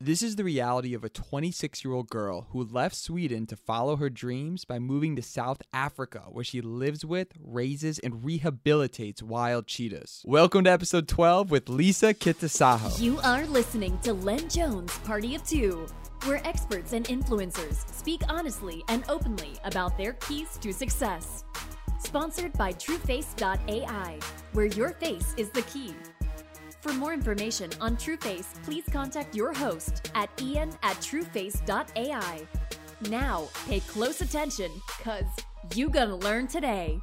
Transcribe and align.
This 0.00 0.22
is 0.22 0.36
the 0.36 0.44
reality 0.44 0.94
of 0.94 1.02
a 1.02 1.08
26 1.08 1.84
year 1.84 1.92
old 1.92 2.08
girl 2.08 2.46
who 2.50 2.62
left 2.62 2.94
Sweden 2.94 3.46
to 3.46 3.56
follow 3.56 3.96
her 3.96 4.08
dreams 4.08 4.64
by 4.64 4.78
moving 4.78 5.16
to 5.16 5.22
South 5.22 5.60
Africa, 5.72 6.26
where 6.30 6.44
she 6.44 6.60
lives 6.60 7.04
with, 7.04 7.32
raises, 7.42 7.98
and 7.98 8.22
rehabilitates 8.22 9.24
wild 9.24 9.66
cheetahs. 9.66 10.22
Welcome 10.24 10.62
to 10.64 10.70
episode 10.70 11.08
12 11.08 11.50
with 11.50 11.68
Lisa 11.68 12.14
Kytosaho. 12.14 13.00
You 13.00 13.18
are 13.24 13.44
listening 13.46 13.98
to 14.04 14.12
Len 14.12 14.48
Jones 14.48 14.96
Party 14.98 15.34
of 15.34 15.42
Two, 15.44 15.88
where 16.26 16.46
experts 16.46 16.92
and 16.92 17.04
influencers 17.06 17.92
speak 17.92 18.20
honestly 18.28 18.84
and 18.86 19.02
openly 19.08 19.58
about 19.64 19.98
their 19.98 20.12
keys 20.12 20.58
to 20.58 20.72
success. 20.72 21.42
Sponsored 21.98 22.52
by 22.52 22.72
TrueFace.ai, 22.72 24.20
where 24.52 24.66
your 24.66 24.90
face 24.90 25.34
is 25.36 25.50
the 25.50 25.62
key. 25.62 25.92
For 26.80 26.92
more 26.92 27.12
information 27.12 27.70
on 27.80 27.96
TrueFace, 27.96 28.62
please 28.62 28.84
contact 28.90 29.34
your 29.34 29.52
host 29.52 30.10
at 30.14 30.30
ian 30.40 30.70
at 30.82 30.96
trueface.ai. 30.98 32.46
Now, 33.08 33.48
pay 33.66 33.80
close 33.80 34.20
attention, 34.20 34.70
cause 35.02 35.24
you 35.74 35.88
gonna 35.90 36.16
learn 36.16 36.46
today. 36.46 37.00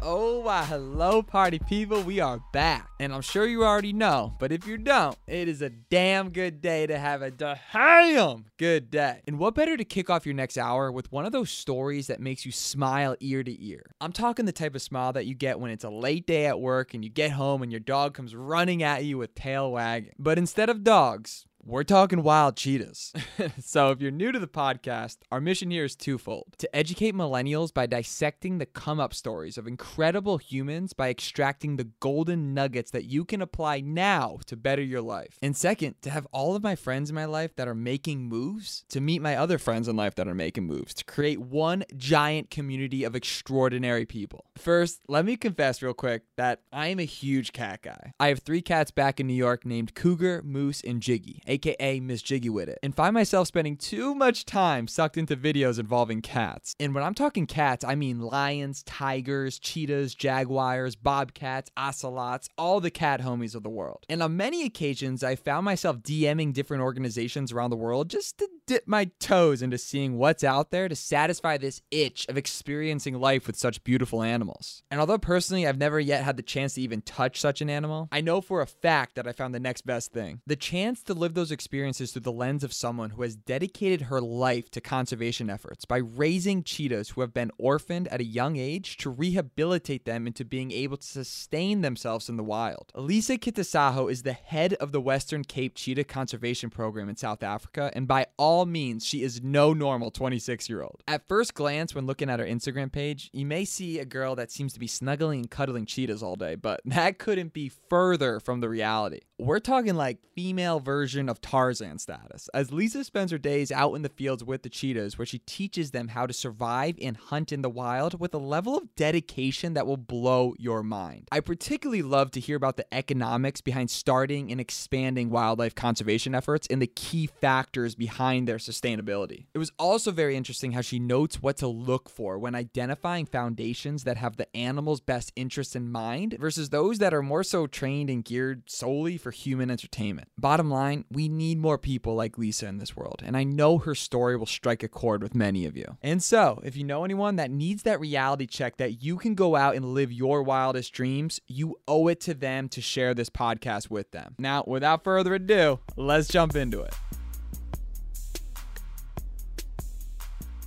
Oh, 0.00 0.38
why, 0.40 0.64
hello, 0.64 1.22
party 1.22 1.58
people. 1.58 2.02
We 2.02 2.20
are 2.20 2.40
back. 2.52 2.88
And 3.00 3.12
I'm 3.12 3.20
sure 3.20 3.44
you 3.46 3.64
already 3.64 3.92
know, 3.92 4.32
but 4.38 4.52
if 4.52 4.64
you 4.64 4.78
don't, 4.78 5.18
it 5.26 5.48
is 5.48 5.60
a 5.60 5.70
damn 5.70 6.30
good 6.30 6.60
day 6.60 6.86
to 6.86 6.96
have 6.96 7.20
a 7.20 7.32
damn 7.32 8.44
good 8.58 8.90
day. 8.90 9.20
And 9.26 9.40
what 9.40 9.56
better 9.56 9.76
to 9.76 9.84
kick 9.84 10.08
off 10.08 10.24
your 10.24 10.36
next 10.36 10.56
hour 10.56 10.92
with 10.92 11.10
one 11.10 11.26
of 11.26 11.32
those 11.32 11.50
stories 11.50 12.06
that 12.06 12.20
makes 12.20 12.46
you 12.46 12.52
smile 12.52 13.16
ear 13.18 13.42
to 13.42 13.64
ear? 13.64 13.90
I'm 14.00 14.12
talking 14.12 14.46
the 14.46 14.52
type 14.52 14.76
of 14.76 14.82
smile 14.82 15.12
that 15.14 15.26
you 15.26 15.34
get 15.34 15.58
when 15.58 15.72
it's 15.72 15.84
a 15.84 15.90
late 15.90 16.28
day 16.28 16.46
at 16.46 16.60
work 16.60 16.94
and 16.94 17.02
you 17.02 17.10
get 17.10 17.32
home 17.32 17.62
and 17.62 17.72
your 17.72 17.80
dog 17.80 18.14
comes 18.14 18.36
running 18.36 18.84
at 18.84 19.04
you 19.04 19.18
with 19.18 19.34
tail 19.34 19.72
wagging. 19.72 20.12
But 20.16 20.38
instead 20.38 20.70
of 20.70 20.84
dogs, 20.84 21.44
we're 21.64 21.82
talking 21.82 22.22
wild 22.22 22.56
cheetahs. 22.56 23.12
so, 23.60 23.90
if 23.90 24.00
you're 24.00 24.10
new 24.10 24.32
to 24.32 24.38
the 24.38 24.46
podcast, 24.46 25.18
our 25.30 25.40
mission 25.40 25.70
here 25.70 25.84
is 25.84 25.96
twofold 25.96 26.54
to 26.58 26.76
educate 26.76 27.14
millennials 27.14 27.74
by 27.74 27.86
dissecting 27.86 28.58
the 28.58 28.66
come 28.66 29.00
up 29.00 29.12
stories 29.12 29.58
of 29.58 29.66
incredible 29.66 30.38
humans 30.38 30.92
by 30.92 31.10
extracting 31.10 31.76
the 31.76 31.88
golden 32.00 32.54
nuggets 32.54 32.90
that 32.92 33.04
you 33.04 33.24
can 33.24 33.42
apply 33.42 33.80
now 33.80 34.38
to 34.46 34.56
better 34.56 34.82
your 34.82 35.02
life. 35.02 35.38
And 35.42 35.56
second, 35.56 35.96
to 36.02 36.10
have 36.10 36.26
all 36.32 36.54
of 36.54 36.62
my 36.62 36.76
friends 36.76 37.10
in 37.10 37.16
my 37.16 37.24
life 37.24 37.54
that 37.56 37.68
are 37.68 37.74
making 37.74 38.28
moves 38.28 38.84
to 38.90 39.00
meet 39.00 39.20
my 39.20 39.36
other 39.36 39.58
friends 39.58 39.88
in 39.88 39.96
life 39.96 40.14
that 40.14 40.28
are 40.28 40.34
making 40.34 40.66
moves 40.66 40.94
to 40.94 41.04
create 41.04 41.40
one 41.40 41.84
giant 41.96 42.50
community 42.50 43.04
of 43.04 43.16
extraordinary 43.16 44.06
people. 44.06 44.46
First, 44.56 45.00
let 45.08 45.24
me 45.24 45.36
confess 45.36 45.82
real 45.82 45.94
quick 45.94 46.22
that 46.36 46.62
I 46.72 46.88
am 46.88 46.98
a 46.98 47.04
huge 47.04 47.52
cat 47.52 47.82
guy. 47.82 48.12
I 48.20 48.28
have 48.28 48.40
three 48.40 48.62
cats 48.62 48.90
back 48.90 49.20
in 49.20 49.26
New 49.26 49.34
York 49.34 49.66
named 49.66 49.94
Cougar, 49.94 50.42
Moose, 50.44 50.82
and 50.82 51.02
Jiggy 51.02 51.42
aka 51.48 52.00
Miss 52.00 52.22
Jiggy 52.22 52.50
with 52.50 52.68
it, 52.68 52.78
and 52.82 52.94
find 52.94 53.14
myself 53.14 53.48
spending 53.48 53.76
too 53.76 54.14
much 54.14 54.44
time 54.44 54.86
sucked 54.86 55.16
into 55.16 55.36
videos 55.36 55.78
involving 55.78 56.22
cats. 56.22 56.74
And 56.78 56.94
when 56.94 57.04
I'm 57.04 57.14
talking 57.14 57.46
cats, 57.46 57.84
I 57.84 57.94
mean 57.94 58.20
lions, 58.20 58.82
tigers, 58.82 59.58
cheetahs, 59.58 60.14
jaguars, 60.14 60.94
bobcats, 60.94 61.70
ocelots, 61.76 62.48
all 62.56 62.80
the 62.80 62.90
cat 62.90 63.20
homies 63.20 63.54
of 63.54 63.62
the 63.62 63.68
world. 63.68 64.04
And 64.08 64.22
on 64.22 64.36
many 64.36 64.64
occasions, 64.64 65.24
I 65.24 65.34
found 65.34 65.64
myself 65.64 65.98
DMing 65.98 66.52
different 66.52 66.82
organizations 66.82 67.52
around 67.52 67.70
the 67.70 67.76
world 67.76 68.10
just 68.10 68.38
to 68.38 68.48
dip 68.66 68.86
my 68.86 69.10
toes 69.18 69.62
into 69.62 69.78
seeing 69.78 70.18
what's 70.18 70.44
out 70.44 70.70
there 70.70 70.88
to 70.88 70.96
satisfy 70.96 71.56
this 71.56 71.80
itch 71.90 72.26
of 72.28 72.36
experiencing 72.36 73.14
life 73.14 73.46
with 73.46 73.56
such 73.56 73.82
beautiful 73.82 74.22
animals. 74.22 74.82
And 74.90 75.00
although 75.00 75.18
personally 75.18 75.66
I've 75.66 75.78
never 75.78 75.98
yet 75.98 76.24
had 76.24 76.36
the 76.36 76.42
chance 76.42 76.74
to 76.74 76.82
even 76.82 77.00
touch 77.00 77.40
such 77.40 77.62
an 77.62 77.70
animal, 77.70 78.08
I 78.12 78.20
know 78.20 78.40
for 78.40 78.60
a 78.60 78.66
fact 78.66 79.14
that 79.14 79.26
I 79.26 79.32
found 79.32 79.54
the 79.54 79.60
next 79.60 79.86
best 79.86 80.12
thing. 80.12 80.40
The 80.46 80.56
chance 80.56 81.02
to 81.04 81.14
live 81.14 81.34
those 81.38 81.52
experiences 81.52 82.10
through 82.10 82.22
the 82.22 82.32
lens 82.32 82.64
of 82.64 82.72
someone 82.72 83.10
who 83.10 83.22
has 83.22 83.36
dedicated 83.36 84.02
her 84.02 84.20
life 84.20 84.70
to 84.72 84.80
conservation 84.80 85.48
efforts 85.48 85.84
by 85.84 85.98
raising 85.98 86.64
cheetahs 86.64 87.10
who 87.10 87.20
have 87.20 87.32
been 87.32 87.52
orphaned 87.58 88.08
at 88.08 88.20
a 88.20 88.24
young 88.24 88.56
age 88.56 88.96
to 88.96 89.08
rehabilitate 89.08 90.04
them 90.04 90.26
into 90.26 90.44
being 90.44 90.72
able 90.72 90.96
to 90.96 91.06
sustain 91.06 91.80
themselves 91.80 92.28
in 92.28 92.36
the 92.36 92.42
wild. 92.42 92.90
Elisa 92.96 93.38
Kytosaho 93.38 94.10
is 94.10 94.24
the 94.24 94.32
head 94.32 94.74
of 94.74 94.90
the 94.90 95.00
Western 95.00 95.44
Cape 95.44 95.76
Cheetah 95.76 96.04
Conservation 96.04 96.70
Program 96.70 97.08
in 97.08 97.14
South 97.14 97.44
Africa, 97.44 97.92
and 97.94 98.08
by 98.08 98.26
all 98.36 98.66
means, 98.66 99.06
she 99.06 99.22
is 99.22 99.40
no 99.40 99.72
normal 99.72 100.10
26 100.10 100.68
year 100.68 100.82
old. 100.82 101.04
At 101.06 101.28
first 101.28 101.54
glance, 101.54 101.94
when 101.94 102.06
looking 102.06 102.28
at 102.28 102.40
her 102.40 102.46
Instagram 102.46 102.90
page, 102.90 103.30
you 103.32 103.46
may 103.46 103.64
see 103.64 104.00
a 104.00 104.04
girl 104.04 104.34
that 104.34 104.50
seems 104.50 104.72
to 104.72 104.80
be 104.80 104.88
snuggling 104.88 105.38
and 105.40 105.50
cuddling 105.50 105.86
cheetahs 105.86 106.22
all 106.22 106.34
day, 106.34 106.56
but 106.56 106.80
that 106.84 107.18
couldn't 107.18 107.52
be 107.52 107.70
further 107.88 108.40
from 108.40 108.60
the 108.60 108.68
reality. 108.68 109.20
We're 109.38 109.60
talking 109.60 109.94
like 109.94 110.18
female 110.34 110.80
version 110.80 111.27
of 111.28 111.40
Tarzan 111.40 111.98
status, 111.98 112.48
as 112.54 112.72
Lisa 112.72 113.04
spends 113.04 113.32
her 113.32 113.38
days 113.38 113.70
out 113.72 113.94
in 113.94 114.02
the 114.02 114.08
fields 114.08 114.44
with 114.44 114.62
the 114.62 114.68
cheetahs, 114.68 115.18
where 115.18 115.26
she 115.26 115.38
teaches 115.40 115.90
them 115.90 116.08
how 116.08 116.26
to 116.26 116.32
survive 116.32 116.96
and 117.00 117.16
hunt 117.16 117.52
in 117.52 117.62
the 117.62 117.70
wild 117.70 118.20
with 118.20 118.34
a 118.34 118.38
level 118.38 118.76
of 118.76 118.94
dedication 118.94 119.74
that 119.74 119.86
will 119.86 119.96
blow 119.96 120.54
your 120.58 120.82
mind. 120.82 121.28
I 121.32 121.40
particularly 121.40 122.02
love 122.02 122.30
to 122.32 122.40
hear 122.40 122.56
about 122.56 122.76
the 122.76 122.92
economics 122.94 123.60
behind 123.60 123.90
starting 123.90 124.50
and 124.52 124.60
expanding 124.60 125.30
wildlife 125.30 125.74
conservation 125.74 126.34
efforts 126.34 126.66
and 126.70 126.80
the 126.80 126.86
key 126.86 127.26
factors 127.26 127.94
behind 127.94 128.46
their 128.46 128.58
sustainability. 128.58 129.46
It 129.54 129.58
was 129.58 129.72
also 129.78 130.12
very 130.12 130.36
interesting 130.36 130.72
how 130.72 130.80
she 130.80 130.98
notes 130.98 131.42
what 131.42 131.56
to 131.58 131.66
look 131.66 132.08
for 132.08 132.38
when 132.38 132.54
identifying 132.54 133.26
foundations 133.26 134.04
that 134.04 134.16
have 134.16 134.36
the 134.36 134.54
animal's 134.56 135.00
best 135.00 135.32
interests 135.34 135.74
in 135.74 135.90
mind 135.90 136.36
versus 136.38 136.70
those 136.70 136.98
that 136.98 137.12
are 137.12 137.22
more 137.22 137.42
so 137.42 137.66
trained 137.66 138.10
and 138.10 138.24
geared 138.24 138.62
solely 138.70 139.16
for 139.16 139.30
human 139.30 139.70
entertainment. 139.70 140.28
Bottom 140.38 140.70
line, 140.70 141.04
we 141.10 141.17
need 141.26 141.58
more 141.58 141.78
people 141.78 142.14
like 142.14 142.36
Lisa 142.36 142.66
in 142.66 142.76
this 142.76 142.94
world, 142.94 143.22
and 143.24 143.34
I 143.34 143.44
know 143.44 143.78
her 143.78 143.94
story 143.94 144.36
will 144.36 144.44
strike 144.44 144.82
a 144.82 144.88
chord 144.88 145.22
with 145.22 145.34
many 145.34 145.64
of 145.64 145.74
you. 145.74 145.96
And 146.02 146.22
so, 146.22 146.60
if 146.62 146.76
you 146.76 146.84
know 146.84 147.02
anyone 147.02 147.36
that 147.36 147.50
needs 147.50 147.84
that 147.84 147.98
reality 147.98 148.46
check 148.46 148.76
that 148.76 149.02
you 149.02 149.16
can 149.16 149.34
go 149.34 149.56
out 149.56 149.74
and 149.74 149.94
live 149.94 150.12
your 150.12 150.42
wildest 150.42 150.92
dreams, 150.92 151.40
you 151.46 151.78
owe 151.88 152.08
it 152.08 152.20
to 152.20 152.34
them 152.34 152.68
to 152.68 152.82
share 152.82 153.14
this 153.14 153.30
podcast 153.30 153.88
with 153.90 154.10
them. 154.10 154.34
Now, 154.38 154.64
without 154.66 155.02
further 155.02 155.34
ado, 155.34 155.80
let's 155.96 156.28
jump 156.28 156.54
into 156.54 156.82
it. 156.82 156.94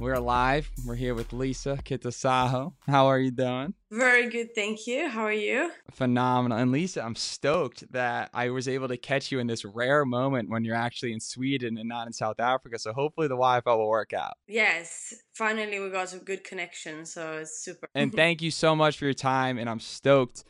We're 0.02 0.18
live. 0.18 0.72
We're 0.84 0.96
here 0.96 1.14
with 1.14 1.32
Lisa 1.32 1.78
Kytosaho. 1.86 2.74
How 2.88 3.06
are 3.06 3.20
you 3.20 3.30
doing? 3.30 3.76
Very 3.92 4.30
good, 4.30 4.56
thank 4.56 4.88
you. 4.88 5.08
How 5.08 5.22
are 5.22 5.32
you? 5.32 5.70
Phenomenal. 5.92 6.58
And 6.58 6.72
Lisa, 6.72 7.04
I'm 7.04 7.14
stoked 7.14 7.84
that 7.92 8.32
I 8.34 8.50
was 8.50 8.68
able 8.68 8.88
to 8.88 8.98
catch 8.98 9.32
you 9.32 9.38
in 9.38 9.46
this 9.46 9.64
rare 9.64 10.04
moment 10.04 10.50
when 10.50 10.66
you're 10.66 10.76
actually 10.76 11.14
in 11.14 11.20
Sweden 11.20 11.78
and 11.78 11.88
not 11.88 12.08
in 12.08 12.14
South 12.14 12.40
Africa. 12.40 12.80
So 12.80 12.94
hopefully 12.94 13.28
the 13.28 13.36
Wi 13.36 13.62
Fi 13.62 13.76
will 13.76 13.88
work 13.88 14.12
out. 14.12 14.34
Yes, 14.48 15.14
finally 15.36 15.80
we 15.80 15.92
got 15.92 16.10
some 16.10 16.22
good 16.22 16.44
connection, 16.44 17.06
so 17.06 17.34
it's 17.34 17.64
super. 17.64 17.88
and 17.94 18.12
thank 18.16 18.42
you 18.42 18.50
so 18.50 18.76
much 18.76 18.98
for 18.98 19.06
your 19.06 19.14
time. 19.14 19.60
And 19.60 19.70
I'm 19.70 19.80
stoked 19.80 20.46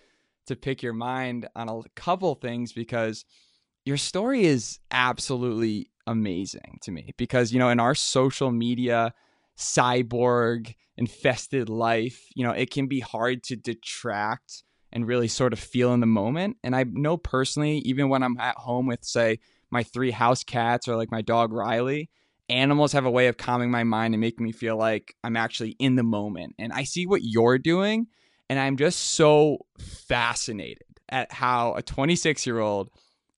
to 0.46 0.56
pick 0.56 0.82
your 0.82 0.94
mind 0.94 1.50
on 1.58 1.68
a 1.68 1.82
couple 1.98 2.36
things 2.36 2.72
because 2.72 3.26
your 3.84 3.98
story 3.98 4.46
is 4.46 4.80
absolutely 4.92 5.88
amazing 6.08 6.80
to 6.84 6.92
me. 6.92 7.12
Because, 7.18 7.52
you 7.52 7.60
know, 7.60 7.68
in 7.68 7.82
our 7.82 7.96
social 7.96 8.50
media, 8.50 9.14
cyborg 9.62 10.76
infested 10.98 11.70
life, 11.70 12.28
you 12.36 12.46
know, 12.46 12.52
it 12.52 12.72
can 12.72 12.88
be 12.88 13.00
hard 13.00 13.44
to 13.44 13.56
detract 13.56 14.64
and 14.92 15.08
really 15.08 15.28
sort 15.28 15.54
of 15.54 15.60
feel 15.60 15.94
in 15.94 16.00
the 16.00 16.06
moment. 16.06 16.58
And 16.64 16.76
I 16.76 16.84
know 16.84 17.18
personally, 17.18 17.78
even 17.80 18.10
when 18.10 18.24
I'm 18.24 18.38
at 18.40 18.58
home 18.58 18.88
with, 18.88 19.04
say, 19.04 19.40
my 19.70 19.84
three 19.84 20.12
house 20.12 20.44
cats 20.44 20.88
or 20.88 20.98
like 20.98 21.12
my 21.12 21.22
dog 21.22 21.54
Riley, 21.54 22.10
animals 22.50 22.92
have 22.92 23.06
a 23.06 23.12
way 23.12 23.28
of 23.28 23.38
calming 23.38 23.72
my 23.72 23.84
mind 23.84 24.14
and 24.14 24.22
making 24.22 24.46
me 24.46 24.52
feel 24.52 24.76
like 24.76 25.16
I'm 25.24 25.38
actually 25.38 25.78
in 25.80 25.96
the 25.96 26.04
moment. 26.04 26.56
And 26.60 26.74
I 26.74 26.84
see 26.84 27.08
what 27.08 27.22
you're 27.24 27.58
doing, 27.58 28.08
and 28.50 28.60
I'm 28.60 28.76
just 28.76 29.00
so 29.00 29.60
fascinated 29.80 30.84
at 31.08 31.32
how 31.32 31.76
a 31.76 31.82
26 31.82 32.46
year 32.46 32.60
old 32.60 32.90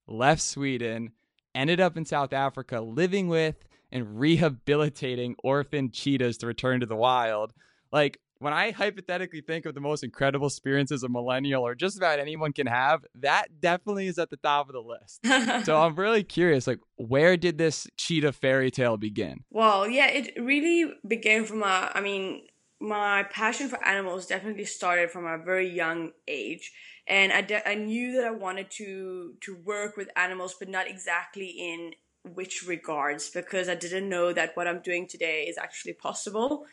left 0.07 0.41
Sweden, 0.41 1.11
ended 1.55 1.79
up 1.79 1.97
in 1.97 2.05
South 2.05 2.33
Africa, 2.33 2.81
living 2.81 3.27
with 3.27 3.55
and 3.93 4.19
rehabilitating 4.19 5.35
orphan 5.43 5.91
cheetahs 5.91 6.39
to 6.39 6.47
return 6.47 6.81
to 6.81 6.85
the 6.85 6.95
wild. 6.95 7.53
Like 7.91 8.19
when 8.39 8.51
I 8.51 8.71
hypothetically 8.71 9.41
think 9.41 9.65
of 9.65 9.75
the 9.75 9.79
most 9.79 10.03
incredible 10.03 10.47
experiences 10.47 11.03
a 11.03 11.09
millennial 11.09 11.65
or 11.65 11.75
just 11.75 11.95
about 11.95 12.19
anyone 12.19 12.51
can 12.51 12.67
have, 12.67 13.05
that 13.15 13.61
definitely 13.61 14.07
is 14.07 14.17
at 14.17 14.31
the 14.31 14.37
top 14.37 14.67
of 14.67 14.73
the 14.73 14.81
list. 14.81 15.65
so 15.65 15.79
I'm 15.79 15.95
really 15.95 16.23
curious, 16.23 16.65
like, 16.65 16.79
where 16.97 17.37
did 17.37 17.59
this 17.59 17.87
cheetah 17.95 18.33
fairy 18.33 18.71
tale 18.71 18.97
begin? 18.97 19.43
Well, 19.51 19.87
yeah, 19.87 20.07
it 20.07 20.33
really 20.41 20.91
began 21.07 21.45
from 21.45 21.61
a, 21.61 21.91
I 21.93 22.01
mean, 22.01 22.47
my 22.81 23.23
passion 23.31 23.69
for 23.69 23.81
animals 23.85 24.25
definitely 24.25 24.65
started 24.65 25.11
from 25.11 25.25
a 25.25 25.37
very 25.37 25.69
young 25.69 26.11
age 26.27 26.73
and 27.07 27.31
I, 27.31 27.41
de- 27.41 27.67
I 27.67 27.75
knew 27.75 28.13
that 28.13 28.25
I 28.25 28.31
wanted 28.31 28.69
to 28.71 29.35
to 29.41 29.55
work 29.55 29.95
with 29.95 30.09
animals 30.17 30.55
but 30.59 30.67
not 30.67 30.87
exactly 30.87 31.47
in 31.47 31.93
which 32.23 32.65
regards 32.65 33.29
because 33.29 33.67
I 33.67 33.75
didn't 33.75 34.09
know 34.09 34.33
that 34.33 34.55
what 34.55 34.67
I'm 34.67 34.79
doing 34.79 35.07
today 35.07 35.43
is 35.43 35.57
actually 35.57 35.93
possible. 35.93 36.65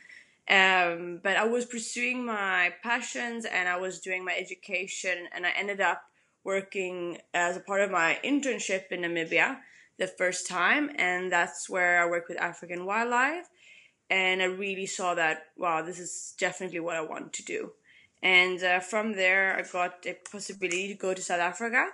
Um, 0.48 1.20
but 1.22 1.36
I 1.36 1.44
was 1.44 1.64
pursuing 1.64 2.24
my 2.24 2.72
passions 2.82 3.44
and 3.44 3.68
I 3.68 3.76
was 3.76 4.00
doing 4.00 4.24
my 4.24 4.34
education 4.34 5.28
and 5.32 5.46
I 5.46 5.50
ended 5.56 5.80
up 5.80 6.02
working 6.44 7.18
as 7.34 7.56
a 7.56 7.60
part 7.60 7.82
of 7.82 7.90
my 7.90 8.18
internship 8.24 8.90
in 8.90 9.02
Namibia 9.02 9.58
the 9.98 10.06
first 10.06 10.48
time, 10.48 10.90
and 10.96 11.30
that's 11.30 11.68
where 11.68 12.02
I 12.02 12.08
worked 12.08 12.28
with 12.28 12.40
African 12.40 12.86
wildlife. 12.86 13.48
And 14.08 14.42
I 14.42 14.46
really 14.46 14.86
saw 14.86 15.14
that, 15.14 15.44
wow, 15.56 15.82
this 15.82 16.00
is 16.00 16.34
definitely 16.38 16.80
what 16.80 16.96
I 16.96 17.02
want 17.02 17.32
to 17.34 17.44
do. 17.44 17.72
And 18.22 18.62
uh, 18.62 18.80
from 18.80 19.12
there, 19.12 19.56
I 19.56 19.62
got 19.70 20.04
a 20.06 20.16
possibility 20.30 20.88
to 20.88 20.94
go 20.94 21.14
to 21.14 21.22
South 21.22 21.40
Africa 21.40 21.86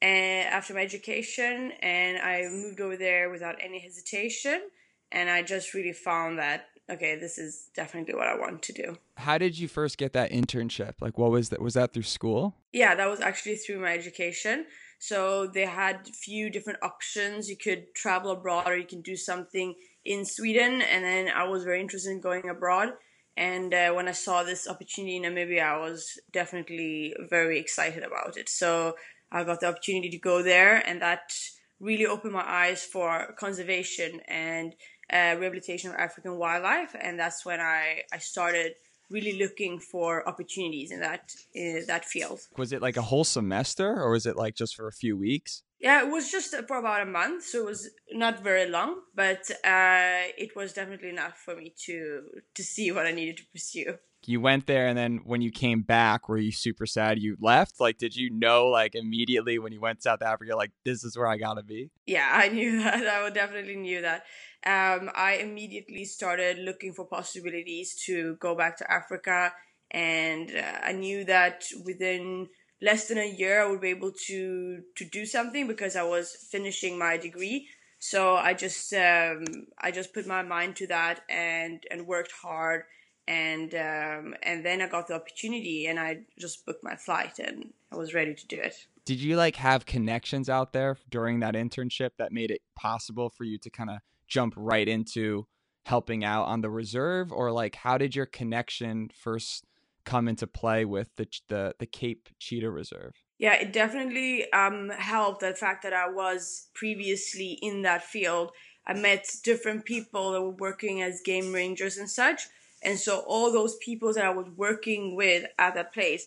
and 0.00 0.48
after 0.48 0.74
my 0.74 0.80
education, 0.80 1.72
and 1.80 2.18
I 2.18 2.48
moved 2.50 2.80
over 2.80 2.96
there 2.96 3.30
without 3.30 3.56
any 3.60 3.80
hesitation. 3.80 4.62
And 5.10 5.30
I 5.30 5.42
just 5.42 5.72
really 5.72 5.94
found 5.94 6.38
that 6.38 6.66
okay, 6.90 7.16
this 7.16 7.38
is 7.38 7.68
definitely 7.74 8.14
what 8.14 8.28
I 8.28 8.34
want 8.34 8.62
to 8.62 8.72
do. 8.72 8.96
How 9.16 9.38
did 9.38 9.58
you 9.58 9.68
first 9.68 9.98
get 9.98 10.12
that 10.14 10.30
internship? 10.30 10.94
Like, 11.00 11.18
what 11.18 11.30
was 11.30 11.50
that? 11.50 11.60
Was 11.60 11.74
that 11.74 11.92
through 11.92 12.04
school? 12.04 12.54
Yeah, 12.72 12.94
that 12.94 13.08
was 13.08 13.20
actually 13.20 13.56
through 13.56 13.80
my 13.80 13.92
education. 13.92 14.66
So 14.98 15.46
they 15.46 15.66
had 15.66 16.08
a 16.08 16.12
few 16.12 16.50
different 16.50 16.80
options. 16.82 17.48
You 17.48 17.56
could 17.56 17.94
travel 17.94 18.32
abroad 18.32 18.66
or 18.66 18.76
you 18.76 18.86
can 18.86 19.00
do 19.00 19.16
something 19.16 19.74
in 20.04 20.24
Sweden. 20.24 20.82
And 20.82 21.04
then 21.04 21.28
I 21.28 21.44
was 21.44 21.64
very 21.64 21.80
interested 21.80 22.10
in 22.10 22.20
going 22.20 22.48
abroad. 22.48 22.94
And 23.36 23.72
uh, 23.72 23.92
when 23.92 24.08
I 24.08 24.12
saw 24.12 24.42
this 24.42 24.66
opportunity 24.66 25.16
in 25.16 25.22
Namibia, 25.22 25.62
I 25.62 25.78
was 25.78 26.18
definitely 26.32 27.14
very 27.30 27.60
excited 27.60 28.02
about 28.02 28.36
it. 28.36 28.48
So 28.48 28.96
I 29.30 29.44
got 29.44 29.60
the 29.60 29.68
opportunity 29.68 30.10
to 30.10 30.18
go 30.18 30.42
there, 30.42 30.76
and 30.76 31.02
that 31.02 31.32
really 31.80 32.06
opened 32.06 32.32
my 32.32 32.44
eyes 32.44 32.84
for 32.84 33.34
conservation 33.38 34.20
and 34.26 34.74
uh, 35.12 35.36
rehabilitation 35.38 35.90
of 35.90 35.96
African 35.96 36.36
wildlife. 36.36 36.94
And 37.00 37.18
that's 37.18 37.44
when 37.44 37.60
I, 37.60 38.02
I 38.12 38.18
started 38.18 38.72
really 39.10 39.38
looking 39.38 39.78
for 39.78 40.28
opportunities 40.28 40.90
in 40.90 41.00
that 41.00 41.32
in 41.54 41.84
that 41.86 42.04
field. 42.04 42.40
Was 42.56 42.72
it 42.72 42.82
like 42.82 42.96
a 42.96 43.02
whole 43.02 43.24
semester 43.24 43.88
or 44.02 44.10
was 44.10 44.26
it 44.26 44.36
like 44.36 44.54
just 44.54 44.76
for 44.76 44.86
a 44.86 44.92
few 44.92 45.16
weeks? 45.16 45.62
Yeah, 45.80 46.04
it 46.04 46.10
was 46.10 46.30
just 46.30 46.54
for 46.66 46.78
about 46.78 47.02
a 47.02 47.06
month, 47.06 47.44
so 47.44 47.60
it 47.60 47.66
was 47.66 47.88
not 48.10 48.42
very 48.42 48.68
long, 48.68 49.00
but 49.14 49.48
uh, 49.64 50.26
it 50.36 50.56
was 50.56 50.72
definitely 50.72 51.10
enough 51.10 51.38
for 51.38 51.54
me 51.54 51.72
to 51.86 52.22
to 52.54 52.62
see 52.62 52.90
what 52.90 53.06
I 53.06 53.12
needed 53.12 53.38
to 53.38 53.44
pursue. 53.52 53.94
You 54.26 54.40
went 54.40 54.66
there, 54.66 54.86
and 54.86 54.98
then 54.98 55.20
when 55.24 55.40
you 55.40 55.50
came 55.50 55.82
back, 55.82 56.28
were 56.28 56.38
you 56.38 56.52
super 56.52 56.86
sad 56.86 57.18
you 57.18 57.36
left? 57.40 57.80
Like, 57.80 57.98
did 57.98 58.14
you 58.14 58.30
know 58.30 58.66
like 58.66 58.94
immediately 58.94 59.58
when 59.58 59.72
you 59.72 59.80
went 59.80 60.02
South 60.02 60.22
Africa, 60.22 60.56
like 60.56 60.72
this 60.84 61.04
is 61.04 61.16
where 61.16 61.28
I 61.28 61.38
gotta 61.38 61.62
be? 61.62 61.90
Yeah, 62.06 62.28
I 62.32 62.48
knew 62.48 62.82
that. 62.82 63.06
I 63.06 63.30
definitely 63.30 63.76
knew 63.76 64.02
that 64.02 64.24
um, 64.66 65.10
I 65.14 65.38
immediately 65.40 66.04
started 66.04 66.58
looking 66.58 66.92
for 66.92 67.06
possibilities 67.06 67.94
to 68.06 68.36
go 68.36 68.54
back 68.54 68.76
to 68.78 68.90
Africa. 68.90 69.52
And 69.90 70.50
uh, 70.54 70.78
I 70.82 70.92
knew 70.92 71.24
that 71.24 71.64
within 71.84 72.48
less 72.82 73.08
than 73.08 73.18
a 73.18 73.30
year, 73.30 73.62
I 73.62 73.70
would 73.70 73.80
be 73.80 73.88
able 73.88 74.12
to, 74.26 74.82
to 74.96 75.04
do 75.04 75.24
something 75.24 75.66
because 75.66 75.96
I 75.96 76.02
was 76.02 76.36
finishing 76.50 76.98
my 76.98 77.16
degree. 77.16 77.68
So 78.00 78.36
I 78.36 78.54
just, 78.54 78.92
um, 78.92 79.44
I 79.80 79.90
just 79.90 80.12
put 80.12 80.26
my 80.26 80.42
mind 80.42 80.76
to 80.76 80.86
that 80.88 81.20
and, 81.28 81.82
and 81.90 82.06
worked 82.06 82.32
hard. 82.32 82.82
And, 83.28 83.74
um, 83.74 84.34
and 84.42 84.64
then 84.64 84.80
I 84.80 84.88
got 84.88 85.06
the 85.06 85.14
opportunity 85.14 85.86
and 85.86 86.00
I 86.00 86.20
just 86.38 86.64
booked 86.64 86.82
my 86.82 86.96
flight 86.96 87.38
and 87.38 87.74
I 87.92 87.96
was 87.96 88.14
ready 88.14 88.34
to 88.34 88.46
do 88.46 88.56
it. 88.56 88.86
Did 89.04 89.20
you 89.20 89.36
like 89.36 89.56
have 89.56 89.84
connections 89.84 90.48
out 90.48 90.72
there 90.72 90.96
during 91.10 91.40
that 91.40 91.54
internship 91.54 92.10
that 92.16 92.32
made 92.32 92.50
it 92.50 92.62
possible 92.74 93.28
for 93.28 93.44
you 93.44 93.58
to 93.58 93.70
kind 93.70 93.90
of 93.90 93.98
jump 94.26 94.54
right 94.56 94.88
into 94.88 95.46
helping 95.84 96.24
out 96.24 96.44
on 96.44 96.62
the 96.62 96.70
reserve 96.70 97.30
or 97.30 97.52
like 97.52 97.76
how 97.76 97.98
did 97.98 98.16
your 98.16 98.26
connection 98.26 99.10
first 99.14 99.64
come 100.04 100.26
into 100.26 100.46
play 100.46 100.86
with 100.86 101.14
the 101.16 101.26
the, 101.48 101.74
the 101.78 101.86
Cape 101.86 102.30
Cheetah 102.38 102.70
Reserve? 102.70 103.12
Yeah, 103.38 103.54
it 103.54 103.72
definitely 103.72 104.50
um, 104.52 104.88
helped 104.90 105.40
the 105.40 105.54
fact 105.54 105.82
that 105.82 105.92
I 105.92 106.08
was 106.08 106.68
previously 106.74 107.58
in 107.62 107.82
that 107.82 108.02
field. 108.02 108.52
I 108.86 108.94
met 108.94 109.28
different 109.44 109.84
people 109.84 110.32
that 110.32 110.40
were 110.40 110.50
working 110.50 111.02
as 111.02 111.20
game 111.22 111.52
rangers 111.52 111.98
and 111.98 112.10
such. 112.10 112.48
And 112.82 112.98
so 112.98 113.20
all 113.26 113.52
those 113.52 113.76
people 113.76 114.12
that 114.12 114.24
I 114.24 114.30
was 114.30 114.46
working 114.56 115.16
with 115.16 115.44
at 115.58 115.74
that 115.74 115.92
place 115.92 116.26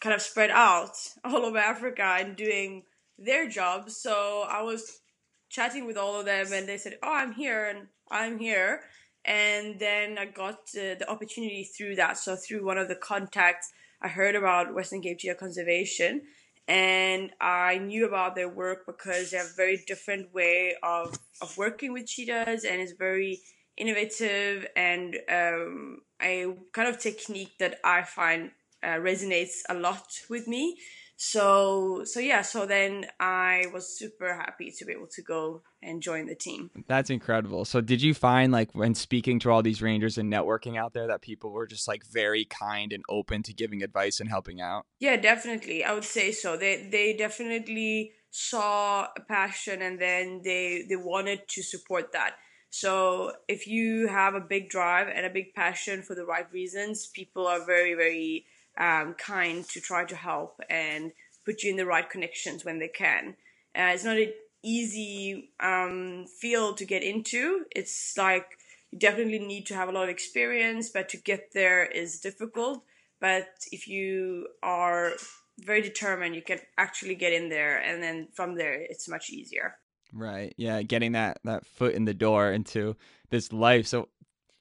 kind 0.00 0.14
of 0.14 0.22
spread 0.22 0.50
out 0.50 0.96
all 1.24 1.44
over 1.44 1.58
Africa 1.58 2.16
and 2.18 2.36
doing 2.36 2.84
their 3.18 3.48
jobs. 3.48 3.96
So 3.96 4.44
I 4.48 4.62
was 4.62 5.00
chatting 5.48 5.86
with 5.86 5.96
all 5.96 6.18
of 6.18 6.26
them 6.26 6.46
and 6.52 6.68
they 6.68 6.78
said, 6.78 6.98
Oh, 7.02 7.12
I'm 7.12 7.32
here 7.32 7.66
and 7.66 7.88
I'm 8.10 8.38
here. 8.38 8.82
And 9.24 9.78
then 9.78 10.16
I 10.16 10.24
got 10.24 10.60
uh, 10.74 10.96
the 10.98 11.06
opportunity 11.08 11.64
through 11.64 11.96
that. 11.96 12.16
So, 12.16 12.36
through 12.36 12.64
one 12.64 12.78
of 12.78 12.88
the 12.88 12.94
contacts, 12.94 13.70
I 14.00 14.08
heard 14.08 14.34
about 14.34 14.74
Western 14.74 15.02
Cape 15.02 15.18
Cheetah 15.18 15.34
Conservation 15.34 16.22
and 16.70 17.32
I 17.40 17.78
knew 17.78 18.06
about 18.06 18.36
their 18.36 18.48
work 18.48 18.86
because 18.86 19.30
they 19.30 19.38
have 19.38 19.48
a 19.48 19.56
very 19.56 19.82
different 19.86 20.32
way 20.32 20.76
of, 20.82 21.18
of 21.42 21.58
working 21.58 21.92
with 21.92 22.06
cheetahs 22.06 22.64
and 22.64 22.80
it's 22.80 22.92
very 22.92 23.40
innovative 23.80 24.66
and 24.76 25.16
um, 25.28 26.02
a 26.22 26.46
kind 26.72 26.88
of 26.88 27.00
technique 27.00 27.52
that 27.58 27.80
I 27.82 28.02
find 28.02 28.50
uh, 28.82 28.98
resonates 28.98 29.62
a 29.68 29.74
lot 29.74 30.06
with 30.28 30.46
me. 30.46 30.76
So 31.22 32.02
so 32.04 32.18
yeah 32.18 32.40
so 32.40 32.64
then 32.64 33.04
i 33.20 33.66
was 33.74 33.86
super 33.98 34.34
happy 34.34 34.70
to 34.78 34.86
be 34.86 34.94
able 34.94 35.08
to 35.08 35.20
go 35.20 35.60
and 35.82 36.00
join 36.00 36.24
the 36.24 36.34
team. 36.34 36.70
That's 36.88 37.10
incredible. 37.10 37.66
So 37.66 37.82
did 37.82 38.00
you 38.00 38.14
find 38.14 38.50
like 38.50 38.74
when 38.74 38.94
speaking 38.94 39.38
to 39.40 39.50
all 39.50 39.62
these 39.62 39.82
rangers 39.82 40.16
and 40.16 40.32
networking 40.32 40.78
out 40.78 40.94
there 40.94 41.06
that 41.08 41.20
people 41.20 41.50
were 41.50 41.66
just 41.66 41.86
like 41.86 42.06
very 42.06 42.46
kind 42.46 42.90
and 42.90 43.04
open 43.10 43.42
to 43.42 43.52
giving 43.52 43.82
advice 43.82 44.20
and 44.20 44.30
helping 44.30 44.62
out? 44.62 44.86
Yeah 44.98 45.16
definitely. 45.16 45.84
I 45.84 45.92
would 45.92 46.04
say 46.04 46.32
so. 46.32 46.56
They 46.56 46.88
they 46.90 47.12
definitely 47.12 48.12
saw 48.30 49.08
a 49.14 49.20
passion 49.20 49.82
and 49.82 50.00
then 50.00 50.40
they 50.42 50.86
they 50.88 50.96
wanted 50.96 51.46
to 51.48 51.62
support 51.62 52.12
that 52.12 52.36
so 52.70 53.32
if 53.48 53.66
you 53.66 54.06
have 54.06 54.34
a 54.34 54.40
big 54.40 54.68
drive 54.68 55.08
and 55.08 55.26
a 55.26 55.30
big 55.30 55.54
passion 55.54 56.02
for 56.02 56.14
the 56.14 56.24
right 56.24 56.50
reasons 56.52 57.06
people 57.06 57.46
are 57.46 57.64
very 57.64 57.94
very 57.94 58.46
um, 58.78 59.14
kind 59.14 59.68
to 59.68 59.80
try 59.80 60.04
to 60.04 60.16
help 60.16 60.60
and 60.70 61.12
put 61.44 61.62
you 61.62 61.70
in 61.70 61.76
the 61.76 61.86
right 61.86 62.08
connections 62.08 62.64
when 62.64 62.78
they 62.78 62.88
can. 62.88 63.36
Uh, 63.76 63.92
it's 63.94 64.04
not 64.04 64.16
an 64.16 64.32
easy 64.62 65.50
um, 65.60 66.26
field 66.40 66.78
to 66.78 66.84
get 66.84 67.02
into. 67.02 67.64
It's 67.74 68.16
like 68.16 68.46
you 68.90 68.98
definitely 68.98 69.38
need 69.38 69.66
to 69.66 69.74
have 69.74 69.88
a 69.88 69.92
lot 69.92 70.04
of 70.04 70.08
experience, 70.08 70.90
but 70.90 71.08
to 71.10 71.16
get 71.16 71.52
there 71.52 71.84
is 71.84 72.20
difficult. 72.20 72.82
But 73.20 73.48
if 73.70 73.86
you 73.86 74.48
are 74.62 75.12
very 75.58 75.82
determined, 75.82 76.34
you 76.34 76.42
can 76.42 76.60
actually 76.78 77.14
get 77.14 77.32
in 77.32 77.50
there, 77.50 77.78
and 77.78 78.02
then 78.02 78.28
from 78.32 78.54
there, 78.54 78.72
it's 78.72 79.08
much 79.08 79.30
easier. 79.30 79.76
Right. 80.12 80.54
Yeah. 80.56 80.82
Getting 80.82 81.12
that 81.12 81.38
that 81.44 81.66
foot 81.66 81.94
in 81.94 82.04
the 82.04 82.14
door 82.14 82.52
into 82.52 82.96
this 83.30 83.52
life. 83.52 83.86
So, 83.86 84.08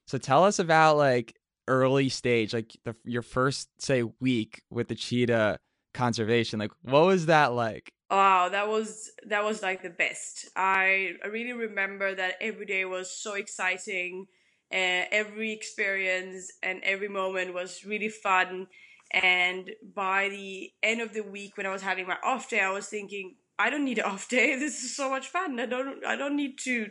so 0.05 0.17
tell 0.17 0.43
us 0.43 0.59
about 0.59 0.97
like 0.97 1.35
early 1.67 2.09
stage, 2.09 2.53
like 2.53 2.75
the, 2.83 2.95
your 3.05 3.21
first 3.21 3.69
say 3.79 4.03
week 4.19 4.63
with 4.69 4.87
the 4.87 4.95
cheetah 4.95 5.59
conservation, 5.93 6.59
like 6.59 6.71
what 6.81 7.05
was 7.05 7.27
that 7.27 7.53
like? 7.53 7.93
Wow, 8.11 8.49
that 8.49 8.67
was 8.67 9.11
that 9.27 9.43
was 9.43 9.61
like 9.61 9.83
the 9.83 9.89
best. 9.89 10.49
I, 10.55 11.13
I 11.23 11.27
really 11.27 11.53
remember 11.53 12.15
that 12.15 12.35
every 12.41 12.65
day 12.65 12.85
was 12.85 13.11
so 13.11 13.35
exciting. 13.35 14.25
Uh, 14.71 15.05
every 15.11 15.51
experience 15.51 16.51
and 16.61 16.81
every 16.83 17.07
moment 17.07 17.53
was 17.53 17.85
really 17.85 18.09
fun. 18.09 18.67
And 19.11 19.71
by 19.95 20.29
the 20.29 20.71
end 20.83 21.01
of 21.01 21.13
the 21.13 21.23
week, 21.23 21.57
when 21.57 21.65
I 21.65 21.71
was 21.71 21.81
having 21.81 22.07
my 22.07 22.17
off 22.23 22.49
day, 22.49 22.59
I 22.61 22.71
was 22.71 22.87
thinking, 22.87 23.35
I 23.59 23.69
don't 23.69 23.85
need 23.85 23.99
an 23.99 24.05
off 24.05 24.29
day. 24.29 24.55
This 24.59 24.83
is 24.83 24.95
so 24.95 25.09
much 25.09 25.27
fun. 25.27 25.59
I 25.59 25.67
don't 25.67 26.05
I 26.05 26.15
don't 26.15 26.35
need 26.35 26.57
to 26.65 26.87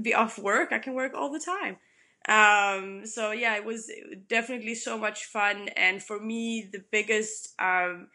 be 0.00 0.14
off 0.14 0.38
work. 0.38 0.72
I 0.72 0.78
can 0.78 0.94
work 0.94 1.12
all 1.14 1.32
the 1.32 1.40
time. 1.40 1.76
Um, 2.28 3.06
so 3.06 3.32
yeah, 3.32 3.56
it 3.56 3.64
was 3.64 3.90
definitely 4.28 4.74
so 4.74 4.98
much 4.98 5.24
fun. 5.24 5.68
And 5.76 6.02
for 6.02 6.20
me, 6.20 6.68
the 6.72 6.84
biggest 6.90 7.54
um, 7.58 8.08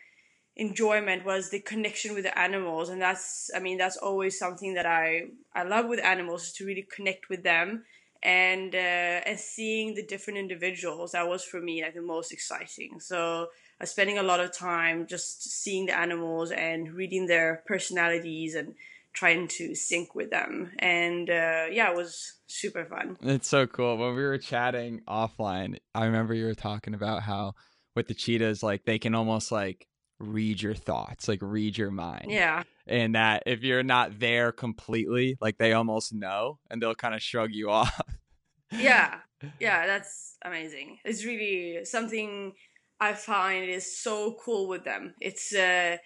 enjoyment 0.56 1.26
was 1.26 1.50
the 1.50 1.60
connection 1.60 2.14
with 2.14 2.24
the 2.24 2.38
animals. 2.38 2.90
And 2.90 3.02
that's, 3.02 3.50
I 3.56 3.60
mean, 3.60 3.78
that's 3.78 3.98
always 3.98 4.40
something 4.40 4.76
that 4.76 4.86
I, 4.86 5.24
I 5.56 5.64
love 5.64 5.88
with 5.88 6.00
animals 6.04 6.44
is 6.48 6.54
to 6.54 6.66
really 6.66 6.88
connect 6.96 7.30
with 7.30 7.44
them 7.44 7.84
and 8.24 8.74
uh, 8.74 9.22
and 9.28 9.40
seeing 9.40 9.94
the 9.94 10.06
different 10.06 10.40
individuals 10.40 11.12
that 11.12 11.28
was 11.28 11.44
for 11.44 11.62
me 11.62 11.84
like 11.84 11.94
the 11.94 12.02
most 12.02 12.32
exciting 12.32 13.00
so 13.00 13.48
i 13.80 13.84
was 13.84 13.92
spending 13.92 14.18
a 14.18 14.24
lot 14.24 14.40
of 14.40 14.52
time 14.52 15.06
just 15.08 15.44
seeing 15.44 15.86
the 15.86 15.98
animals 15.98 16.52
and 16.52 16.94
reading 16.94 17.28
their 17.28 17.64
personalities 17.68 18.56
and 18.56 18.76
trying 19.16 19.48
to 19.48 19.74
sync 19.74 20.14
with 20.14 20.30
them. 20.30 20.72
And 20.78 21.30
uh, 21.30 21.66
yeah, 21.72 21.90
it 21.90 21.96
was 21.96 22.34
super 22.48 22.86
fun. 22.86 23.18
It's 23.22 23.48
so 23.48 23.66
cool. 23.66 23.98
When 23.98 24.16
we 24.16 24.24
were 24.24 24.38
chatting 24.38 25.02
offline, 25.08 25.78
I 25.96 26.06
remember 26.06 26.34
you 26.34 26.46
were 26.46 26.54
talking 26.54 26.94
about 26.94 27.24
how 27.24 27.54
with 27.96 28.08
the 28.08 28.14
cheetahs, 28.14 28.62
like 28.62 28.84
they 28.84 29.00
can 29.00 29.16
almost 29.16 29.52
like 29.52 29.88
read 30.20 30.62
your 30.62 30.76
thoughts, 30.76 31.28
like 31.28 31.40
read 31.42 31.78
your 31.78 31.92
mind. 31.92 32.28
Yeah. 32.30 32.64
And 32.88 33.16
that 33.16 33.44
if 33.46 33.64
you're 33.64 33.84
not 33.84 34.20
there 34.20 34.52
completely, 34.52 35.38
like 35.42 35.58
they 35.58 35.74
almost 35.74 36.14
know 36.14 36.60
and 36.70 36.82
they'll 36.82 36.94
kind 36.94 37.16
of 37.16 37.22
shrug 37.22 37.52
you 37.52 37.70
off. 37.72 38.00
yeah. 38.72 39.20
Yeah, 39.60 39.86
that's 39.86 40.38
amazing. 40.44 40.98
It's 41.06 41.24
really 41.24 41.86
something 41.86 42.54
I 43.00 43.14
find 43.14 43.70
is 43.70 43.98
so 43.98 44.36
cool 44.44 44.68
with 44.68 44.84
them. 44.86 45.14
It's 45.20 45.54
uh 45.54 45.98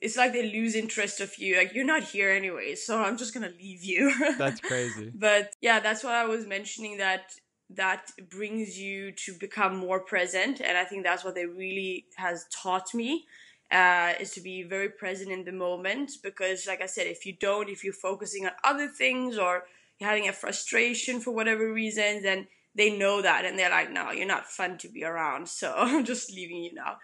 it's 0.00 0.16
like 0.16 0.32
they 0.32 0.50
lose 0.50 0.74
interest 0.74 1.20
of 1.20 1.36
you. 1.38 1.56
Like 1.56 1.74
you're 1.74 1.84
not 1.84 2.04
here 2.04 2.30
anyway, 2.30 2.74
so 2.74 3.00
I'm 3.00 3.16
just 3.16 3.34
gonna 3.34 3.52
leave 3.58 3.82
you. 3.82 4.12
That's 4.38 4.60
crazy. 4.60 5.10
but 5.14 5.50
yeah, 5.60 5.80
that's 5.80 6.04
why 6.04 6.20
I 6.22 6.26
was 6.26 6.46
mentioning 6.46 6.98
that 6.98 7.32
that 7.70 8.10
brings 8.30 8.78
you 8.78 9.12
to 9.12 9.34
become 9.38 9.76
more 9.76 10.00
present, 10.00 10.60
and 10.60 10.78
I 10.78 10.84
think 10.84 11.04
that's 11.04 11.24
what 11.24 11.34
they 11.34 11.44
really 11.46 12.06
has 12.16 12.46
taught 12.62 12.94
me. 12.94 13.26
Uh, 13.70 14.14
is 14.18 14.30
to 14.30 14.40
be 14.40 14.62
very 14.62 14.88
present 14.88 15.30
in 15.30 15.44
the 15.44 15.52
moment 15.52 16.10
because, 16.22 16.66
like 16.66 16.80
I 16.80 16.86
said, 16.86 17.06
if 17.06 17.26
you 17.26 17.34
don't, 17.38 17.68
if 17.68 17.84
you're 17.84 17.92
focusing 17.92 18.46
on 18.46 18.52
other 18.64 18.88
things 18.88 19.36
or 19.36 19.64
you're 19.98 20.08
having 20.08 20.26
a 20.26 20.32
frustration 20.32 21.20
for 21.20 21.32
whatever 21.32 21.70
reason, 21.70 22.22
then 22.22 22.46
they 22.78 22.96
know 22.96 23.20
that 23.20 23.44
and 23.44 23.58
they're 23.58 23.70
like, 23.70 23.90
no, 23.90 24.12
you're 24.12 24.26
not 24.26 24.46
fun 24.46 24.78
to 24.78 24.88
be 24.88 25.04
around, 25.04 25.48
so 25.48 25.74
I'm 25.76 26.04
just 26.04 26.32
leaving 26.32 26.62
you 26.62 26.74
now. 26.74 26.96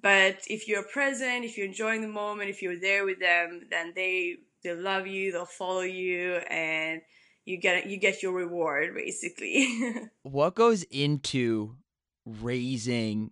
But 0.00 0.38
if 0.46 0.68
you're 0.68 0.84
present, 0.84 1.44
if 1.44 1.56
you're 1.56 1.66
enjoying 1.66 2.02
the 2.02 2.08
moment, 2.08 2.50
if 2.50 2.62
you're 2.62 2.78
there 2.78 3.04
with 3.04 3.18
them, 3.18 3.62
then 3.70 3.92
they 3.96 4.36
they 4.62 4.74
love 4.74 5.06
you, 5.06 5.32
they'll 5.32 5.44
follow 5.44 5.80
you, 5.80 6.34
and 6.48 7.00
you 7.44 7.56
get 7.56 7.86
you 7.86 7.96
get 7.96 8.22
your 8.22 8.32
reward 8.32 8.94
basically. 8.94 9.68
what 10.22 10.54
goes 10.54 10.82
into 10.84 11.76
raising 12.24 13.30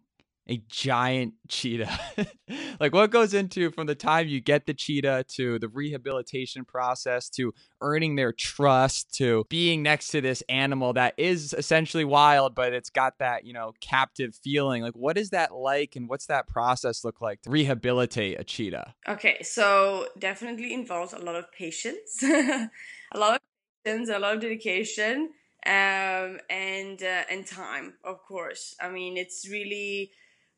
a 0.50 0.61
giant 0.69 1.35
cheetah. 1.49 1.99
like 2.80 2.92
what 2.92 3.11
goes 3.11 3.35
into 3.35 3.71
from 3.71 3.87
the 3.87 3.95
time 3.95 4.26
you 4.26 4.40
get 4.40 4.66
the 4.66 4.75
cheetah 4.75 5.25
to 5.28 5.59
the 5.61 5.69
rehabilitation 5.69 6.64
process 6.64 7.28
to 7.30 7.54
earning 7.80 8.16
their 8.16 8.33
trust 8.33 9.14
to 9.14 9.45
being 9.49 9.83
next 9.83 10.09
to 10.09 10.21
this 10.21 10.42
animal 10.49 10.92
that 10.92 11.14
is 11.16 11.54
essentially 11.57 12.04
wild 12.04 12.54
but 12.54 12.73
it's 12.73 12.90
got 12.90 13.19
that, 13.19 13.45
you 13.45 13.52
know, 13.52 13.73
captive 13.80 14.35
feeling. 14.35 14.83
Like 14.83 14.97
what 14.97 15.16
is 15.16 15.30
that 15.30 15.54
like 15.54 15.95
and 15.95 16.09
what's 16.09 16.26
that 16.26 16.49
process 16.49 17.04
look 17.04 17.21
like 17.21 17.42
to 17.42 17.50
rehabilitate 17.50 18.40
a 18.40 18.45
cheetah? 18.45 18.95
Okay, 19.09 19.42
so 19.42 20.09
definitely 20.19 20.75
involves 20.75 21.12
a 21.12 21.19
lot 21.19 21.37
of 21.37 21.50
patience. 21.52 22.23
a 22.25 22.69
lot 23.14 23.37
of 23.37 23.40
patience, 23.85 24.09
a 24.09 24.19
lot 24.19 24.35
of 24.35 24.40
dedication 24.40 25.30
um 25.66 26.38
and 26.49 27.02
uh, 27.02 27.23
and 27.30 27.47
time 27.47 27.92
of 28.02 28.23
course 28.23 28.75
i 28.80 28.88
mean 28.88 29.19
it's 29.19 29.47
really 29.47 30.11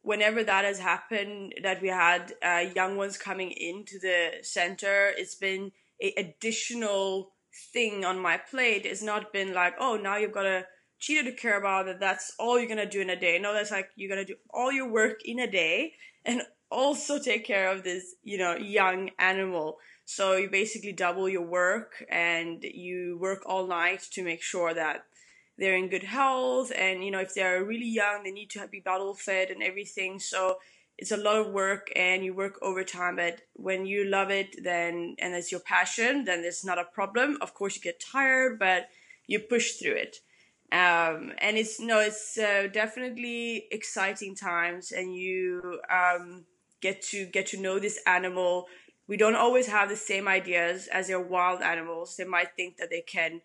whenever 0.03 0.45
that 0.45 0.65
has 0.65 0.79
happened, 0.79 1.55
that 1.63 1.81
we 1.81 1.89
had 1.89 2.35
uh, 2.45 2.65
young 2.75 2.97
ones 2.97 3.17
coming 3.17 3.51
into 3.53 3.99
the 3.99 4.43
center, 4.43 5.13
it's 5.17 5.35
been 5.35 5.73
a 6.01 6.13
additional 6.17 7.33
thing 7.73 8.05
on 8.05 8.19
my 8.19 8.37
plate. 8.37 8.85
It's 8.85 9.03
not 9.03 9.33
been 9.33 9.55
like, 9.55 9.75
oh, 9.79 9.97
now 9.97 10.17
you've 10.17 10.33
got 10.33 10.47
a 10.47 10.67
cheetah 10.99 11.31
to 11.31 11.37
care 11.37 11.59
about. 11.59 11.87
That 11.87 12.01
that's 12.01 12.33
all 12.39 12.59
you're 12.59 12.69
gonna 12.69 12.89
do 12.89 13.01
in 13.01 13.11
a 13.11 13.19
day. 13.19 13.39
No, 13.39 13.53
that's 13.53 13.71
like 13.71 13.91
you're 13.97 14.11
gonna 14.11 14.25
do 14.25 14.37
all 14.51 14.73
your 14.73 14.91
work 14.91 15.21
in 15.25 15.39
a 15.39 15.51
day 15.51 15.95
and 16.25 16.43
also 16.71 17.19
take 17.19 17.45
care 17.45 17.71
of 17.71 17.85
this, 17.85 18.15
you 18.23 18.39
know, 18.39 18.57
young 18.57 19.11
animal. 19.19 19.79
So 20.05 20.37
you 20.37 20.51
basically 20.51 20.93
double 20.93 21.29
your 21.29 21.47
work 21.47 22.05
and 22.11 22.63
you 22.65 23.19
work 23.21 23.43
all 23.47 23.67
night 23.67 24.03
to 24.13 24.25
make 24.25 24.43
sure 24.43 24.75
that 24.75 25.05
they're 25.59 25.77
in 25.77 25.89
good 25.89 26.05
health 26.05 26.73
and 26.77 27.05
you 27.05 27.11
know 27.11 27.21
if 27.21 27.35
they're 27.35 27.65
really 27.65 27.89
young 27.89 28.23
they 28.25 28.33
need 28.33 28.51
to 28.51 28.67
be 28.69 28.81
bottle 28.81 29.15
fed 29.15 29.51
and 29.51 29.63
everything. 29.63 30.19
So 30.19 30.59
it's 30.99 31.11
a 31.11 31.17
lot 31.17 31.37
of 31.37 31.53
work 31.53 31.91
and 31.97 32.25
you 32.25 32.35
work 32.35 32.59
overtime 32.63 33.17
but 33.17 33.41
when 33.55 33.87
you 33.87 34.05
love 34.05 34.31
it 34.31 34.63
then 34.63 35.17
and 35.19 35.35
it's 35.35 35.51
your 35.51 35.61
passion 35.61 36.25
then 36.25 36.41
it's 36.45 36.65
not 36.65 36.79
a 36.79 36.85
problem. 36.85 37.39
Of 37.41 37.55
course 37.55 37.77
you 37.77 37.83
get 37.83 38.01
tired 38.01 38.59
but 38.59 38.89
you 39.27 39.39
push 39.39 39.73
through 39.73 39.95
it. 39.95 40.17
Um, 40.73 41.33
and 41.39 41.59
it's 41.59 41.79
no 41.79 42.01
it's 42.01 42.39
uh, 42.39 42.69
definitely 42.73 43.67
exciting 43.71 44.35
times 44.35 44.91
and 44.91 45.15
you 45.15 45.81
um, 45.91 46.45
get 46.81 47.03
to 47.11 47.27
get 47.27 47.47
to 47.49 47.61
know 47.61 47.79
this 47.79 48.01
animal. 48.07 48.67
We 49.07 49.19
don't 49.19 49.37
always 49.37 49.67
have 49.67 49.91
the 49.91 49.97
same 49.97 50.29
ideas 50.29 50.89
as 50.89 51.09
their 51.09 51.21
wild 51.21 51.61
animals. 51.61 52.17
They 52.17 52.25
might 52.25 52.57
think 52.57 52.79
that 52.79 52.89
they 52.89 53.03
can 53.03 53.43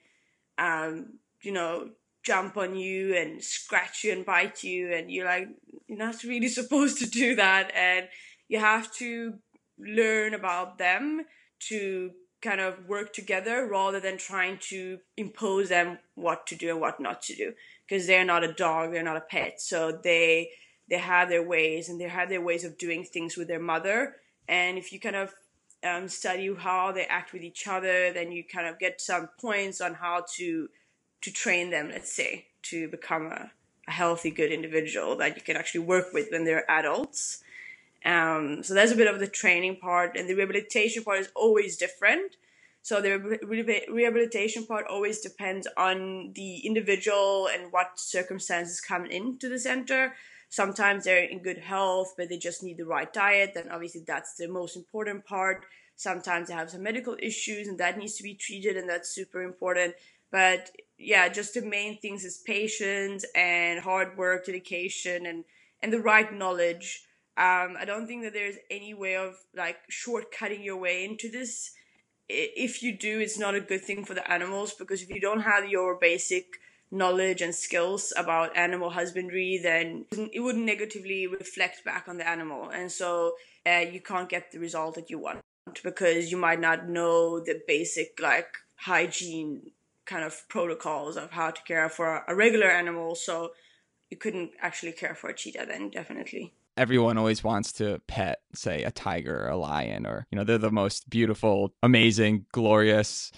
um, 0.57 1.19
you 1.47 1.53
know, 1.53 1.89
jump 2.23 2.57
on 2.57 2.75
you 2.75 3.15
and 3.15 3.41
scratch 3.41 4.03
you 4.03 4.11
and 4.11 4.25
bite 4.25 4.61
you 4.61 4.93
and 4.93 5.09
you're 5.09 5.25
like 5.25 5.47
you're 5.87 5.97
not 5.97 6.21
really 6.23 6.47
supposed 6.59 6.97
to 6.97 7.09
do 7.09 7.35
that 7.35 7.71
and 7.73 8.05
you 8.49 8.59
have 8.59 8.93
to 8.93 9.35
learn 9.79 10.33
about 10.33 10.77
them 10.77 11.21
to 11.59 12.11
kind 12.41 12.59
of 12.59 12.85
work 12.85 13.13
together 13.13 13.65
rather 13.65 14.01
than 14.01 14.17
trying 14.17 14.57
to 14.59 14.99
impose 15.15 15.69
them 15.69 15.97
what 16.15 16.45
to 16.45 16.55
do 16.55 16.69
and 16.69 16.81
what 16.81 16.99
not 16.99 17.21
to 17.21 17.33
do 17.33 17.53
because 17.87 18.05
they're 18.07 18.25
not 18.25 18.43
a 18.43 18.51
dog 18.51 18.91
they're 18.91 19.03
not 19.03 19.15
a 19.15 19.21
pet. 19.21 19.61
So 19.61 19.97
they 20.03 20.49
they 20.89 20.97
have 20.97 21.29
their 21.29 21.47
ways 21.47 21.87
and 21.87 21.99
they 21.99 22.09
have 22.09 22.27
their 22.27 22.41
ways 22.41 22.65
of 22.65 22.77
doing 22.77 23.05
things 23.05 23.37
with 23.37 23.47
their 23.47 23.65
mother. 23.73 24.17
And 24.49 24.77
if 24.77 24.91
you 24.91 24.99
kind 24.99 25.15
of 25.15 25.33
um, 25.83 26.09
study 26.09 26.53
how 26.53 26.91
they 26.91 27.05
act 27.05 27.31
with 27.31 27.43
each 27.43 27.67
other 27.67 28.11
then 28.11 28.31
you 28.31 28.43
kind 28.43 28.67
of 28.67 28.79
get 28.79 28.99
some 28.99 29.29
points 29.39 29.79
on 29.79 29.93
how 29.93 30.25
to 30.35 30.67
to 31.21 31.31
train 31.31 31.69
them, 31.69 31.89
let's 31.89 32.11
say, 32.11 32.47
to 32.63 32.87
become 32.87 33.27
a, 33.27 33.51
a 33.87 33.91
healthy, 33.91 34.31
good 34.31 34.51
individual 34.51 35.15
that 35.17 35.35
you 35.35 35.41
can 35.41 35.57
actually 35.57 35.81
work 35.81 36.13
with 36.13 36.27
when 36.31 36.45
they're 36.45 36.69
adults. 36.69 37.43
Um, 38.05 38.63
so 38.63 38.73
that's 38.73 38.91
a 38.91 38.95
bit 38.95 39.13
of 39.13 39.19
the 39.19 39.27
training 39.27 39.77
part, 39.77 40.15
and 40.15 40.29
the 40.29 40.35
rehabilitation 40.35 41.03
part 41.03 41.19
is 41.19 41.29
always 41.35 41.77
different. 41.77 42.35
So 42.83 43.01
the 43.01 43.39
rehabilitation 43.89 44.65
part 44.65 44.85
always 44.87 45.19
depends 45.19 45.67
on 45.75 46.31
the 46.35 46.59
individual 46.59 47.49
and 47.51 47.71
what 47.73 47.99
circumstances 47.99 48.79
come 48.79 49.05
into 49.05 49.49
the 49.49 49.59
center. 49.59 50.13
Sometimes 50.47 51.03
they're 51.03 51.25
in 51.25 51.43
good 51.43 51.57
health, 51.57 52.13
but 52.15 52.29
they 52.29 52.37
just 52.37 52.63
need 52.63 52.77
the 52.77 52.85
right 52.85 53.11
diet. 53.11 53.51
Then 53.53 53.69
obviously 53.69 54.03
that's 54.07 54.35
the 54.35 54.47
most 54.47 54.77
important 54.77 55.25
part. 55.25 55.65
Sometimes 55.97 56.47
they 56.47 56.53
have 56.53 56.69
some 56.69 56.83
medical 56.83 57.17
issues, 57.19 57.67
and 57.67 57.77
that 57.79 57.97
needs 57.97 58.15
to 58.17 58.23
be 58.23 58.35
treated, 58.35 58.77
and 58.77 58.87
that's 58.87 59.09
super 59.09 59.41
important. 59.41 59.95
But 60.31 60.71
yeah, 60.97 61.29
just 61.29 61.53
the 61.53 61.61
main 61.61 61.99
things 61.99 62.23
is 62.23 62.37
patience 62.37 63.25
and 63.35 63.79
hard 63.79 64.17
work, 64.17 64.45
dedication, 64.45 65.25
and 65.25 65.43
and 65.81 65.93
the 65.93 66.01
right 66.01 66.33
knowledge. 66.33 67.03
Um, 67.37 67.77
I 67.79 67.85
don't 67.85 68.07
think 68.07 68.23
that 68.23 68.33
there's 68.33 68.55
any 68.71 68.93
way 68.93 69.15
of 69.15 69.35
like 69.55 69.77
shortcutting 69.91 70.63
your 70.63 70.77
way 70.77 71.05
into 71.05 71.29
this. 71.29 71.71
If 72.29 72.81
you 72.83 72.97
do, 72.97 73.19
it's 73.19 73.37
not 73.37 73.55
a 73.55 73.61
good 73.61 73.83
thing 73.83 74.03
for 74.03 74.13
the 74.13 74.29
animals 74.29 74.73
because 74.73 75.01
if 75.01 75.09
you 75.09 75.21
don't 75.21 75.41
have 75.41 75.69
your 75.69 75.95
basic 75.95 76.45
knowledge 76.91 77.41
and 77.41 77.53
skills 77.53 78.11
about 78.17 78.57
animal 78.57 78.89
husbandry, 78.89 79.59
then 79.61 80.05
it 80.33 80.39
would 80.39 80.55
negatively 80.55 81.27
reflect 81.27 81.83
back 81.85 82.07
on 82.07 82.17
the 82.17 82.27
animal, 82.27 82.69
and 82.69 82.91
so 82.91 83.33
uh, 83.65 83.83
you 83.91 84.01
can't 84.01 84.29
get 84.29 84.51
the 84.51 84.59
result 84.59 84.95
that 84.95 85.09
you 85.09 85.19
want 85.19 85.39
because 85.83 86.31
you 86.31 86.37
might 86.37 86.59
not 86.59 86.87
know 86.87 87.39
the 87.39 87.61
basic 87.67 88.19
like 88.21 88.47
hygiene 88.75 89.61
kind 90.07 90.23
of 90.23 90.47
protocols 90.49 91.17
of 91.17 91.31
how 91.31 91.51
to 91.51 91.61
care 91.63 91.89
for 91.89 92.23
a 92.27 92.33
regular 92.33 92.67
animal. 92.67 93.13
So 93.13 93.51
you 94.09 94.17
couldn't 94.17 94.51
actually 94.61 94.93
care 94.93 95.13
for 95.13 95.29
a 95.29 95.35
cheetah 95.35 95.65
then, 95.67 95.89
definitely. 95.89 96.53
Everyone 96.77 97.17
always 97.17 97.43
wants 97.43 97.73
to 97.73 97.99
pet, 98.07 98.39
say, 98.53 98.83
a 98.83 98.91
tiger 98.91 99.45
or 99.45 99.49
a 99.49 99.57
lion, 99.57 100.05
or, 100.05 100.27
you 100.31 100.37
know, 100.37 100.43
they're 100.43 100.57
the 100.57 100.71
most 100.71 101.09
beautiful, 101.09 101.73
amazing, 101.83 102.45
glorious 102.51 103.31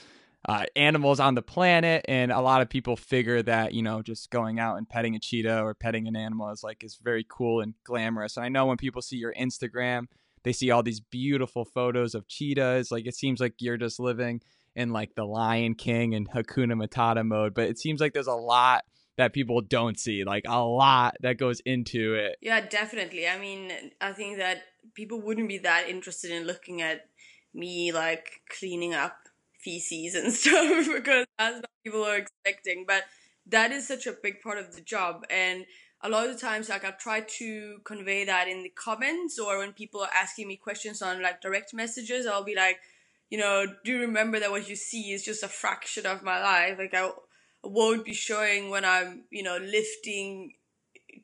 uh, 0.47 0.65
animals 0.75 1.19
on 1.19 1.35
the 1.35 1.41
planet. 1.41 2.05
And 2.07 2.31
a 2.31 2.41
lot 2.41 2.61
of 2.61 2.69
people 2.69 2.95
figure 2.95 3.41
that, 3.43 3.73
you 3.73 3.81
know, 3.81 4.01
just 4.01 4.29
going 4.29 4.59
out 4.59 4.77
and 4.77 4.87
petting 4.87 5.15
a 5.15 5.19
cheetah 5.19 5.61
or 5.61 5.73
petting 5.73 6.07
an 6.07 6.15
animal 6.15 6.51
is 6.51 6.63
like, 6.63 6.83
is 6.83 6.99
very 7.01 7.25
cool 7.29 7.61
and 7.61 7.73
glamorous. 7.85 8.37
And 8.37 8.45
I 8.45 8.49
know 8.49 8.65
when 8.65 8.77
people 8.77 9.01
see 9.01 9.17
your 9.17 9.33
Instagram, 9.33 10.07
they 10.43 10.53
see 10.53 10.69
all 10.69 10.83
these 10.83 10.99
beautiful 10.99 11.65
photos 11.65 12.15
of 12.15 12.27
cheetahs. 12.27 12.91
Like, 12.91 13.07
it 13.07 13.15
seems 13.15 13.39
like 13.39 13.55
you're 13.59 13.77
just 13.77 13.99
living 13.99 14.41
in 14.79 14.91
like 14.91 15.13
the 15.15 15.25
Lion 15.25 15.75
King 15.75 16.15
and 16.15 16.29
Hakuna 16.29 16.73
Matata 16.73 17.25
mode, 17.25 17.53
but 17.53 17.67
it 17.67 17.77
seems 17.77 17.99
like 17.99 18.13
there's 18.13 18.27
a 18.27 18.33
lot 18.33 18.83
that 19.17 19.33
people 19.33 19.59
don't 19.59 19.99
see, 19.99 20.23
like 20.23 20.45
a 20.47 20.63
lot 20.63 21.17
that 21.21 21.37
goes 21.37 21.59
into 21.65 22.15
it. 22.15 22.37
Yeah, 22.41 22.65
definitely. 22.65 23.27
I 23.27 23.37
mean, 23.37 23.71
I 23.99 24.13
think 24.13 24.37
that 24.37 24.63
people 24.93 25.21
wouldn't 25.21 25.49
be 25.49 25.57
that 25.59 25.89
interested 25.89 26.31
in 26.31 26.47
looking 26.47 26.81
at 26.81 27.07
me 27.53 27.91
like 27.91 28.41
cleaning 28.49 28.93
up 28.93 29.17
feces 29.59 30.15
and 30.15 30.31
stuff 30.41 30.87
because 30.95 31.25
that's 31.37 31.57
what 31.57 31.69
people 31.83 32.05
are 32.05 32.17
expecting. 32.17 32.85
But 32.87 33.03
that 33.47 33.71
is 33.71 33.85
such 33.85 34.07
a 34.07 34.13
big 34.13 34.41
part 34.41 34.57
of 34.57 34.73
the 34.73 34.81
job. 34.81 35.25
And 35.29 35.65
a 36.01 36.07
lot 36.07 36.27
of 36.27 36.33
the 36.33 36.39
times, 36.39 36.69
like 36.69 36.85
I've 36.85 36.97
tried 36.97 37.27
to 37.39 37.79
convey 37.83 38.23
that 38.23 38.47
in 38.47 38.63
the 38.63 38.69
comments 38.69 39.37
or 39.37 39.57
when 39.57 39.73
people 39.73 40.01
are 40.01 40.09
asking 40.15 40.47
me 40.47 40.55
questions 40.55 41.01
on 41.01 41.21
like 41.21 41.41
direct 41.41 41.73
messages, 41.73 42.25
I'll 42.25 42.45
be 42.45 42.55
like, 42.55 42.79
you 43.29 43.37
know, 43.37 43.65
do 43.83 43.99
remember 43.99 44.39
that 44.39 44.51
what 44.51 44.69
you 44.69 44.75
see 44.75 45.11
is 45.11 45.23
just 45.23 45.43
a 45.43 45.47
fraction 45.47 46.05
of 46.05 46.23
my 46.23 46.41
life. 46.41 46.77
Like 46.77 46.93
I 46.93 47.11
won't 47.63 48.05
be 48.05 48.13
showing 48.13 48.69
when 48.69 48.85
I'm, 48.85 49.23
you 49.29 49.43
know, 49.43 49.57
lifting 49.57 50.53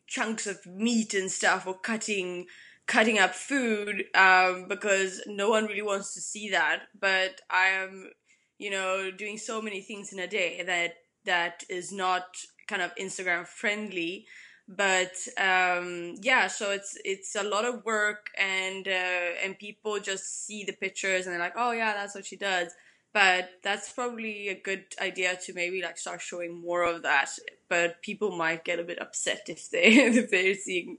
chunks 0.07 0.47
of 0.47 0.65
meat 0.65 1.13
and 1.13 1.31
stuff 1.31 1.65
or 1.67 1.77
cutting 1.77 2.45
cutting 2.87 3.17
up 3.17 3.33
food 3.33 4.05
um, 4.13 4.67
because 4.67 5.21
no 5.25 5.49
one 5.49 5.65
really 5.65 5.81
wants 5.81 6.13
to 6.13 6.21
see 6.21 6.49
that. 6.51 6.83
But 6.99 7.41
I 7.49 7.65
am, 7.67 8.11
you 8.59 8.69
know, 8.69 9.09
doing 9.11 9.37
so 9.37 9.61
many 9.61 9.81
things 9.81 10.13
in 10.13 10.19
a 10.19 10.27
day 10.27 10.61
that 10.63 10.93
that 11.25 11.63
is 11.69 11.91
not 11.91 12.23
kind 12.67 12.81
of 12.81 12.95
Instagram 12.95 13.47
friendly. 13.47 14.27
But 14.67 15.13
um, 15.37 16.15
yeah, 16.21 16.47
so 16.47 16.71
it's 16.71 16.97
it's 17.05 17.35
a 17.35 17.43
lot 17.43 17.65
of 17.65 17.85
work, 17.85 18.29
and 18.37 18.87
uh, 18.87 19.43
and 19.43 19.57
people 19.59 19.99
just 19.99 20.45
see 20.45 20.63
the 20.63 20.73
pictures 20.73 21.25
and 21.25 21.33
they're 21.33 21.39
like, 21.41 21.53
oh 21.57 21.71
yeah, 21.71 21.93
that's 21.93 22.15
what 22.15 22.25
she 22.25 22.35
does. 22.35 22.71
But 23.13 23.49
that's 23.63 23.93
probably 23.93 24.49
a 24.49 24.59
good 24.59 24.83
idea 24.99 25.37
to 25.45 25.53
maybe 25.53 25.81
like 25.81 25.97
start 25.97 26.19
showing 26.21 26.59
more 26.59 26.83
of 26.83 27.03
that. 27.03 27.29
But 27.69 28.01
people 28.01 28.35
might 28.35 28.65
get 28.65 28.79
a 28.79 28.83
bit 28.83 29.01
upset 29.01 29.43
if 29.47 29.69
they 29.69 29.83
if 29.93 30.31
they're 30.31 30.55
seeing 30.55 30.97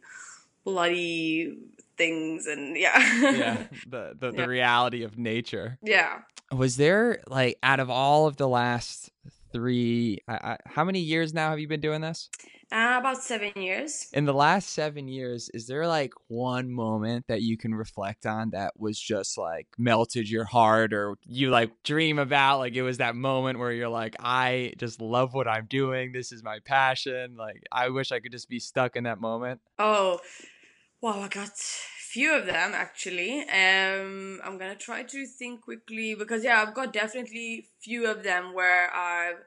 bloody 0.65 1.57
things 1.97 2.47
and 2.47 2.77
yeah 2.77 2.99
yeah 3.23 3.63
the 3.89 4.15
the, 4.19 4.31
the 4.33 4.39
Yeah. 4.39 4.45
reality 4.47 5.03
of 5.05 5.17
nature 5.17 5.79
yeah 5.83 6.19
was 6.53 6.77
there 6.77 7.21
like 7.29 7.57
out 7.63 7.81
of 7.81 7.89
all 7.89 8.27
of 8.27 8.37
the 8.37 8.49
last 8.49 9.11
three 9.53 10.19
I, 10.29 10.35
I, 10.35 10.57
how 10.67 10.85
many 10.85 11.01
years 11.01 11.33
now 11.33 11.51
have 11.51 11.59
you 11.61 11.69
been 11.69 11.81
doing 11.81 12.01
this 12.03 12.29
uh, 12.73 12.97
about 12.99 13.23
seven 13.23 13.53
years 13.57 14.09
in 14.13 14.25
the 14.25 14.35
last 14.35 14.71
seven 14.71 15.07
years 15.09 15.49
is 15.55 15.67
there 15.67 15.87
like 15.87 16.13
one 16.29 16.71
moment 16.71 17.25
that 17.29 17.43
you 17.43 17.57
can 17.57 17.75
reflect 17.75 18.27
on 18.27 18.51
that 18.51 18.73
was 18.79 18.99
just 18.99 19.39
like 19.39 19.67
melted 19.79 20.29
your 20.29 20.45
heart 20.45 20.93
or 20.93 21.17
you 21.25 21.51
like 21.51 21.71
dream 21.85 22.19
about 22.19 22.59
like 22.59 22.75
it 22.75 22.83
was 22.83 22.99
that 22.99 23.15
moment 23.15 23.59
where 23.59 23.73
you're 23.73 23.89
like 23.89 24.17
i 24.21 24.73
just 24.79 25.01
love 25.01 25.33
what 25.33 25.47
i'm 25.47 25.67
doing 25.67 26.13
this 26.13 26.33
is 26.33 26.43
my 26.43 26.59
passion 26.65 27.37
like 27.37 27.63
i 27.71 27.89
wish 27.89 28.11
i 28.11 28.19
could 28.19 28.33
just 28.33 28.49
be 28.49 28.59
stuck 28.59 28.97
in 28.97 29.05
that 29.05 29.21
moment 29.21 29.61
Oh, 29.79 30.21
wow! 31.03 31.21
I 31.21 31.29
got 31.29 31.51
few 31.55 32.35
of 32.35 32.47
them 32.47 32.73
actually. 32.75 33.43
Um, 33.43 34.41
I'm 34.43 34.57
gonna 34.59 34.75
try 34.77 35.03
to 35.03 35.27
think 35.27 35.63
quickly 35.63 36.15
because 36.15 36.45
yeah, 36.45 36.63
I've 36.63 36.75
got 36.75 36.93
definitely 36.93 37.69
few 37.83 38.07
of 38.11 38.23
them 38.23 38.55
where 38.55 38.91
I've 38.95 39.45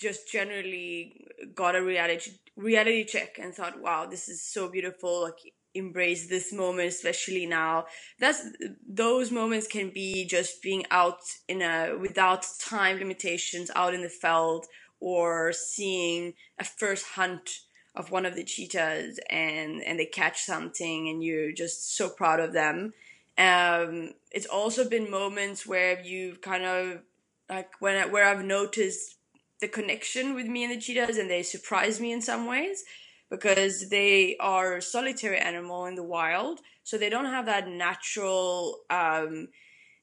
just 0.00 0.30
generally 0.30 1.26
got 1.54 1.76
a 1.76 1.82
reality 1.82 2.32
reality 2.56 3.04
check 3.04 3.38
and 3.38 3.54
thought, 3.54 3.80
wow, 3.80 4.06
this 4.06 4.28
is 4.28 4.42
so 4.42 4.68
beautiful. 4.68 5.22
Like 5.22 5.38
embrace 5.74 6.28
this 6.28 6.52
moment, 6.52 6.88
especially 6.88 7.46
now. 7.46 7.86
That's 8.18 8.44
those 8.88 9.30
moments 9.30 9.66
can 9.66 9.90
be 9.90 10.24
just 10.24 10.62
being 10.62 10.84
out 10.90 11.20
in 11.48 11.62
a 11.62 11.96
without 12.00 12.46
time 12.58 12.98
limitations, 12.98 13.70
out 13.76 13.94
in 13.94 14.02
the 14.02 14.08
field, 14.08 14.66
or 15.00 15.52
seeing 15.52 16.34
a 16.58 16.64
first 16.64 17.06
hunt 17.14 17.60
of 17.94 18.10
one 18.10 18.24
of 18.24 18.36
the 18.36 18.44
cheetahs 18.44 19.18
and 19.28 19.82
and 19.82 19.98
they 19.98 20.06
catch 20.06 20.42
something 20.42 21.08
and 21.08 21.24
you're 21.24 21.52
just 21.52 21.96
so 21.96 22.08
proud 22.08 22.38
of 22.38 22.52
them 22.52 22.92
um 23.36 24.12
it's 24.30 24.46
also 24.46 24.88
been 24.88 25.10
moments 25.10 25.66
where 25.66 26.00
you've 26.00 26.40
kind 26.40 26.64
of 26.64 27.00
like 27.48 27.68
when 27.80 27.96
I, 27.96 28.06
where 28.06 28.24
I've 28.24 28.44
noticed 28.44 29.16
the 29.60 29.68
connection 29.68 30.34
with 30.34 30.46
me 30.46 30.64
and 30.64 30.72
the 30.72 30.80
cheetahs 30.80 31.18
and 31.18 31.30
they 31.30 31.42
surprise 31.42 32.00
me 32.00 32.12
in 32.12 32.22
some 32.22 32.46
ways 32.46 32.84
because 33.30 33.90
they 33.90 34.36
are 34.38 34.76
a 34.76 34.82
solitary 34.82 35.38
animal 35.38 35.86
in 35.86 35.94
the 35.94 36.02
wild. 36.02 36.60
So 36.82 36.98
they 36.98 37.10
don't 37.10 37.26
have 37.26 37.46
that 37.46 37.68
natural 37.68 38.80
um 38.90 39.48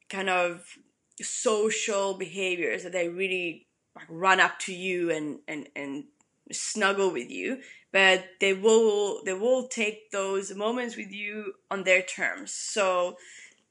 kind 0.09 0.29
of 0.29 0.65
social 1.21 2.13
behaviors 2.13 2.83
that 2.83 2.93
they 2.93 3.09
really 3.09 3.67
like 3.95 4.05
run 4.09 4.39
up 4.39 4.59
to 4.59 4.73
you 4.73 5.11
and 5.11 5.39
and 5.47 5.67
and 5.75 6.05
snuggle 6.51 7.11
with 7.11 7.29
you. 7.29 7.61
But 7.91 8.25
they 8.39 8.53
will 8.53 9.23
they 9.25 9.33
will 9.33 9.67
take 9.67 10.11
those 10.11 10.53
moments 10.55 10.95
with 10.95 11.11
you 11.11 11.53
on 11.71 11.83
their 11.83 12.01
terms. 12.01 12.51
So 12.53 13.17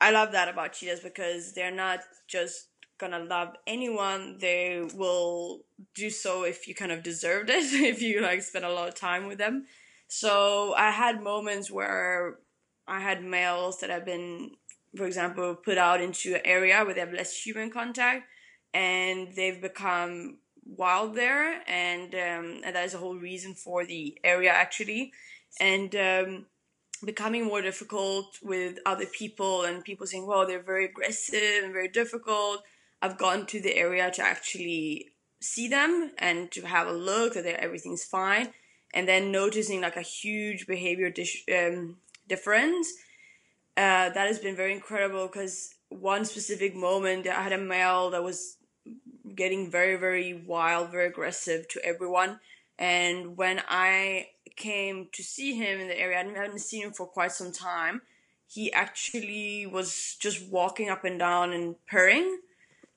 i 0.01 0.11
love 0.11 0.33
that 0.33 0.49
about 0.49 0.75
cheetahs 0.75 1.01
because 1.01 1.55
they're 1.55 1.71
not 1.71 2.01
just 2.29 2.69
gonna 2.99 3.19
love 3.19 3.55
anyone 3.67 4.39
they 4.39 4.87
will 4.95 5.61
do 5.95 6.09
so 6.11 6.45
if 6.45 6.67
you 6.67 6.75
kind 6.75 6.93
of 6.93 7.03
deserved 7.03 7.51
it 7.51 7.65
if 7.73 8.01
you 8.01 8.21
like 8.21 8.43
spend 8.43 8.65
a 8.65 8.73
lot 8.73 8.89
of 8.89 8.95
time 8.95 9.27
with 9.27 9.39
them. 9.39 9.67
So 10.09 10.75
i 10.75 10.91
had 10.91 11.23
moments 11.23 11.71
where 11.71 12.39
i 12.87 13.01
had 13.01 13.25
males 13.25 13.81
that 13.81 13.91
have 13.91 14.05
been 14.05 14.53
for 14.97 15.07
example 15.07 15.55
put 15.55 15.79
out 15.79 16.01
into 16.01 16.35
an 16.35 16.43
area 16.45 16.85
where 16.85 16.95
they 16.95 17.01
have 17.01 17.13
less 17.13 17.37
human 17.45 17.71
contact 17.71 18.25
and 18.73 19.29
they've 19.35 19.61
become 19.61 20.39
wild 20.67 21.15
there 21.15 21.63
and 21.69 22.15
um, 22.15 22.61
and 22.65 22.75
that 22.75 22.85
is 22.85 22.95
a 22.95 22.99
whole 22.99 23.17
reason 23.17 23.55
for 23.55 23.85
the 23.87 24.19
area 24.25 24.51
actually. 24.51 25.13
And 25.61 25.95
um, 25.95 26.47
becoming 27.05 27.45
more 27.45 27.63
difficult 27.63 28.39
with 28.43 28.79
other 28.85 29.07
people 29.07 29.65
and 29.65 29.85
people 29.85 30.07
saying 30.07 30.27
well 30.27 30.47
they're 30.47 30.63
very 30.63 30.87
aggressive 30.87 31.63
and 31.65 31.73
very 31.73 31.89
difficult 31.89 32.63
i've 33.07 33.19
gone 33.19 33.47
to 33.47 33.61
the 33.61 33.77
area 33.77 34.11
to 34.11 34.23
actually 34.23 35.13
see 35.41 35.69
them 35.69 36.11
and 36.19 36.51
to 36.51 36.63
have 36.63 36.89
a 36.89 36.93
look 36.93 37.35
that 37.35 37.47
everything's 37.47 38.05
fine. 38.05 38.49
And 38.93 39.07
then 39.07 39.31
noticing 39.31 39.81
like 39.81 39.97
a 39.97 40.03
huge 40.03 40.67
behavior 40.67 41.13
um, 41.55 41.97
difference 42.29 42.93
uh, 43.77 44.09
that 44.11 44.27
has 44.27 44.39
been 44.39 44.57
very 44.57 44.73
incredible 44.73 45.27
because 45.27 45.75
one 45.89 46.25
specific 46.25 46.75
moment 46.75 47.29
i 47.29 47.43
had 47.43 47.53
a 47.53 47.59
male 47.59 48.11
that 48.11 48.25
was 48.25 48.57
getting 49.37 49.71
very 49.71 49.97
very 49.97 50.35
wild 50.35 50.91
very 50.91 51.07
aggressive 51.07 51.69
to 51.69 51.85
everyone. 51.85 52.41
And 52.79 53.37
when 53.37 53.63
i 53.69 54.29
came 54.57 55.09
to 55.13 55.23
see 55.23 55.55
him 55.55 55.79
in 55.81 55.89
the 55.89 56.01
area 56.01 56.19
i 56.19 56.25
hadn't 56.25 56.59
seen 56.61 56.85
him 56.85 56.93
for 56.93 57.07
quite 57.07 57.33
some 57.33 57.53
time 57.53 58.03
he 58.49 58.73
actually 58.73 59.67
was 59.67 60.17
just 60.19 60.49
walking 60.49 60.89
up 60.89 61.05
and 61.05 61.19
down 61.19 61.53
and 61.53 61.77
purring 61.87 62.39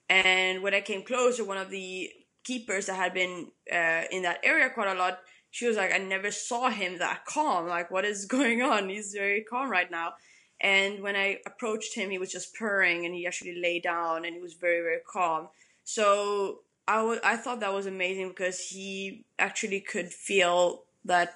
and 0.09 0.61
when 0.61 0.73
i 0.73 0.81
came 0.81 1.03
closer 1.03 1.43
one 1.43 1.57
of 1.57 1.69
the 1.69 2.09
keepers 2.43 2.87
that 2.87 2.95
had 2.95 3.13
been 3.13 3.47
uh, 3.71 4.03
in 4.11 4.23
that 4.23 4.39
area 4.43 4.69
quite 4.69 4.87
a 4.87 4.99
lot 4.99 5.19
she 5.51 5.67
was 5.67 5.77
like 5.77 5.93
i 5.93 5.97
never 5.97 6.31
saw 6.31 6.69
him 6.69 6.97
that 6.99 7.25
calm. 7.25 7.67
Like 7.67 7.91
what 7.91 8.05
is 8.05 8.25
going 8.37 8.61
on? 8.61 8.89
He's 8.89 9.13
very 9.13 9.41
calm 9.41 9.69
right 9.69 9.89
now. 9.89 10.13
And 10.61 11.01
when 11.01 11.15
i 11.15 11.39
approached 11.45 11.95
him 11.95 12.09
he 12.09 12.17
was 12.17 12.31
just 12.31 12.55
purring 12.55 13.05
and 13.05 13.13
he 13.13 13.25
actually 13.25 13.59
lay 13.59 13.79
down 13.79 14.25
and 14.25 14.35
he 14.35 14.41
was 14.41 14.53
very 14.53 14.81
very 14.81 15.01
calm. 15.11 15.49
So 15.83 16.59
I 16.87 17.19
I 17.23 17.35
thought 17.37 17.59
that 17.61 17.73
was 17.73 17.85
amazing 17.85 18.29
because 18.29 18.59
he 18.59 19.25
actually 19.37 19.79
could 19.79 20.11
feel 20.11 20.83
that 21.05 21.33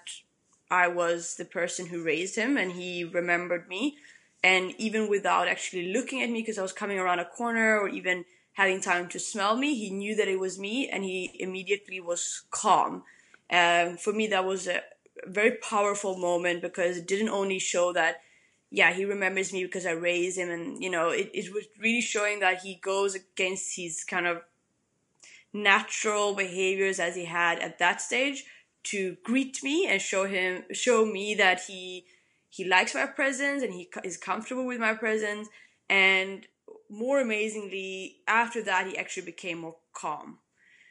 I 0.69 0.87
was 0.87 1.35
the 1.35 1.45
person 1.45 1.87
who 1.87 2.03
raised 2.03 2.35
him 2.35 2.57
and 2.57 2.71
he 2.71 3.03
remembered 3.03 3.67
me. 3.67 3.97
And 4.43 4.73
even 4.77 5.09
without 5.09 5.47
actually 5.47 5.93
looking 5.93 6.21
at 6.21 6.29
me 6.29 6.41
because 6.41 6.57
I 6.57 6.63
was 6.63 6.73
coming 6.73 6.99
around 6.99 7.19
a 7.19 7.25
corner 7.25 7.79
or 7.79 7.87
even 7.87 8.25
having 8.53 8.81
time 8.81 9.07
to 9.09 9.19
smell 9.19 9.55
me, 9.55 9.75
he 9.75 9.89
knew 9.89 10.15
that 10.15 10.27
it 10.27 10.39
was 10.39 10.59
me 10.59 10.89
and 10.89 11.03
he 11.03 11.35
immediately 11.39 11.99
was 11.99 12.43
calm. 12.51 13.03
Um, 13.51 13.97
for 13.97 14.13
me, 14.13 14.27
that 14.27 14.45
was 14.45 14.67
a 14.67 14.81
very 15.25 15.57
powerful 15.57 16.17
moment 16.17 16.61
because 16.61 16.97
it 16.97 17.07
didn't 17.07 17.29
only 17.29 17.59
show 17.59 17.93
that 17.93 18.21
yeah, 18.73 18.91
he 18.91 19.05
remembers 19.05 19.53
me 19.53 19.63
because 19.63 19.85
I 19.85 19.91
raised 19.91 20.35
him, 20.35 20.49
and 20.49 20.83
you 20.83 20.89
know, 20.89 21.09
it, 21.09 21.29
it 21.31 21.53
was 21.53 21.65
really 21.79 22.01
showing 22.01 22.39
that 22.39 22.61
he 22.61 22.79
goes 22.81 23.13
against 23.13 23.75
his 23.75 24.03
kind 24.03 24.25
of 24.25 24.41
natural 25.53 26.33
behaviors 26.33 26.99
as 26.99 27.15
he 27.15 27.25
had 27.25 27.59
at 27.59 27.77
that 27.77 28.01
stage 28.01 28.45
to 28.85 29.15
greet 29.23 29.63
me 29.63 29.85
and 29.87 30.01
show 30.01 30.25
him, 30.25 30.63
show 30.71 31.05
me 31.05 31.35
that 31.35 31.61
he 31.67 32.05
he 32.49 32.65
likes 32.65 32.95
my 32.95 33.05
presence 33.05 33.61
and 33.61 33.73
he 33.73 33.87
is 34.03 34.17
comfortable 34.17 34.65
with 34.65 34.79
my 34.79 34.95
presence, 34.95 35.49
and 35.87 36.47
more 36.93 37.19
amazingly, 37.19 38.17
after 38.27 38.63
that, 38.63 38.87
he 38.87 38.97
actually 38.97 39.25
became 39.25 39.59
more 39.59 39.77
calm. 39.93 40.39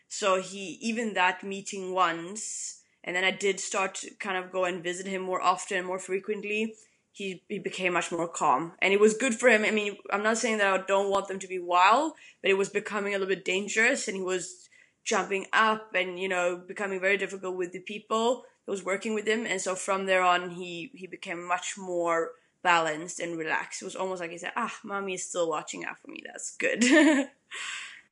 So 0.09 0.41
he 0.43 0.79
even 0.81 1.15
that 1.15 1.43
meeting 1.43 1.95
once, 1.95 2.83
and 3.05 3.17
then 3.17 3.25
I 3.25 3.31
did 3.31 3.61
start 3.61 3.95
to 3.97 4.15
kind 4.15 4.37
of 4.37 4.53
go 4.53 4.65
and 4.65 4.83
visit 4.83 5.07
him 5.07 5.23
more 5.23 5.41
often, 5.41 5.85
more 5.85 5.99
frequently 5.99 6.75
he, 7.13 7.43
he 7.49 7.59
became 7.59 7.93
much 7.93 8.11
more 8.11 8.27
calm. 8.27 8.73
And 8.81 8.93
it 8.93 9.01
was 9.01 9.15
good 9.15 9.35
for 9.35 9.49
him. 9.49 9.65
I 9.65 9.71
mean 9.71 9.97
i'm 10.11 10.23
not 10.23 10.39
saying 10.39 10.59
that 10.59 10.73
i 10.73 10.85
don't 10.87 11.11
want 11.11 11.29
them 11.29 11.39
to 11.39 11.47
be 11.47 11.59
wild 11.59 12.13
but 12.41 12.51
it 12.51 12.59
was 12.59 12.71
becoming 12.71 13.15
a 13.15 13.19
little 13.19 13.35
bit 13.35 13.45
dangerous 13.45 14.09
and 14.09 14.17
he 14.17 14.23
was 14.23 14.69
jumping 15.05 15.47
up 15.53 15.95
and 15.95 16.19
you 16.19 16.29
know 16.29 16.63
becoming 16.67 17.01
very 17.01 17.17
difficult 17.19 17.57
with 17.57 17.73
the 17.73 17.81
people 17.81 18.45
that 18.65 18.71
was 18.71 18.85
working 18.85 19.15
with 19.15 19.27
him. 19.27 19.47
And 19.47 19.61
so 19.61 19.75
from 19.75 20.07
there 20.07 20.23
on 20.23 20.51
he 20.51 20.91
he 20.95 21.07
became 21.07 21.47
much 21.47 21.77
more 21.77 22.31
balanced 22.63 23.21
and 23.21 23.37
relaxed. 23.37 23.83
It 23.83 23.85
was 23.85 23.97
almost 23.97 24.21
like 24.21 24.31
he 24.31 24.39
said 24.39 24.53
ah 24.57 24.75
mommy 24.85 25.15
is 25.15 25.29
still 25.29 25.49
watching 25.49 25.85
out 25.85 25.99
for 25.99 26.11
me. 26.11 26.23
That's 26.25 26.57
good. 26.57 26.85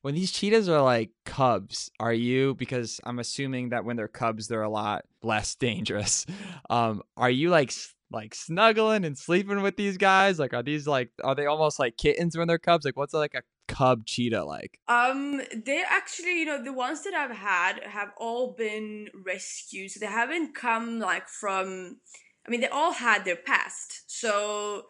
When 0.03 0.15
these 0.15 0.31
cheetahs 0.31 0.67
are 0.67 0.81
like 0.81 1.11
cubs 1.25 1.91
are 1.99 2.11
you 2.11 2.55
because 2.55 2.99
i'm 3.03 3.19
assuming 3.19 3.69
that 3.69 3.85
when 3.85 3.97
they're 3.97 4.07
cubs 4.07 4.47
they're 4.47 4.63
a 4.63 4.69
lot 4.69 5.05
less 5.21 5.53
dangerous. 5.53 6.25
Um 6.71 7.03
are 7.15 7.29
you 7.29 7.51
like 7.51 7.71
like 8.11 8.33
snuggling 8.33 9.05
and 9.05 9.15
sleeping 9.15 9.61
with 9.61 9.77
these 9.77 9.97
guys? 9.97 10.39
Like 10.39 10.55
are 10.55 10.63
these 10.63 10.87
like 10.87 11.11
are 11.23 11.35
they 11.35 11.45
almost 11.45 11.77
like 11.77 11.97
kittens 11.97 12.35
when 12.35 12.47
they're 12.47 12.57
cubs? 12.57 12.83
Like 12.83 12.97
what's 12.97 13.13
like 13.13 13.35
a 13.35 13.43
cub 13.71 14.05
cheetah 14.05 14.43
like? 14.43 14.79
Um, 14.87 15.41
they're 15.65 15.85
actually, 15.89 16.39
you 16.39 16.45
know, 16.45 16.63
the 16.63 16.73
ones 16.73 17.03
that 17.03 17.13
I've 17.13 17.35
had 17.35 17.83
have 17.83 18.09
all 18.17 18.53
been 18.53 19.07
rescued. 19.25 19.91
So 19.91 19.99
they 19.99 20.07
haven't 20.07 20.53
come 20.53 20.99
like 20.99 21.27
from, 21.27 21.97
I 22.45 22.49
mean, 22.49 22.61
they 22.61 22.67
all 22.67 22.93
had 22.93 23.25
their 23.25 23.35
past. 23.35 24.03
So 24.07 24.85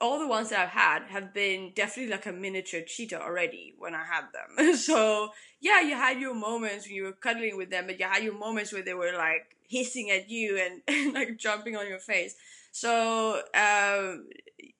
all 0.00 0.18
the 0.18 0.28
ones 0.28 0.50
that 0.50 0.60
I've 0.60 0.68
had 0.68 1.02
have 1.10 1.34
been 1.34 1.72
definitely 1.74 2.12
like 2.12 2.26
a 2.26 2.32
miniature 2.32 2.82
cheetah 2.86 3.20
already 3.20 3.74
when 3.78 3.94
I 3.94 4.04
had 4.04 4.24
them. 4.32 4.76
so 4.76 5.30
yeah, 5.60 5.80
you 5.80 5.94
had 5.94 6.20
your 6.20 6.34
moments 6.34 6.86
when 6.86 6.94
you 6.94 7.04
were 7.04 7.12
cuddling 7.12 7.56
with 7.56 7.70
them, 7.70 7.86
but 7.86 7.98
you 7.98 8.06
had 8.06 8.22
your 8.22 8.38
moments 8.38 8.72
where 8.72 8.82
they 8.82 8.94
were 8.94 9.12
like 9.16 9.56
hissing 9.68 10.10
at 10.10 10.28
you 10.28 10.58
and, 10.58 10.82
and 10.88 11.14
like 11.14 11.38
jumping 11.38 11.76
on 11.76 11.88
your 11.88 11.98
face. 11.98 12.36
So, 12.72 13.42
uh, 13.54 14.14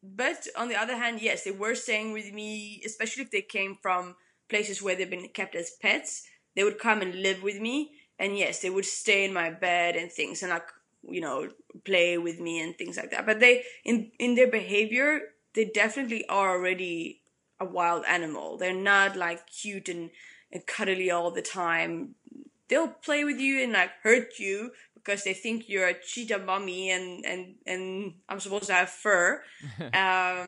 but 0.03 0.47
on 0.57 0.69
the 0.69 0.77
other 0.81 0.97
hand, 0.97 1.21
yes, 1.21 1.45
they 1.45 1.51
were 1.51 1.75
staying 1.75 2.13
with 2.13 2.33
me, 2.33 2.83
especially 2.87 3.25
if 3.25 3.31
they 3.31 3.43
came 3.43 3.77
from 3.83 4.17
places 4.49 4.83
where 4.83 4.95
they've 4.97 5.11
been 5.11 5.29
kept 5.29 5.55
as 5.55 5.73
pets. 5.81 6.25
They 6.57 6.65
would 6.65 6.79
come 6.79 7.03
and 7.03 7.15
live 7.15 7.43
with 7.43 7.61
me, 7.61 7.93
and 8.19 8.37
yes, 8.37 8.61
they 8.61 8.71
would 8.71 8.85
stay 8.85 9.25
in 9.25 9.33
my 9.33 9.51
bed 9.51 9.97
and 9.97 10.11
things, 10.11 10.43
and 10.43 10.51
like 10.51 10.69
you 11.09 11.21
know, 11.21 11.49
play 11.85 12.19
with 12.19 12.41
me 12.41 12.61
and 12.61 12.77
things 12.77 12.97
like 12.97 13.11
that. 13.11 13.27
But 13.27 13.41
they, 13.41 13.65
in 13.85 14.11
in 14.19 14.35
their 14.35 14.51
behavior, 14.51 15.21
they 15.55 15.65
definitely 15.65 16.27
are 16.29 16.51
already 16.51 17.23
a 17.61 17.65
wild 17.65 18.05
animal. 18.09 18.57
They're 18.57 18.75
not 18.75 19.17
like 19.17 19.47
cute 19.47 19.89
and, 19.89 20.11
and 20.51 20.67
cuddly 20.67 21.11
all 21.11 21.31
the 21.31 21.43
time. 21.43 22.15
They'll 22.69 22.89
play 22.89 23.25
with 23.25 23.39
you 23.39 23.63
and 23.63 23.73
like 23.73 23.91
hurt 24.03 24.39
you 24.39 24.73
because 24.95 25.25
they 25.25 25.35
think 25.35 25.69
you're 25.69 25.89
a 25.89 26.01
cheetah 26.01 26.39
mommy 26.39 26.91
and 26.91 27.25
and 27.25 27.55
and 27.67 28.15
I'm 28.29 28.41
supposed 28.41 28.67
to 28.67 28.75
have 28.75 28.91
fur. 28.91 29.43
um, 29.95 30.47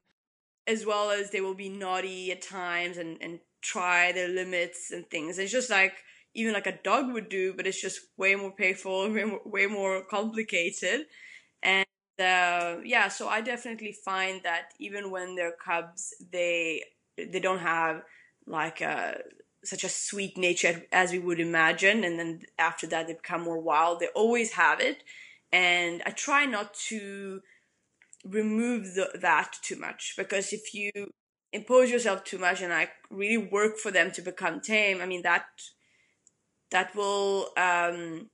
as 0.66 0.86
well 0.86 1.10
as 1.10 1.30
they 1.30 1.40
will 1.40 1.54
be 1.54 1.68
naughty 1.68 2.32
at 2.32 2.42
times 2.42 2.96
and 2.96 3.18
and 3.20 3.40
try 3.60 4.12
their 4.12 4.28
limits 4.28 4.90
and 4.90 5.08
things. 5.08 5.38
It's 5.38 5.52
just 5.52 5.70
like 5.70 5.94
even 6.34 6.52
like 6.54 6.66
a 6.66 6.78
dog 6.82 7.12
would 7.12 7.28
do, 7.28 7.54
but 7.54 7.66
it's 7.66 7.80
just 7.80 8.00
way 8.16 8.34
more 8.34 8.52
painful, 8.52 9.10
way 9.44 9.66
more, 9.66 10.04
complicated. 10.04 11.06
And 11.62 11.86
uh, 12.18 12.76
yeah, 12.84 13.08
so 13.08 13.28
I 13.28 13.40
definitely 13.40 13.92
find 14.04 14.42
that 14.44 14.72
even 14.78 15.10
when 15.10 15.34
they're 15.34 15.52
cubs, 15.64 16.14
they 16.32 16.82
they 17.16 17.40
don't 17.40 17.58
have 17.60 18.02
like 18.46 18.80
a 18.80 19.18
such 19.64 19.84
a 19.84 19.88
sweet 19.88 20.36
nature 20.36 20.84
as 20.92 21.12
we 21.12 21.18
would 21.18 21.40
imagine, 21.40 22.04
and 22.04 22.18
then 22.18 22.42
after 22.58 22.86
that 22.88 23.06
they 23.06 23.14
become 23.14 23.42
more 23.42 23.60
wild. 23.60 24.00
They 24.00 24.08
always 24.08 24.52
have 24.52 24.80
it, 24.80 25.02
and 25.52 26.02
I 26.06 26.10
try 26.10 26.46
not 26.46 26.74
to 26.88 27.40
remove 28.24 28.94
the, 28.94 29.10
that 29.20 29.56
too 29.62 29.76
much 29.76 30.14
because 30.16 30.52
if 30.52 30.74
you 30.74 30.90
impose 31.52 31.90
yourself 31.90 32.24
too 32.24 32.38
much 32.38 32.62
and 32.62 32.70
like 32.70 32.90
really 33.10 33.36
work 33.36 33.78
for 33.78 33.90
them 33.90 34.10
to 34.12 34.22
become 34.22 34.60
tame, 34.60 35.00
I 35.00 35.06
mean 35.06 35.22
that 35.22 35.46
that 36.74 36.92
will 36.96 37.50
um, 37.56 38.28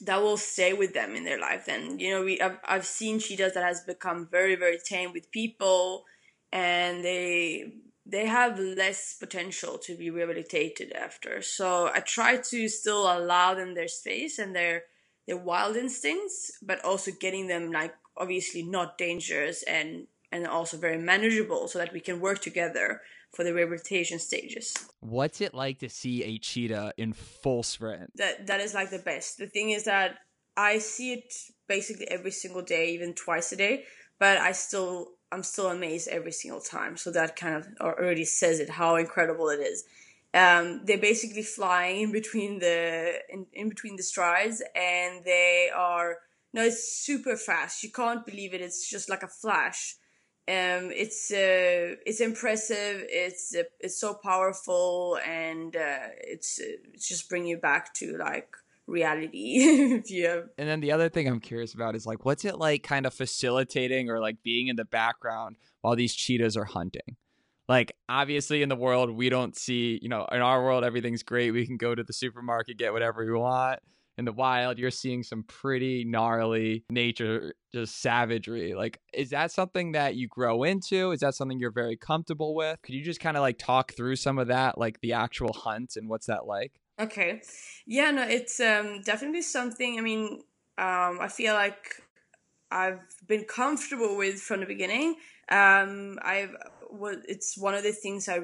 that 0.00 0.22
will 0.22 0.36
stay 0.36 0.72
with 0.72 0.94
them 0.94 1.16
in 1.16 1.24
their 1.24 1.40
life. 1.40 1.66
And 1.66 2.00
you 2.00 2.10
know, 2.10 2.24
we 2.24 2.40
I've, 2.40 2.58
I've 2.64 2.86
seen 2.86 3.18
cheetahs 3.18 3.54
that 3.54 3.64
has 3.64 3.80
become 3.80 4.28
very 4.30 4.54
very 4.54 4.78
tame 4.78 5.12
with 5.12 5.30
people, 5.32 6.04
and 6.52 7.04
they 7.04 7.72
they 8.06 8.26
have 8.26 8.60
less 8.60 9.16
potential 9.18 9.76
to 9.78 9.96
be 9.96 10.08
rehabilitated 10.10 10.92
after. 10.92 11.42
So 11.42 11.90
I 11.92 11.98
try 12.00 12.36
to 12.36 12.68
still 12.68 13.02
allow 13.12 13.54
them 13.54 13.74
their 13.74 13.88
space 13.88 14.38
and 14.38 14.54
their 14.54 14.84
their 15.26 15.36
wild 15.36 15.74
instincts, 15.76 16.52
but 16.62 16.84
also 16.84 17.10
getting 17.10 17.48
them 17.48 17.72
like 17.72 17.94
obviously 18.16 18.62
not 18.62 18.98
dangerous 18.98 19.64
and 19.64 20.06
and 20.30 20.46
also 20.46 20.76
very 20.76 20.98
manageable 20.98 21.66
so 21.66 21.80
that 21.80 21.92
we 21.92 22.00
can 22.00 22.20
work 22.20 22.40
together 22.40 23.00
for 23.34 23.44
the 23.44 23.52
rehabilitation 23.52 24.18
stages. 24.18 24.74
What's 25.00 25.40
it 25.40 25.54
like 25.54 25.80
to 25.80 25.88
see 25.88 26.22
a 26.24 26.38
cheetah 26.38 26.94
in 26.96 27.12
full 27.12 27.62
sprint? 27.62 28.16
That 28.16 28.46
that 28.46 28.60
is 28.60 28.74
like 28.74 28.90
the 28.90 28.98
best. 28.98 29.38
The 29.38 29.46
thing 29.46 29.70
is 29.70 29.84
that 29.84 30.18
I 30.56 30.78
see 30.78 31.12
it 31.14 31.34
basically 31.68 32.08
every 32.08 32.30
single 32.30 32.62
day, 32.62 32.90
even 32.94 33.14
twice 33.14 33.52
a 33.52 33.56
day, 33.56 33.84
but 34.18 34.38
I 34.38 34.52
still 34.52 35.08
I'm 35.32 35.42
still 35.42 35.68
amazed 35.68 36.08
every 36.08 36.32
single 36.32 36.60
time. 36.60 36.96
So 36.96 37.10
that 37.10 37.36
kind 37.36 37.56
of 37.56 37.66
already 37.80 38.24
says 38.24 38.60
it 38.60 38.70
how 38.70 38.96
incredible 38.96 39.48
it 39.48 39.60
is. 39.60 39.84
Um, 40.32 40.82
they're 40.84 40.98
basically 40.98 41.42
flying 41.42 42.02
in 42.02 42.12
between 42.12 42.58
the 42.58 43.14
in, 43.28 43.46
in 43.52 43.68
between 43.68 43.96
the 43.96 44.02
strides, 44.02 44.62
and 44.74 45.24
they 45.24 45.70
are 45.74 46.18
no, 46.52 46.62
it's 46.62 46.88
super 46.88 47.36
fast. 47.36 47.82
You 47.82 47.90
can't 47.90 48.24
believe 48.24 48.54
it. 48.54 48.60
It's 48.60 48.88
just 48.88 49.10
like 49.10 49.24
a 49.24 49.28
flash 49.28 49.96
um, 50.46 50.90
it's 50.92 51.30
uh, 51.30 51.96
it's 52.04 52.20
impressive. 52.20 53.04
It's 53.08 53.54
uh, 53.54 53.62
it's 53.80 53.98
so 53.98 54.12
powerful, 54.12 55.18
and 55.26 55.74
uh, 55.74 56.08
it's 56.18 56.60
uh, 56.60 56.76
it's 56.92 57.08
just 57.08 57.30
bring 57.30 57.46
you 57.46 57.56
back 57.56 57.94
to 57.94 58.18
like 58.18 58.54
reality. 58.86 59.30
if 60.02 60.10
you 60.10 60.28
have. 60.28 60.44
And 60.58 60.68
then 60.68 60.80
the 60.80 60.92
other 60.92 61.08
thing 61.08 61.28
I'm 61.28 61.40
curious 61.40 61.72
about 61.72 61.96
is 61.96 62.04
like, 62.04 62.26
what's 62.26 62.44
it 62.44 62.58
like, 62.58 62.82
kind 62.82 63.06
of 63.06 63.14
facilitating 63.14 64.10
or 64.10 64.20
like 64.20 64.42
being 64.42 64.68
in 64.68 64.76
the 64.76 64.84
background 64.84 65.56
while 65.80 65.96
these 65.96 66.14
cheetahs 66.14 66.58
are 66.58 66.66
hunting? 66.66 67.16
Like, 67.66 67.96
obviously, 68.10 68.60
in 68.60 68.68
the 68.68 68.76
world, 68.76 69.08
we 69.08 69.30
don't 69.30 69.56
see, 69.56 69.98
you 70.02 70.10
know, 70.10 70.26
in 70.30 70.42
our 70.42 70.62
world, 70.62 70.84
everything's 70.84 71.22
great. 71.22 71.52
We 71.52 71.66
can 71.66 71.78
go 71.78 71.94
to 71.94 72.04
the 72.04 72.12
supermarket, 72.12 72.76
get 72.76 72.92
whatever 72.92 73.24
we 73.24 73.32
want 73.32 73.80
in 74.16 74.24
the 74.24 74.32
wild, 74.32 74.78
you're 74.78 74.90
seeing 74.90 75.22
some 75.22 75.42
pretty 75.44 76.04
gnarly 76.04 76.84
nature, 76.88 77.54
just 77.72 78.00
savagery. 78.00 78.74
Like, 78.74 79.00
is 79.12 79.30
that 79.30 79.50
something 79.50 79.92
that 79.92 80.14
you 80.14 80.28
grow 80.28 80.62
into? 80.62 81.10
Is 81.10 81.20
that 81.20 81.34
something 81.34 81.58
you're 81.58 81.72
very 81.72 81.96
comfortable 81.96 82.54
with? 82.54 82.80
Could 82.82 82.94
you 82.94 83.02
just 83.02 83.20
kind 83.20 83.36
of 83.36 83.40
like 83.40 83.58
talk 83.58 83.92
through 83.92 84.16
some 84.16 84.38
of 84.38 84.48
that, 84.48 84.78
like 84.78 85.00
the 85.00 85.14
actual 85.14 85.52
hunt 85.52 85.96
and 85.96 86.08
what's 86.08 86.26
that 86.26 86.46
like? 86.46 86.72
Okay. 87.00 87.42
Yeah, 87.86 88.12
no, 88.12 88.22
it's 88.22 88.60
um, 88.60 89.02
definitely 89.02 89.42
something. 89.42 89.98
I 89.98 90.02
mean, 90.02 90.42
um, 90.78 91.18
I 91.20 91.28
feel 91.28 91.54
like 91.54 92.00
I've 92.70 93.00
been 93.26 93.44
comfortable 93.44 94.16
with 94.16 94.40
from 94.40 94.60
the 94.60 94.66
beginning. 94.66 95.16
Um, 95.48 96.18
I've 96.22 96.54
well, 96.90 97.20
it's 97.26 97.58
one 97.58 97.74
of 97.74 97.82
the 97.82 97.92
things 97.92 98.28
I, 98.28 98.42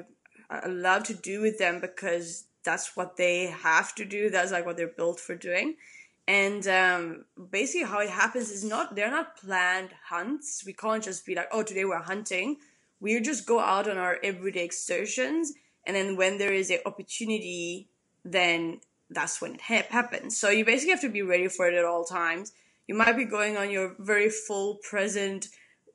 I 0.49 0.67
love 0.67 1.03
to 1.03 1.13
do 1.13 1.41
with 1.41 1.57
them 1.57 1.79
because 1.79 2.45
that's 2.63 2.95
what 2.95 3.17
they 3.17 3.47
have 3.47 3.95
to 3.95 4.05
do. 4.05 4.29
That's 4.29 4.51
like 4.51 4.65
what 4.65 4.77
they're 4.77 4.87
built 4.87 5.19
for 5.19 5.35
doing. 5.35 5.75
And 6.27 6.67
um, 6.67 7.25
basically, 7.49 7.87
how 7.87 7.99
it 7.99 8.09
happens 8.09 8.51
is 8.51 8.63
not 8.63 8.95
they're 8.95 9.11
not 9.11 9.37
planned 9.37 9.89
hunts. 10.09 10.63
We 10.65 10.73
can't 10.73 11.03
just 11.03 11.25
be 11.25 11.35
like, 11.35 11.49
oh, 11.51 11.63
today 11.63 11.85
we're 11.85 11.99
hunting. 11.99 12.57
We 12.99 13.19
just 13.21 13.47
go 13.47 13.59
out 13.59 13.89
on 13.89 13.97
our 13.97 14.19
everyday 14.23 14.63
excursions, 14.63 15.53
and 15.85 15.95
then 15.95 16.15
when 16.15 16.37
there 16.37 16.53
is 16.53 16.69
an 16.69 16.79
opportunity, 16.85 17.89
then 18.23 18.79
that's 19.09 19.41
when 19.41 19.55
it 19.55 19.61
ha- 19.61 19.87
happens. 19.89 20.37
So 20.37 20.49
you 20.49 20.63
basically 20.63 20.91
have 20.91 21.01
to 21.01 21.09
be 21.09 21.23
ready 21.23 21.47
for 21.47 21.67
it 21.67 21.73
at 21.73 21.83
all 21.83 22.05
times. 22.05 22.53
You 22.87 22.93
might 22.95 23.17
be 23.17 23.25
going 23.25 23.57
on 23.57 23.71
your 23.71 23.95
very 23.97 24.29
full 24.29 24.75
present 24.87 25.47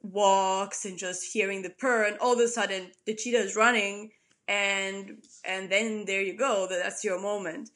walks 0.03 0.85
and 0.85 0.99
just 0.99 1.33
hearing 1.33 1.63
the 1.63 1.71
purr, 1.71 2.05
and 2.05 2.19
all 2.19 2.33
of 2.33 2.41
a 2.41 2.49
sudden 2.49 2.91
the 3.07 3.15
cheetah 3.15 3.39
is 3.39 3.57
running 3.57 4.11
and 4.49 5.19
and 5.45 5.71
then 5.71 6.05
there 6.05 6.23
you 6.23 6.35
go 6.35 6.67
that's 6.69 7.05
your 7.05 7.21
moment. 7.21 7.71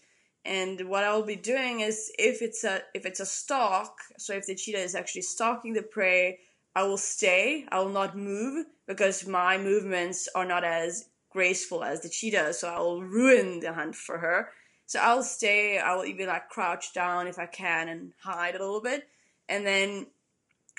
And 0.45 0.89
what 0.89 1.05
i'll 1.05 1.23
be 1.23 1.37
doing 1.37 1.81
is 1.81 2.11
if 2.19 2.41
it's 2.41 2.65
a 2.65 2.81
if 2.95 3.05
it's 3.05 3.21
a 3.21 3.27
stalk 3.27 3.99
so 4.17 4.33
if 4.33 4.47
the 4.47 4.55
cheetah 4.55 4.79
is 4.79 4.95
actually 4.95 5.23
stalking 5.23 5.75
the 5.75 5.83
prey 5.83 6.39
i 6.75 6.83
will 6.83 6.97
stay 6.97 7.67
i 7.71 7.79
will 7.79 7.91
not 7.91 8.17
move 8.17 8.65
because 8.87 9.27
my 9.27 9.59
movements 9.59 10.29
are 10.35 10.47
not 10.47 10.65
as 10.65 11.11
graceful 11.29 11.85
as 11.85 12.01
the 12.01 12.09
cheetah 12.09 12.55
so 12.55 12.69
i 12.69 12.79
will 12.79 13.03
ruin 13.03 13.61
the 13.61 13.73
hunt 13.75 13.95
for 13.95 14.19
her. 14.19 14.49
So 14.87 14.99
i'll 15.01 15.23
stay 15.23 15.79
i 15.79 15.95
will 15.95 16.07
even 16.07 16.29
like 16.29 16.49
crouch 16.49 16.95
down 16.95 17.27
if 17.27 17.39
i 17.39 17.47
can 17.47 17.89
and 17.89 18.13
hide 18.23 18.55
a 18.55 18.65
little 18.65 18.81
bit. 18.81 19.09
And 19.47 19.67
then 19.67 20.07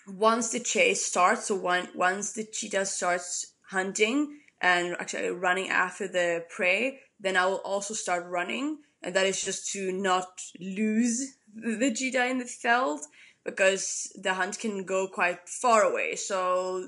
once 0.07 0.49
the 0.49 0.59
chase 0.59 1.05
starts 1.05 1.45
so 1.45 1.55
one, 1.55 1.87
once 1.93 2.33
the 2.33 2.43
cheetah 2.43 2.85
starts 2.85 3.53
hunting 3.69 4.40
and 4.61 4.95
actually 4.99 5.29
running 5.29 5.69
after 5.69 6.07
the 6.07 6.45
prey, 6.49 6.99
then 7.19 7.35
I 7.35 7.45
will 7.47 7.61
also 7.65 7.93
start 7.93 8.29
running. 8.29 8.77
And 9.03 9.15
that 9.15 9.25
is 9.25 9.43
just 9.43 9.71
to 9.71 9.91
not 9.91 10.39
lose 10.59 11.35
the 11.55 11.91
cheetah 11.93 12.27
in 12.27 12.37
the 12.37 12.45
field 12.45 13.01
because 13.43 14.11
the 14.21 14.35
hunt 14.35 14.59
can 14.59 14.85
go 14.85 15.07
quite 15.07 15.49
far 15.49 15.81
away. 15.81 16.15
So 16.15 16.87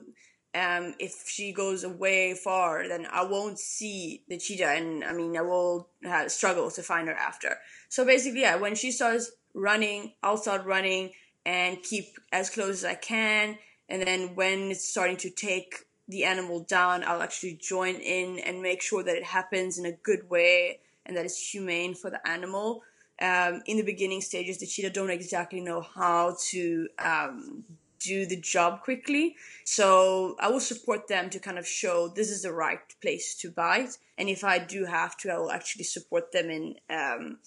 um, 0.56 0.94
if 1.00 1.28
she 1.28 1.52
goes 1.52 1.84
away 1.84 2.36
far, 2.36 2.88
then 2.88 3.08
I 3.12 3.24
won't 3.24 3.58
see 3.58 4.24
the 4.28 4.38
cheetah, 4.38 4.68
and 4.68 5.04
I 5.04 5.14
mean 5.14 5.36
I 5.36 5.42
will 5.42 5.90
have 6.04 6.32
struggle 6.32 6.70
to 6.72 6.84
find 6.84 7.08
her 7.08 7.16
after. 7.16 7.58
So 7.90 8.06
basically, 8.06 8.42
yeah, 8.42 8.58
when 8.58 8.76
she 8.76 8.92
starts 8.92 9.32
running, 9.56 10.14
I'll 10.22 10.38
start 10.38 10.66
running 10.66 11.12
and 11.46 11.82
keep 11.82 12.06
as 12.32 12.52
close 12.52 12.84
as 12.84 12.86
I 12.86 12.96
can, 12.96 13.58
and 13.90 14.04
then 14.04 14.36
when 14.36 14.72
it's 14.72 14.88
starting 14.88 15.18
to 15.18 15.32
take 15.32 15.74
the 16.14 16.24
animal 16.24 16.62
down, 16.62 17.04
I'll 17.04 17.24
actually 17.24 17.56
join 17.56 17.96
in 17.96 18.40
and 18.40 18.62
make 18.62 18.82
sure 18.82 19.04
that 19.04 19.16
it 19.16 19.24
happens 19.24 19.78
in 19.80 19.86
a 19.86 19.92
good 19.92 20.30
way 20.30 20.80
and 21.06 21.18
that 21.18 21.26
it's 21.26 21.52
humane 21.52 21.96
for 21.96 22.10
the 22.10 22.26
animal. 22.28 22.84
Um, 23.20 23.62
in 23.66 23.78
the 23.78 23.84
beginning 23.84 24.22
stages, 24.22 24.60
the 24.60 24.68
cheetah 24.68 24.92
don't 24.92 25.10
exactly 25.10 25.60
know 25.60 25.82
how 25.82 26.38
to 26.52 26.88
um, 27.00 27.64
do 28.00 28.26
the 28.28 28.40
job 28.40 28.82
quickly. 28.82 29.36
So 29.64 30.36
I 30.40 30.50
will 30.50 30.60
support 30.60 31.08
them 31.08 31.32
to 31.32 31.40
kind 31.40 31.58
of 31.58 31.68
show 31.68 32.08
this 32.08 32.30
is 32.30 32.44
the 32.44 32.54
right 32.54 32.80
place 33.02 33.34
to 33.36 33.50
bite. 33.50 33.98
And 34.18 34.30
if 34.30 34.44
I 34.44 34.60
do 34.60 34.86
have 34.86 35.18
to, 35.18 35.32
I 35.32 35.38
will 35.40 35.52
actually 35.52 35.86
support 35.86 36.32
them 36.32 36.50
in 36.52 36.76
um, 36.90 37.40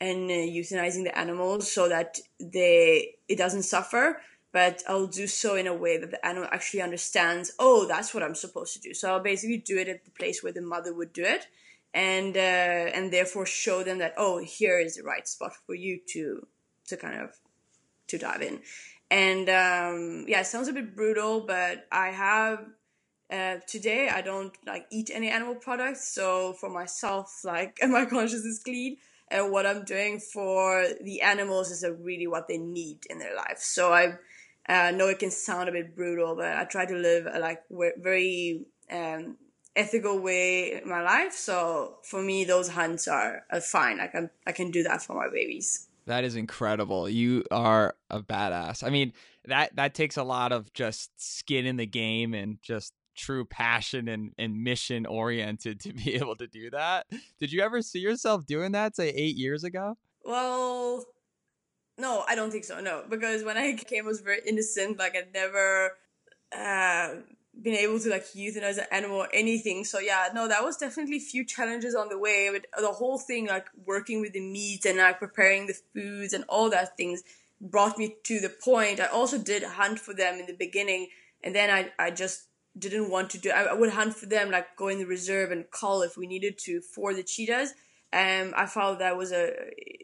uh, 0.00 0.04
euthanizing 0.04 1.04
the 1.04 1.16
animals 1.16 1.70
so 1.70 1.88
that 1.88 2.18
they 2.40 3.14
it 3.28 3.36
doesn't 3.36 3.64
suffer 3.64 4.20
but 4.52 4.82
I'll 4.88 5.06
do 5.06 5.26
so 5.26 5.54
in 5.54 5.66
a 5.66 5.74
way 5.74 5.98
that 5.98 6.10
the 6.10 6.26
animal 6.26 6.48
actually 6.50 6.82
understands, 6.82 7.52
oh, 7.58 7.86
that's 7.86 8.12
what 8.12 8.22
I'm 8.22 8.34
supposed 8.34 8.72
to 8.74 8.80
do. 8.80 8.94
So 8.94 9.10
I'll 9.10 9.22
basically 9.22 9.58
do 9.58 9.78
it 9.78 9.88
at 9.88 10.04
the 10.04 10.10
place 10.10 10.42
where 10.42 10.52
the 10.52 10.60
mother 10.60 10.92
would 10.92 11.12
do 11.12 11.22
it, 11.24 11.46
and 11.94 12.36
uh, 12.36 12.40
and 12.40 13.12
therefore 13.12 13.46
show 13.46 13.82
them 13.82 13.98
that, 13.98 14.14
oh, 14.16 14.38
here 14.38 14.78
is 14.78 14.96
the 14.96 15.02
right 15.02 15.26
spot 15.26 15.52
for 15.66 15.74
you 15.74 16.00
to 16.08 16.46
to 16.88 16.96
kind 16.96 17.20
of 17.20 17.30
to 18.08 18.18
dive 18.18 18.42
in. 18.42 18.60
And 19.10 19.48
um, 19.48 20.24
yeah, 20.28 20.40
it 20.40 20.46
sounds 20.46 20.68
a 20.68 20.72
bit 20.72 20.94
brutal, 20.94 21.40
but 21.40 21.86
I 21.90 22.08
have 22.08 22.66
uh, 23.30 23.56
today 23.66 24.08
I 24.08 24.20
don't 24.20 24.52
like 24.66 24.86
eat 24.90 25.10
any 25.12 25.30
animal 25.30 25.54
products. 25.54 26.12
So 26.12 26.54
for 26.54 26.68
myself, 26.68 27.40
like 27.44 27.78
my 27.82 28.04
conscience 28.04 28.44
is 28.44 28.60
clean, 28.62 28.96
and 29.28 29.52
what 29.52 29.66
I'm 29.66 29.84
doing 29.84 30.18
for 30.18 30.86
the 31.00 31.22
animals 31.22 31.70
is 31.70 31.84
really 32.00 32.26
what 32.26 32.48
they 32.48 32.58
need 32.58 33.06
in 33.08 33.18
their 33.18 33.36
life. 33.36 33.58
So 33.58 33.92
I 34.70 34.88
uh, 34.88 34.90
know 34.92 35.08
it 35.08 35.18
can 35.18 35.32
sound 35.32 35.68
a 35.68 35.72
bit 35.72 35.96
brutal, 35.96 36.36
but 36.36 36.56
I 36.56 36.64
try 36.64 36.86
to 36.86 36.94
live 36.94 37.26
a 37.26 37.40
like 37.40 37.62
very 37.68 38.66
um, 38.90 39.36
ethical 39.74 40.20
way 40.20 40.80
in 40.80 40.88
my 40.88 41.02
life. 41.02 41.32
So 41.32 41.96
for 42.04 42.22
me, 42.22 42.44
those 42.44 42.68
hunts 42.68 43.08
are, 43.08 43.42
are 43.50 43.60
fine. 43.60 43.98
I 43.98 44.06
can 44.06 44.30
I 44.46 44.52
can 44.52 44.70
do 44.70 44.84
that 44.84 45.02
for 45.02 45.14
my 45.16 45.28
babies. 45.28 45.88
That 46.06 46.22
is 46.22 46.36
incredible. 46.36 47.08
You 47.08 47.44
are 47.50 47.96
a 48.10 48.20
badass. 48.20 48.84
I 48.84 48.90
mean, 48.90 49.12
that 49.46 49.74
that 49.74 49.94
takes 49.94 50.16
a 50.16 50.22
lot 50.22 50.52
of 50.52 50.72
just 50.72 51.10
skin 51.16 51.66
in 51.66 51.76
the 51.76 51.86
game 51.86 52.32
and 52.32 52.58
just 52.62 52.94
true 53.16 53.44
passion 53.44 54.06
and, 54.06 54.32
and 54.38 54.62
mission 54.62 55.04
oriented 55.04 55.80
to 55.80 55.92
be 56.04 56.14
able 56.14 56.36
to 56.36 56.46
do 56.46 56.70
that. 56.70 57.06
Did 57.40 57.50
you 57.50 57.62
ever 57.62 57.82
see 57.82 57.98
yourself 57.98 58.46
doing 58.46 58.70
that 58.72 58.94
say 58.94 59.08
eight 59.08 59.36
years 59.36 59.64
ago? 59.64 59.98
Well, 60.24 61.04
no, 62.00 62.24
I 62.28 62.34
don't 62.34 62.50
think 62.50 62.64
so. 62.64 62.80
No, 62.80 63.04
because 63.08 63.44
when 63.44 63.56
I 63.56 63.74
came, 63.88 64.04
I 64.04 64.08
was 64.08 64.20
very 64.20 64.40
innocent. 64.46 64.98
Like 64.98 65.16
I'd 65.16 65.32
never 65.32 65.92
uh, 66.56 67.14
been 67.60 67.74
able 67.74 68.00
to 68.00 68.10
like 68.10 68.26
euthanize 68.32 68.78
an 68.78 68.86
animal 68.90 69.18
or 69.18 69.28
anything. 69.32 69.84
So 69.84 69.98
yeah, 69.98 70.28
no, 70.34 70.48
that 70.48 70.64
was 70.64 70.76
definitely 70.76 71.16
a 71.16 71.20
few 71.20 71.44
challenges 71.44 71.94
on 71.94 72.08
the 72.08 72.18
way. 72.18 72.50
But 72.52 72.66
the 72.80 72.92
whole 72.92 73.18
thing, 73.18 73.46
like 73.46 73.66
working 73.86 74.20
with 74.20 74.32
the 74.32 74.40
meat 74.40 74.84
and 74.84 74.98
like 74.98 75.18
preparing 75.18 75.66
the 75.66 75.76
foods 75.94 76.32
and 76.32 76.44
all 76.48 76.70
that 76.70 76.96
things, 76.96 77.22
brought 77.60 77.98
me 77.98 78.16
to 78.24 78.40
the 78.40 78.48
point. 78.48 79.00
I 79.00 79.06
also 79.06 79.38
did 79.38 79.62
hunt 79.62 80.00
for 80.00 80.14
them 80.14 80.40
in 80.40 80.46
the 80.46 80.54
beginning, 80.54 81.08
and 81.44 81.54
then 81.54 81.70
I 81.70 81.92
I 81.98 82.10
just 82.10 82.46
didn't 82.78 83.10
want 83.10 83.30
to 83.30 83.38
do. 83.38 83.50
I, 83.50 83.64
I 83.64 83.74
would 83.74 83.90
hunt 83.90 84.16
for 84.16 84.26
them, 84.26 84.50
like 84.50 84.76
go 84.76 84.88
in 84.88 84.98
the 84.98 85.06
reserve 85.06 85.50
and 85.50 85.70
call 85.70 86.02
if 86.02 86.16
we 86.16 86.26
needed 86.26 86.58
to 86.58 86.80
for 86.80 87.14
the 87.14 87.22
cheetahs 87.22 87.74
um, 88.12 88.52
I 88.56 88.66
felt 88.66 88.98
that 88.98 89.16
was 89.16 89.32
a 89.32 89.52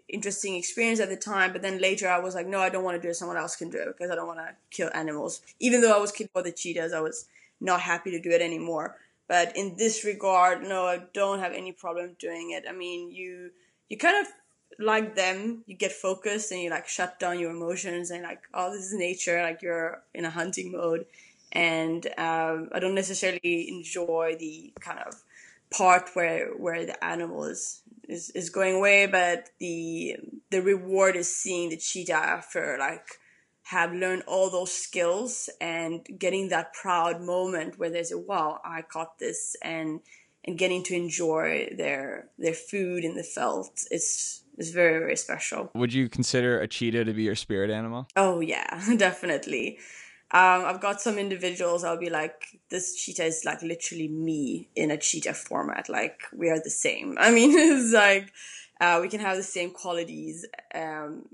interesting 0.08 0.54
experience 0.54 1.00
at 1.00 1.08
the 1.08 1.16
time, 1.16 1.52
but 1.52 1.62
then 1.62 1.80
later 1.80 2.08
I 2.08 2.18
was 2.18 2.34
like, 2.34 2.46
no, 2.46 2.60
I 2.60 2.68
don't 2.68 2.84
want 2.84 2.96
to 2.96 3.02
do 3.02 3.10
it. 3.10 3.16
Someone 3.16 3.36
else 3.36 3.56
can 3.56 3.70
do 3.70 3.78
it 3.78 3.86
because 3.86 4.10
I 4.10 4.14
don't 4.14 4.26
want 4.26 4.38
to 4.38 4.54
kill 4.70 4.90
animals. 4.94 5.42
Even 5.60 5.80
though 5.80 5.96
I 5.96 6.00
was 6.00 6.12
killed 6.12 6.30
for 6.32 6.42
the 6.42 6.52
cheetahs, 6.52 6.92
I 6.92 7.00
was 7.00 7.26
not 7.60 7.80
happy 7.80 8.10
to 8.12 8.20
do 8.20 8.30
it 8.30 8.40
anymore. 8.40 8.96
But 9.28 9.56
in 9.56 9.76
this 9.76 10.04
regard, 10.04 10.62
no, 10.62 10.84
I 10.84 11.02
don't 11.12 11.40
have 11.40 11.52
any 11.52 11.72
problem 11.72 12.16
doing 12.18 12.52
it. 12.52 12.64
I 12.68 12.72
mean, 12.72 13.10
you 13.10 13.50
you 13.88 13.96
kind 13.96 14.24
of 14.24 14.32
like 14.78 15.16
them, 15.16 15.64
you 15.66 15.76
get 15.76 15.92
focused 15.92 16.52
and 16.52 16.60
you 16.60 16.70
like 16.70 16.86
shut 16.86 17.18
down 17.18 17.40
your 17.40 17.50
emotions 17.50 18.10
and 18.10 18.22
like, 18.22 18.42
oh, 18.54 18.72
this 18.72 18.84
is 18.84 18.94
nature. 18.94 19.42
Like 19.42 19.62
you're 19.62 20.02
in 20.14 20.24
a 20.24 20.30
hunting 20.30 20.70
mode, 20.70 21.06
and 21.50 22.06
um, 22.18 22.68
I 22.72 22.78
don't 22.78 22.94
necessarily 22.94 23.68
enjoy 23.68 24.36
the 24.38 24.72
kind 24.80 25.00
of 25.00 25.14
part 25.76 26.10
where 26.14 26.48
where 26.56 26.86
the 26.86 27.04
animal 27.04 27.44
is 27.44 27.82
is, 28.08 28.30
is 28.30 28.50
going 28.50 28.76
away, 28.76 29.06
but 29.06 29.50
the 29.58 30.16
the 30.50 30.62
reward 30.62 31.16
is 31.16 31.34
seeing 31.34 31.70
the 31.70 31.76
cheetah 31.76 32.14
after 32.14 32.76
like 32.78 33.06
have 33.64 33.92
learned 33.92 34.22
all 34.28 34.48
those 34.48 34.72
skills 34.72 35.50
and 35.60 36.06
getting 36.18 36.48
that 36.50 36.72
proud 36.72 37.20
moment 37.20 37.78
where 37.78 37.90
there's 37.90 38.12
a 38.12 38.18
wow, 38.18 38.60
I 38.64 38.82
caught 38.82 39.18
this 39.18 39.56
and 39.62 40.00
and 40.44 40.56
getting 40.56 40.84
to 40.84 40.94
enjoy 40.94 41.74
their 41.76 42.28
their 42.38 42.54
food 42.54 43.04
in 43.04 43.14
the 43.14 43.28
veld. 43.34 43.70
It's 43.90 44.42
is 44.56 44.70
very 44.70 44.98
very 44.98 45.16
special. 45.16 45.70
Would 45.74 45.92
you 45.92 46.08
consider 46.08 46.60
a 46.60 46.68
cheetah 46.68 47.04
to 47.04 47.12
be 47.12 47.24
your 47.24 47.34
spirit 47.34 47.70
animal? 47.70 48.06
Oh 48.16 48.40
yeah, 48.40 48.80
definitely. 48.96 49.78
Um, 50.32 50.64
I've 50.64 50.80
got 50.80 51.00
some 51.00 51.18
individuals. 51.18 51.84
I'll 51.84 51.98
be 51.98 52.10
like, 52.10 52.58
this 52.68 52.96
cheetah 52.96 53.24
is 53.24 53.44
like 53.44 53.62
literally 53.62 54.08
me 54.08 54.68
in 54.74 54.90
a 54.90 54.98
cheetah 54.98 55.34
format. 55.34 55.88
Like 55.88 56.22
we 56.34 56.50
are 56.50 56.60
the 56.60 56.70
same. 56.70 57.16
I 57.20 57.30
mean, 57.30 57.52
it's 57.56 57.92
like 57.92 58.32
uh, 58.80 58.98
we 59.00 59.08
can 59.08 59.20
have 59.20 59.36
the 59.36 59.42
same 59.42 59.70
qualities. 59.70 60.44
Um, 60.74 61.26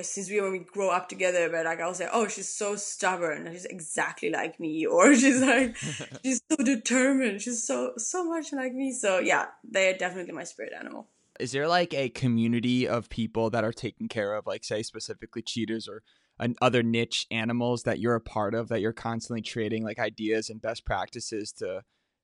since 0.00 0.30
we 0.30 0.40
when 0.40 0.52
we 0.52 0.60
grow 0.60 0.88
up 0.88 1.08
together, 1.08 1.50
but 1.50 1.66
like 1.66 1.80
I'll 1.80 1.92
say, 1.94 2.08
oh, 2.10 2.26
she's 2.26 2.48
so 2.48 2.76
stubborn. 2.76 3.48
She's 3.52 3.66
exactly 3.66 4.30
like 4.30 4.58
me, 4.58 4.86
or 4.90 5.14
she's 5.14 5.40
like, 5.40 5.76
she's 6.24 6.40
so 6.50 6.56
determined. 6.64 7.42
She's 7.42 7.62
so 7.62 7.92
so 7.98 8.24
much 8.24 8.52
like 8.52 8.72
me. 8.72 8.92
So 8.92 9.18
yeah, 9.18 9.46
they 9.62 9.90
are 9.90 9.96
definitely 9.96 10.32
my 10.32 10.44
spirit 10.44 10.72
animal. 10.78 11.08
Is 11.40 11.52
there 11.52 11.66
like 11.66 11.92
a 11.92 12.08
community 12.10 12.86
of 12.86 13.10
people 13.10 13.50
that 13.50 13.64
are 13.64 13.72
taking 13.72 14.06
care 14.06 14.34
of, 14.34 14.46
like, 14.46 14.62
say, 14.62 14.84
specifically 14.84 15.42
cheetahs 15.42 15.88
or 15.88 16.04
and 16.38 16.56
other 16.60 16.82
niche 16.82 17.26
animals 17.30 17.84
that 17.84 17.98
you're 17.98 18.14
a 18.14 18.20
part 18.20 18.54
of 18.54 18.68
that 18.68 18.80
you're 18.80 18.92
constantly 18.92 19.42
trading 19.42 19.84
like 19.84 19.98
ideas 19.98 20.50
and 20.50 20.60
best 20.60 20.84
practices 20.84 21.52
to 21.52 21.82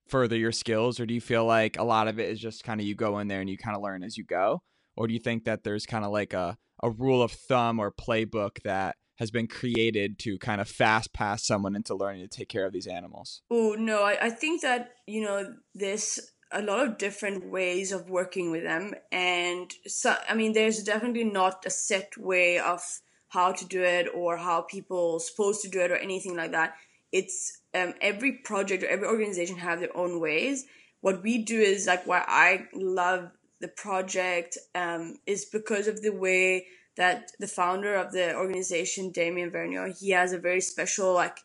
further 0.08 0.36
your 0.36 0.52
skills? 0.52 1.00
Or 1.00 1.06
do 1.06 1.14
you 1.14 1.20
feel 1.20 1.44
like 1.44 1.78
a 1.78 1.84
lot 1.84 2.08
of 2.08 2.18
it 2.18 2.28
is 2.28 2.40
just 2.40 2.64
kind 2.64 2.80
of 2.80 2.86
you 2.86 2.94
go 2.94 3.18
in 3.18 3.28
there 3.28 3.40
and 3.40 3.48
you 3.48 3.56
kind 3.56 3.76
of 3.76 3.82
learn 3.82 4.02
as 4.02 4.16
you 4.16 4.24
go? 4.24 4.62
Or 4.96 5.06
do 5.06 5.14
you 5.14 5.20
think 5.20 5.44
that 5.44 5.64
there's 5.64 5.86
kind 5.86 6.04
of 6.04 6.10
like 6.10 6.32
a, 6.32 6.58
a 6.82 6.90
rule 6.90 7.22
of 7.22 7.32
thumb 7.32 7.78
or 7.78 7.92
playbook 7.92 8.62
that 8.64 8.96
has 9.18 9.30
been 9.30 9.46
created 9.46 10.18
to 10.18 10.38
kind 10.38 10.60
of 10.60 10.68
fast 10.68 11.12
pass 11.12 11.46
someone 11.46 11.76
into 11.76 11.94
learning 11.94 12.26
to 12.26 12.36
take 12.36 12.48
care 12.48 12.66
of 12.66 12.72
these 12.72 12.86
animals? 12.86 13.42
Oh 13.50 13.76
no 13.78 14.02
I, 14.02 14.26
I 14.26 14.30
think 14.30 14.62
that 14.62 14.94
you 15.06 15.22
know 15.22 15.54
there's 15.74 16.18
a 16.52 16.62
lot 16.62 16.84
of 16.84 16.98
different 16.98 17.48
ways 17.48 17.92
of 17.92 18.10
working 18.10 18.50
with 18.50 18.64
them. 18.64 18.94
And 19.12 19.70
so 19.86 20.16
i 20.28 20.34
mean 20.34 20.52
there's 20.52 20.82
definitely 20.82 21.24
not 21.24 21.64
a 21.66 21.70
set 21.70 22.16
way 22.16 22.58
of 22.58 22.82
how 23.30 23.52
to 23.52 23.64
do 23.64 23.82
it 23.82 24.08
or 24.14 24.36
how 24.36 24.60
people 24.60 25.18
supposed 25.20 25.62
to 25.62 25.68
do 25.68 25.80
it 25.80 25.90
or 25.90 25.96
anything 25.96 26.36
like 26.36 26.50
that. 26.50 26.74
It's 27.12 27.60
um, 27.74 27.94
every 28.00 28.32
project 28.32 28.82
or 28.82 28.88
every 28.88 29.06
organization 29.06 29.56
have 29.56 29.80
their 29.80 29.96
own 29.96 30.20
ways. 30.20 30.66
What 31.00 31.22
we 31.22 31.38
do 31.38 31.58
is 31.58 31.86
like 31.86 32.06
why 32.06 32.24
I 32.26 32.66
love 32.74 33.30
the 33.60 33.68
project 33.68 34.58
um, 34.74 35.16
is 35.26 35.44
because 35.44 35.86
of 35.86 36.02
the 36.02 36.10
way 36.10 36.66
that 36.96 37.32
the 37.38 37.46
founder 37.46 37.94
of 37.94 38.12
the 38.12 38.34
organization, 38.34 39.10
Damien 39.10 39.50
Vergniaud, 39.50 39.98
he 39.98 40.10
has 40.10 40.32
a 40.32 40.38
very 40.38 40.60
special 40.60 41.14
like 41.14 41.38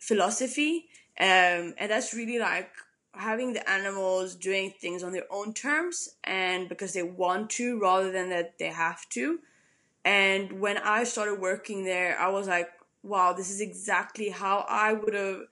philosophy, 0.00 0.86
um, 1.18 1.74
and 1.78 1.90
that's 1.90 2.14
really 2.14 2.38
like 2.38 2.70
having 3.12 3.54
the 3.54 3.68
animals 3.70 4.34
doing 4.34 4.74
things 4.78 5.02
on 5.02 5.12
their 5.12 5.26
own 5.30 5.54
terms 5.54 6.16
and 6.24 6.68
because 6.68 6.92
they 6.92 7.02
want 7.02 7.48
to 7.48 7.80
rather 7.80 8.10
than 8.10 8.28
that 8.28 8.58
they 8.58 8.66
have 8.66 9.08
to. 9.08 9.38
And 10.04 10.60
when 10.60 10.78
I 10.78 11.04
started 11.04 11.40
working 11.40 11.84
there, 11.84 12.18
I 12.18 12.28
was 12.28 12.46
like, 12.46 12.68
wow, 13.02 13.32
this 13.32 13.50
is 13.50 13.60
exactly 13.60 14.28
how 14.28 14.64
I 14.68 14.92
would 14.92 15.14
have 15.14 15.42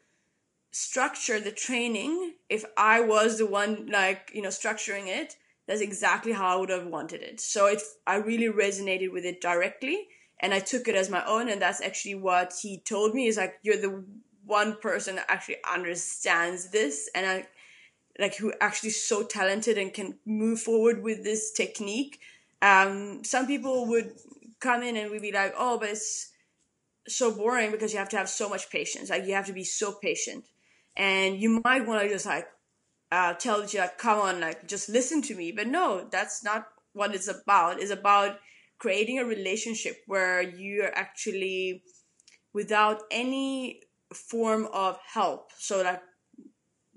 structured 0.73 1.45
the 1.45 1.53
training 1.53 2.35
if 2.49 2.65
I 2.77 3.01
was 3.01 3.39
the 3.39 3.47
one 3.47 3.89
like, 3.91 4.31
you 4.35 4.43
know, 4.43 4.49
structuring 4.49 5.07
it. 5.07 5.37
That's 5.67 5.81
exactly 5.81 6.33
how 6.33 6.47
I 6.47 6.61
would 6.61 6.71
have 6.71 6.87
wanted 6.87 7.23
it. 7.23 7.41
So 7.41 7.67
it 7.67 7.83
I 8.07 8.17
really 8.17 8.53
resonated 8.53 9.13
with 9.13 9.25
it 9.25 9.41
directly 9.41 10.09
and 10.41 10.53
I 10.53 10.59
took 10.59 10.89
it 10.89 10.97
as 10.97 11.09
my 11.09 11.25
own 11.25 11.49
and 11.49 11.63
that's 11.63 11.81
actually 11.81 12.17
what 12.17 12.53
he 12.61 12.79
told 12.79 13.15
me 13.15 13.29
is 13.29 13.37
like 13.37 13.55
you're 13.63 13.77
the 13.77 14.05
one 14.45 14.77
person 14.77 15.17
that 15.17 15.27
actually 15.29 15.59
understands 15.73 16.71
this 16.71 17.09
and 17.15 17.27
I 17.27 17.47
like 18.19 18.37
who 18.37 18.53
actually 18.61 18.91
so 18.91 19.23
talented 19.23 19.79
and 19.79 19.95
can 19.95 20.19
move 20.27 20.61
forward 20.61 21.03
with 21.03 21.25
this 21.25 21.53
technique. 21.53 22.21
Um, 22.61 23.25
some 23.25 23.47
people 23.47 23.87
would 23.87 24.13
come 24.63 24.83
in 24.83 24.97
and 24.97 25.11
we'd 25.11 25.23
be 25.23 25.33
like, 25.33 25.55
oh, 25.59 25.79
but 25.79 25.91
it's 25.91 26.31
so 27.09 27.35
boring 27.35 27.73
because 27.73 27.93
you 27.93 27.99
have 27.99 28.09
to 28.11 28.17
have 28.17 28.29
so 28.29 28.49
much 28.49 28.71
patience. 28.71 29.11
Like 29.11 29.27
you 29.27 29.35
have 29.35 29.47
to 29.47 29.53
be 29.53 29.65
so 29.65 29.93
patient, 29.93 30.45
and 30.97 31.37
you 31.37 31.61
might 31.65 31.87
want 31.87 32.03
to 32.03 32.09
just 32.09 32.27
like 32.27 32.47
uh, 33.11 33.35
tell 33.35 33.65
you 33.67 33.79
like, 33.81 33.99
come 33.99 34.19
on, 34.19 34.41
like 34.41 34.67
just 34.67 34.89
listen 34.89 35.21
to 35.23 35.35
me. 35.35 35.53
But 35.53 35.67
no, 35.67 36.07
that's 36.11 36.45
not 36.45 36.69
what 36.93 37.15
it's 37.15 37.29
about. 37.29 37.81
It's 37.81 37.91
about 37.91 38.39
creating 38.79 39.19
a 39.19 39.25
relationship 39.25 39.97
where 40.07 40.43
you 40.43 40.83
are 40.83 40.97
actually 40.97 41.83
without 42.53 43.03
any 43.11 43.83
form 44.15 44.69
of 44.73 44.99
help. 45.13 45.53
So 45.59 45.83
like 45.83 46.03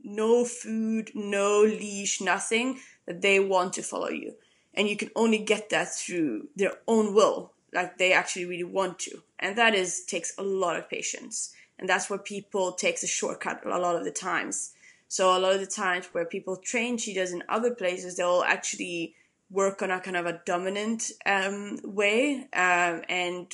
no 0.04 0.46
food, 0.46 1.12
no 1.16 1.62
leash, 1.62 2.22
nothing 2.22 2.80
that 3.08 3.22
they 3.22 3.40
want 3.40 3.74
to 3.74 3.82
follow 3.82 4.10
you. 4.10 4.34
And 4.74 4.90
you 4.90 4.98
can 4.98 5.10
only 5.16 5.38
get 5.40 5.70
that 5.70 5.94
through 5.96 6.50
their 6.56 6.74
own 6.88 7.14
will 7.14 7.54
like 7.76 7.98
they 7.98 8.14
actually 8.14 8.46
really 8.46 8.64
want 8.64 8.98
to. 9.00 9.22
And 9.38 9.58
that 9.58 9.76
is 9.76 10.06
takes 10.06 10.34
a 10.38 10.44
lot 10.44 10.78
of 10.78 10.90
patience. 10.90 11.54
And 11.78 11.88
that's 11.90 12.10
where 12.10 12.18
people 12.18 12.72
takes 12.72 13.04
a 13.04 13.08
shortcut 13.08 13.66
a 13.66 13.78
lot 13.78 13.98
of 13.98 14.06
the 14.06 14.12
times. 14.12 14.72
So 15.08 15.38
a 15.38 15.40
lot 15.40 15.54
of 15.54 15.60
the 15.60 15.68
times 15.68 16.08
where 16.14 16.26
people 16.26 16.56
train 16.56 16.98
cheetahs 16.98 17.32
in 17.32 17.44
other 17.48 17.76
places 17.76 18.16
they'll 18.16 18.44
actually 18.46 19.16
work 19.52 19.82
on 19.82 19.92
a 19.92 20.00
kind 20.00 20.18
of 20.18 20.26
a 20.26 20.42
dominant 20.46 21.12
um, 21.26 21.80
way 21.84 22.48
um, 22.54 23.04
and 23.08 23.52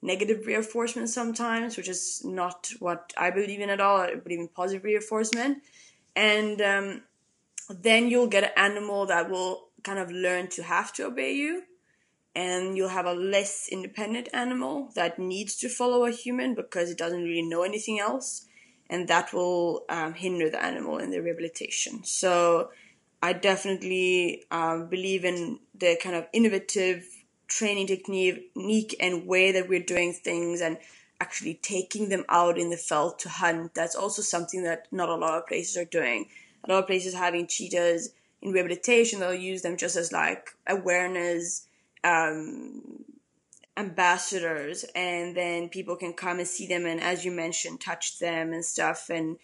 negative 0.00 0.46
reinforcement 0.46 1.08
sometimes 1.08 1.78
which 1.78 1.88
is 1.88 2.22
not 2.24 2.70
what 2.78 3.12
i 3.16 3.30
believe 3.30 3.60
in 3.60 3.70
at 3.70 3.80
all. 3.80 3.98
I 3.98 4.14
believe 4.14 4.40
in 4.40 4.48
positive 4.48 4.84
reinforcement. 4.84 5.58
And 6.16 6.60
um, 6.60 7.02
then 7.68 8.08
you'll 8.08 8.28
get 8.28 8.44
an 8.44 8.50
animal 8.56 9.06
that 9.06 9.30
will 9.30 9.68
kind 9.82 9.98
of 9.98 10.10
learn 10.10 10.48
to 10.48 10.62
have 10.62 10.92
to 10.94 11.06
obey 11.06 11.34
you 11.34 11.64
and 12.34 12.76
you'll 12.76 12.88
have 12.88 13.06
a 13.06 13.12
less 13.12 13.68
independent 13.70 14.28
animal 14.32 14.90
that 14.94 15.18
needs 15.18 15.56
to 15.56 15.68
follow 15.68 16.04
a 16.04 16.10
human 16.10 16.54
because 16.54 16.90
it 16.90 16.98
doesn't 16.98 17.24
really 17.24 17.42
know 17.42 17.62
anything 17.62 17.98
else, 18.00 18.46
and 18.90 19.08
that 19.08 19.32
will 19.32 19.84
um, 19.88 20.14
hinder 20.14 20.50
the 20.50 20.62
animal 20.62 20.98
in 20.98 21.10
the 21.10 21.20
rehabilitation. 21.20 22.04
So, 22.04 22.70
I 23.22 23.32
definitely 23.32 24.44
um, 24.50 24.88
believe 24.88 25.24
in 25.24 25.58
the 25.74 25.98
kind 26.02 26.14
of 26.14 26.26
innovative 26.34 27.06
training 27.48 27.86
technique 27.86 28.94
and 29.00 29.26
way 29.26 29.50
that 29.52 29.66
we're 29.66 29.82
doing 29.82 30.12
things 30.12 30.60
and 30.60 30.76
actually 31.20 31.54
taking 31.54 32.10
them 32.10 32.24
out 32.28 32.58
in 32.58 32.68
the 32.68 32.76
veld 32.88 33.18
to 33.20 33.30
hunt. 33.30 33.74
That's 33.74 33.94
also 33.94 34.20
something 34.20 34.62
that 34.64 34.88
not 34.92 35.08
a 35.08 35.14
lot 35.14 35.38
of 35.38 35.46
places 35.46 35.76
are 35.78 35.86
doing. 35.86 36.26
A 36.64 36.72
lot 36.72 36.80
of 36.80 36.86
places 36.86 37.14
having 37.14 37.46
cheetahs 37.46 38.10
in 38.42 38.52
rehabilitation, 38.52 39.20
they'll 39.20 39.32
use 39.32 39.62
them 39.62 39.78
just 39.78 39.96
as 39.96 40.12
like 40.12 40.50
awareness 40.66 41.66
um, 42.04 43.04
ambassadors, 43.76 44.84
and 44.94 45.36
then 45.36 45.68
people 45.68 45.96
can 45.96 46.12
come 46.12 46.38
and 46.38 46.46
see 46.46 46.66
them 46.66 46.86
and, 46.86 47.00
as 47.00 47.24
you 47.24 47.32
mentioned, 47.32 47.80
touch 47.80 48.18
them 48.18 48.52
and 48.52 48.64
stuff, 48.64 49.10
and 49.10 49.38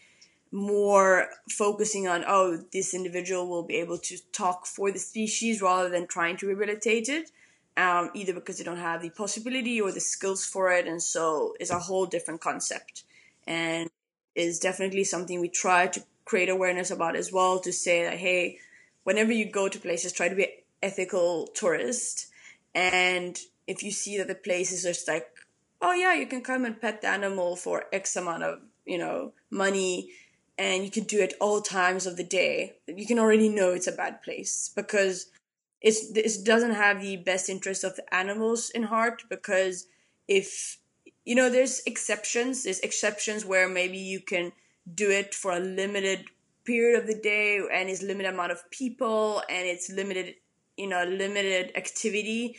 more 0.52 1.28
focusing 1.48 2.08
on 2.08 2.24
oh, 2.26 2.58
this 2.72 2.92
individual 2.92 3.48
will 3.48 3.62
be 3.62 3.76
able 3.76 3.98
to 3.98 4.18
talk 4.32 4.66
for 4.66 4.90
the 4.90 4.98
species 4.98 5.62
rather 5.62 5.88
than 5.88 6.06
trying 6.06 6.36
to 6.36 6.46
rehabilitate 6.46 7.08
it. 7.08 7.30
Um, 7.76 8.10
either 8.14 8.34
because 8.34 8.58
they 8.58 8.64
don't 8.64 8.76
have 8.76 9.00
the 9.00 9.10
possibility 9.10 9.80
or 9.80 9.90
the 9.92 10.00
skills 10.00 10.44
for 10.44 10.70
it, 10.70 10.86
and 10.86 11.02
so 11.02 11.54
it's 11.60 11.70
a 11.70 11.78
whole 11.78 12.04
different 12.04 12.40
concept, 12.40 13.04
and 13.46 13.88
is 14.34 14.58
definitely 14.58 15.04
something 15.04 15.40
we 15.40 15.48
try 15.48 15.86
to 15.86 16.02
create 16.24 16.48
awareness 16.48 16.90
about 16.90 17.16
as 17.16 17.32
well. 17.32 17.58
To 17.60 17.72
say 17.72 18.02
that 18.02 18.18
hey, 18.18 18.58
whenever 19.04 19.32
you 19.32 19.50
go 19.50 19.68
to 19.68 19.78
places, 19.78 20.12
try 20.12 20.28
to 20.28 20.34
be 20.34 20.48
ethical 20.82 21.46
tourist 21.54 22.26
and 22.74 23.38
if 23.66 23.83
you 23.83 23.90
see 23.90 24.18
that 24.18 24.28
the 24.28 24.35
place 24.35 24.72
is 24.72 24.83
just 24.83 25.09
like, 25.09 25.26
oh 25.80 25.92
yeah, 25.92 26.14
you 26.14 26.26
can 26.26 26.42
come 26.42 26.64
and 26.64 26.80
pet 26.80 27.00
the 27.00 27.09
animal 27.09 27.56
for 27.56 27.85
X 27.92 28.16
amount 28.16 28.42
of, 28.42 28.61
you 28.85 28.98
know, 28.98 29.33
money 29.50 30.11
and 30.59 30.85
you 30.85 30.90
can 30.90 31.04
do 31.04 31.20
it 31.20 31.35
all 31.40 31.61
times 31.62 32.06
of 32.06 32.16
the 32.16 32.24
day, 32.24 32.76
you 32.87 33.06
can 33.06 33.18
already 33.18 33.48
know 33.48 33.70
it's 33.70 33.87
a 33.87 33.92
bad 33.92 34.22
place 34.22 34.70
because 34.74 35.26
it's 35.80 36.11
it 36.14 36.44
doesn't 36.44 36.74
have 36.74 37.00
the 37.00 37.16
best 37.16 37.48
interest 37.48 37.85
of 37.85 37.96
the 37.96 38.14
animals 38.14 38.70
in 38.70 38.83
heart 38.83 39.22
because 39.30 39.87
if 40.28 40.78
you 41.24 41.35
know 41.35 41.48
there's 41.48 41.80
exceptions 41.87 42.64
there's 42.64 42.80
exceptions 42.80 43.44
where 43.44 43.68
maybe 43.68 43.96
you 43.96 44.20
can 44.20 44.52
do 44.94 45.11
it 45.11 45.35
for 45.35 45.52
a 45.52 45.61
limited 45.61 46.26
period 46.64 47.00
of 47.00 47.06
the 47.06 47.18
day 47.18 47.61
and 47.72 47.88
it's 47.88 48.02
limited 48.02 48.33
amount 48.33 48.52
of 48.52 48.70
people 48.70 49.42
and 49.48 49.66
it's 49.66 49.90
limited 49.90 50.35
you 50.80 50.88
know 50.88 51.04
limited 51.04 51.72
activity. 51.76 52.56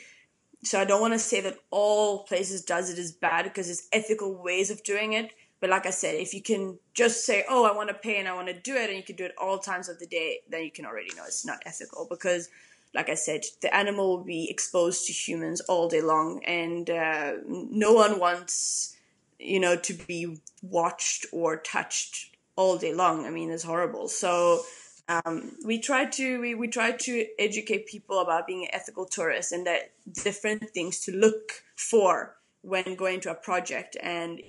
So 0.63 0.79
i 0.79 0.85
don't 0.85 1.01
want 1.01 1.13
to 1.13 1.19
say 1.19 1.41
that 1.41 1.57
all 1.71 2.23
places 2.31 2.63
does 2.63 2.89
it 2.91 2.99
is 2.99 3.11
bad 3.11 3.43
because 3.43 3.67
there's 3.67 3.87
ethical 3.91 4.41
ways 4.41 4.69
of 4.69 4.83
doing 4.83 5.13
it. 5.13 5.31
But 5.59 5.69
like 5.69 5.85
i 5.85 5.91
said 5.91 6.15
if 6.15 6.33
you 6.33 6.41
can 6.41 6.79
just 6.93 7.25
say 7.25 7.43
oh 7.49 7.65
i 7.65 7.75
want 7.75 7.89
to 7.89 7.95
pay 8.07 8.17
and 8.19 8.27
i 8.27 8.33
want 8.33 8.47
to 8.47 8.53
do 8.53 8.75
it 8.75 8.89
and 8.89 8.97
you 8.97 9.03
can 9.03 9.15
do 9.15 9.25
it 9.25 9.35
all 9.37 9.57
times 9.59 9.89
of 9.89 9.99
the 9.99 10.07
day 10.07 10.39
then 10.49 10.63
you 10.63 10.71
can 10.71 10.85
already 10.85 11.13
know 11.15 11.23
it's 11.25 11.45
not 11.45 11.59
ethical. 11.65 12.07
Because 12.09 12.49
like 12.93 13.09
i 13.09 13.13
said 13.13 13.41
the 13.61 13.73
animal 13.75 14.17
will 14.17 14.23
be 14.23 14.49
exposed 14.49 15.05
to 15.07 15.13
humans 15.13 15.61
all 15.61 15.87
day 15.87 16.01
long 16.01 16.43
and 16.45 16.89
uh, 16.89 17.33
no 17.47 17.93
one 17.93 18.19
wants 18.19 18.95
you 19.39 19.59
know 19.59 19.75
to 19.75 19.93
be 19.93 20.39
watched 20.61 21.25
or 21.31 21.57
touched 21.57 22.35
all 22.55 22.77
day 22.77 22.93
long. 22.93 23.25
I 23.25 23.29
mean 23.29 23.49
it's 23.51 23.63
horrible. 23.63 24.07
So 24.07 24.63
um, 25.11 25.51
we 25.65 25.79
try 25.79 26.05
to 26.05 26.39
we, 26.39 26.55
we 26.55 26.67
try 26.67 26.91
to 26.91 27.25
educate 27.39 27.85
people 27.85 28.19
about 28.19 28.47
being 28.47 28.63
an 28.63 28.69
ethical 28.73 29.05
tourist 29.05 29.51
and 29.51 29.65
that 29.67 29.91
different 30.23 30.69
things 30.69 30.99
to 31.01 31.11
look 31.11 31.63
for 31.75 32.35
when 32.61 32.95
going 32.95 33.19
to 33.21 33.31
a 33.31 33.35
project. 33.35 33.97
And 34.01 34.41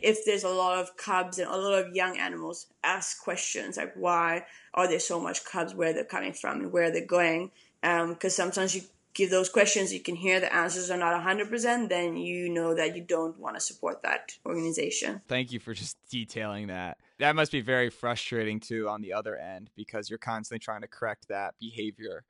if 0.00 0.24
there's 0.24 0.44
a 0.44 0.48
lot 0.48 0.78
of 0.78 0.96
cubs 0.96 1.38
and 1.38 1.48
a 1.50 1.56
lot 1.56 1.84
of 1.84 1.94
young 1.94 2.18
animals 2.18 2.66
ask 2.84 3.22
questions 3.22 3.76
like 3.76 3.94
why 3.96 4.44
are 4.74 4.88
there 4.88 5.00
so 5.00 5.20
much 5.20 5.44
cubs? 5.44 5.74
Where 5.74 5.92
they're 5.92 6.04
coming 6.04 6.32
from 6.32 6.60
and 6.60 6.72
where 6.72 6.90
they're 6.90 7.04
going? 7.04 7.50
Because 7.80 8.38
um, 8.38 8.44
sometimes 8.44 8.74
you 8.74 8.82
give 9.18 9.30
those 9.30 9.48
questions 9.48 9.92
you 9.92 9.98
can 9.98 10.14
hear 10.14 10.38
the 10.38 10.54
answers 10.54 10.92
are 10.92 10.96
not 10.96 11.20
100% 11.20 11.88
then 11.88 12.16
you 12.16 12.48
know 12.48 12.72
that 12.72 12.94
you 12.94 13.02
don't 13.02 13.36
want 13.36 13.56
to 13.56 13.60
support 13.60 14.00
that 14.02 14.32
organization. 14.46 15.20
Thank 15.26 15.50
you 15.50 15.58
for 15.58 15.74
just 15.74 15.96
detailing 16.08 16.68
that. 16.68 16.98
That 17.18 17.34
must 17.34 17.50
be 17.50 17.60
very 17.60 17.90
frustrating 17.90 18.60
too 18.60 18.88
on 18.88 19.02
the 19.02 19.12
other 19.12 19.36
end 19.36 19.70
because 19.76 20.08
you're 20.08 20.20
constantly 20.20 20.60
trying 20.60 20.82
to 20.82 20.86
correct 20.86 21.26
that 21.28 21.54
behavior. 21.58 22.24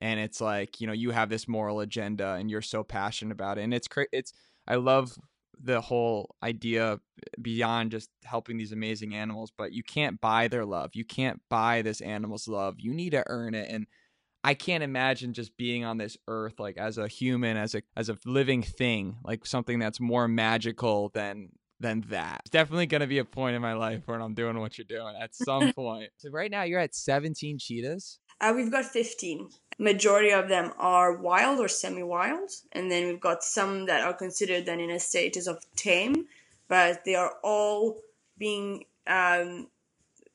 And 0.00 0.18
it's 0.18 0.40
like 0.40 0.80
you 0.80 0.88
know 0.88 0.92
you 0.92 1.12
have 1.12 1.28
this 1.28 1.46
moral 1.46 1.78
agenda 1.78 2.32
and 2.32 2.50
you're 2.50 2.60
so 2.60 2.82
passionate 2.82 3.32
about 3.32 3.58
it. 3.58 3.62
And 3.62 3.72
it's 3.72 3.86
cra- 3.86 4.06
it's 4.10 4.32
i 4.66 4.74
love 4.74 5.16
the 5.62 5.80
whole 5.80 6.34
idea 6.42 6.98
beyond 7.40 7.92
just 7.92 8.10
helping 8.24 8.56
these 8.56 8.72
amazing 8.72 9.14
animals 9.14 9.52
but 9.56 9.72
you 9.72 9.84
can't 9.84 10.20
buy 10.20 10.48
their 10.48 10.64
love. 10.64 10.90
You 10.94 11.04
can't 11.04 11.40
buy 11.48 11.82
this 11.82 12.00
animal's 12.00 12.48
love. 12.48 12.74
You 12.78 12.92
need 12.92 13.10
to 13.10 13.22
earn 13.28 13.54
it. 13.54 13.70
And 13.70 13.86
i 14.44 14.54
can't 14.54 14.82
imagine 14.82 15.32
just 15.32 15.56
being 15.56 15.84
on 15.84 15.98
this 15.98 16.16
earth 16.28 16.58
like 16.58 16.76
as 16.76 16.98
a 16.98 17.08
human 17.08 17.56
as 17.56 17.74
a 17.74 17.82
as 17.96 18.08
a 18.08 18.18
living 18.24 18.62
thing 18.62 19.16
like 19.24 19.46
something 19.46 19.78
that's 19.78 20.00
more 20.00 20.28
magical 20.28 21.10
than 21.10 21.50
than 21.82 22.04
that. 22.08 22.40
It's 22.44 22.50
definitely 22.50 22.86
going 22.86 23.02
to 23.02 23.06
be 23.06 23.18
a 23.18 23.24
point 23.24 23.54
in 23.56 23.60
my 23.60 23.74
life 23.74 24.02
when 24.06 24.22
I'm 24.22 24.32
doing 24.32 24.58
what 24.58 24.78
you're 24.78 24.86
doing 24.86 25.14
at 25.20 25.34
some 25.34 25.72
point. 25.76 26.10
So 26.16 26.30
right 26.30 26.50
now 26.50 26.62
you're 26.62 26.80
at 26.80 26.94
17 26.94 27.58
cheetahs. 27.58 28.18
Uh, 28.40 28.52
we've 28.56 28.70
got 28.70 28.86
15. 28.86 29.50
Majority 29.78 30.32
of 30.32 30.48
them 30.48 30.72
are 30.78 31.16
wild 31.16 31.60
or 31.60 31.68
semi-wild, 31.68 32.50
and 32.72 32.90
then 32.90 33.06
we've 33.06 33.20
got 33.20 33.42
some 33.42 33.86
that 33.86 34.02
are 34.02 34.14
considered 34.14 34.66
then 34.66 34.80
in 34.80 34.90
a 34.90 34.98
status 34.98 35.46
of 35.46 35.64
tame, 35.76 36.26
but 36.68 37.04
they 37.04 37.14
are 37.14 37.34
all 37.42 38.00
being 38.38 38.84
um, 39.06 39.68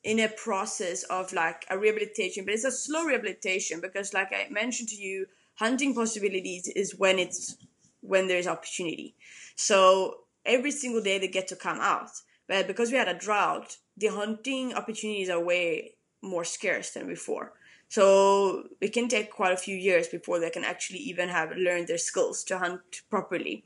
in 0.07 0.21
a 0.21 0.29
process 0.29 1.03
of 1.03 1.33
like 1.33 1.65
a 1.69 1.77
rehabilitation. 1.77 2.45
But 2.45 2.53
it's 2.53 2.63
a 2.63 2.71
slow 2.71 3.03
rehabilitation 3.03 3.81
because, 3.81 4.13
like 4.13 4.31
I 4.31 4.47
mentioned 4.49 4.87
to 4.89 4.95
you, 4.95 5.27
hunting 5.55 5.93
possibilities 5.93 6.69
is 6.69 6.97
when 6.97 7.19
it's 7.19 7.57
when 7.99 8.27
there's 8.27 8.47
opportunity. 8.47 9.15
So 9.57 10.19
every 10.45 10.71
single 10.71 11.03
day 11.03 11.19
they 11.19 11.27
get 11.27 11.49
to 11.49 11.57
come 11.57 11.79
out. 11.81 12.11
But 12.47 12.67
because 12.67 12.89
we 12.89 12.97
had 12.97 13.09
a 13.09 13.19
drought, 13.19 13.75
the 13.97 14.07
hunting 14.07 14.73
opportunities 14.73 15.29
are 15.29 15.43
way 15.43 15.95
more 16.21 16.45
scarce 16.45 16.91
than 16.91 17.07
before. 17.07 17.51
So 17.89 18.69
it 18.79 18.93
can 18.93 19.09
take 19.09 19.29
quite 19.29 19.51
a 19.51 19.57
few 19.57 19.75
years 19.75 20.07
before 20.07 20.39
they 20.39 20.49
can 20.49 20.63
actually 20.63 20.99
even 20.99 21.27
have 21.27 21.51
learned 21.57 21.89
their 21.89 21.97
skills 21.97 22.45
to 22.45 22.59
hunt 22.59 23.01
properly. 23.09 23.65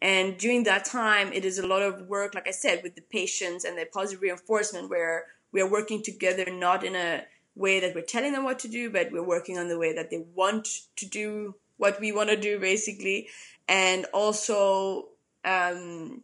And 0.00 0.38
during 0.38 0.62
that 0.64 0.84
time, 0.84 1.32
it 1.32 1.44
is 1.44 1.58
a 1.58 1.66
lot 1.66 1.82
of 1.82 2.06
work, 2.06 2.36
like 2.36 2.46
I 2.46 2.52
said, 2.52 2.84
with 2.84 2.94
the 2.94 3.02
patients 3.02 3.64
and 3.64 3.76
the 3.76 3.86
positive 3.86 4.22
reinforcement 4.22 4.88
where 4.88 5.26
we 5.52 5.60
are 5.60 5.70
working 5.70 6.02
together, 6.02 6.50
not 6.50 6.84
in 6.84 6.94
a 6.94 7.24
way 7.54 7.80
that 7.80 7.94
we're 7.94 8.02
telling 8.02 8.32
them 8.32 8.44
what 8.44 8.58
to 8.60 8.68
do, 8.68 8.90
but 8.90 9.12
we're 9.12 9.22
working 9.22 9.58
on 9.58 9.68
the 9.68 9.78
way 9.78 9.92
that 9.94 10.10
they 10.10 10.24
want 10.34 10.68
to 10.96 11.06
do 11.06 11.54
what 11.76 12.00
we 12.00 12.12
want 12.12 12.30
to 12.30 12.36
do, 12.36 12.58
basically. 12.58 13.28
And 13.68 14.06
also 14.12 15.08
um, 15.44 16.22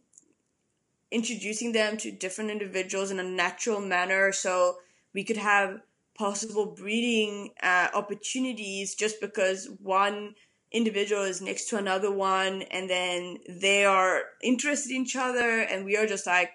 introducing 1.11 1.71
them 1.71 1.97
to 1.97 2.11
different 2.11 2.51
individuals 2.51 3.11
in 3.11 3.19
a 3.19 3.23
natural 3.23 3.81
manner 3.81 4.31
so 4.31 4.77
we 5.13 5.23
could 5.23 5.37
have 5.37 5.81
possible 6.17 6.65
breeding 6.65 7.51
uh, 7.61 7.87
opportunities 7.93 8.95
just 8.95 9.21
because 9.21 9.69
one 9.81 10.33
individual 10.71 11.23
is 11.23 11.41
next 11.41 11.69
to 11.69 11.77
another 11.77 12.11
one 12.11 12.61
and 12.63 12.89
then 12.89 13.37
they 13.47 13.85
are 13.85 14.23
interested 14.43 14.91
in 14.91 15.03
each 15.03 15.15
other 15.15 15.61
and 15.61 15.85
we 15.85 15.95
are 15.95 16.05
just 16.05 16.27
like 16.27 16.51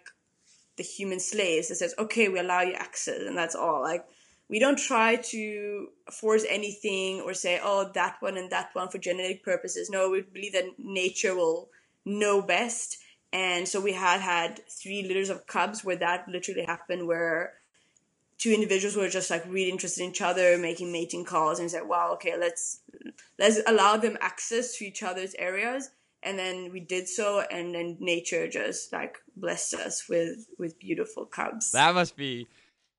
the 0.77 0.83
human 0.83 1.21
slaves 1.21 1.69
that 1.69 1.77
says 1.77 1.95
okay 1.99 2.29
we 2.29 2.39
allow 2.39 2.61
you 2.63 2.75
access 2.75 3.21
and 3.21 3.37
that's 3.37 3.55
all 3.55 3.83
like 3.83 4.05
we 4.49 4.59
don't 4.59 4.79
try 4.79 5.17
to 5.17 5.89
force 6.11 6.45
anything 6.49 7.21
or 7.21 7.35
say 7.35 7.61
oh 7.63 7.91
that 7.95 8.17
one 8.21 8.37
and 8.37 8.51
that 8.51 8.71
one 8.73 8.89
for 8.89 8.99
genetic 8.99 9.45
purposes 9.45 9.91
no 9.91 10.11
we 10.11 10.23
believe 10.23 10.53
that 10.53 10.65
nature 10.79 11.35
will 11.35 11.69
know 12.05 12.43
best. 12.43 12.99
And 13.33 13.67
so 13.67 13.81
we 13.81 13.93
had 13.93 14.21
had 14.21 14.61
three 14.69 15.03
litters 15.03 15.31
of 15.31 15.47
cubs 15.47 15.85
where 15.85 15.97
that 15.97 16.29
literally 16.29 16.65
happened, 16.65 17.07
where 17.07 17.55
two 18.39 18.51
individuals 18.51 18.97
were 18.97 19.09
just 19.09 19.31
like 19.31 19.45
really 19.47 19.71
interested 19.71 20.05
in 20.05 20.11
each 20.11 20.21
other, 20.21 20.59
making 20.59 20.93
mating 20.93 21.25
calls, 21.25 21.59
and 21.59 21.71
said, 21.71 21.89
"Wow, 21.89 22.13
okay, 22.15 22.37
let's 22.37 22.81
let's 23.39 23.61
allow 23.67 23.97
them 23.97 24.19
access 24.21 24.77
to 24.77 24.85
each 24.85 25.03
other's 25.03 25.35
areas." 25.37 25.91
And 26.23 26.39
then 26.39 26.71
we 26.73 26.81
did 26.81 27.09
so, 27.09 27.41
and 27.51 27.75
then 27.75 27.97
nature 28.01 28.49
just 28.49 28.93
like 28.93 29.19
blessed 29.37 29.75
us 29.75 30.09
with 30.09 30.47
with 30.59 30.79
beautiful 30.79 31.27
cubs. 31.27 31.73
That 31.73 31.95
must 31.95 32.17
be 32.17 32.47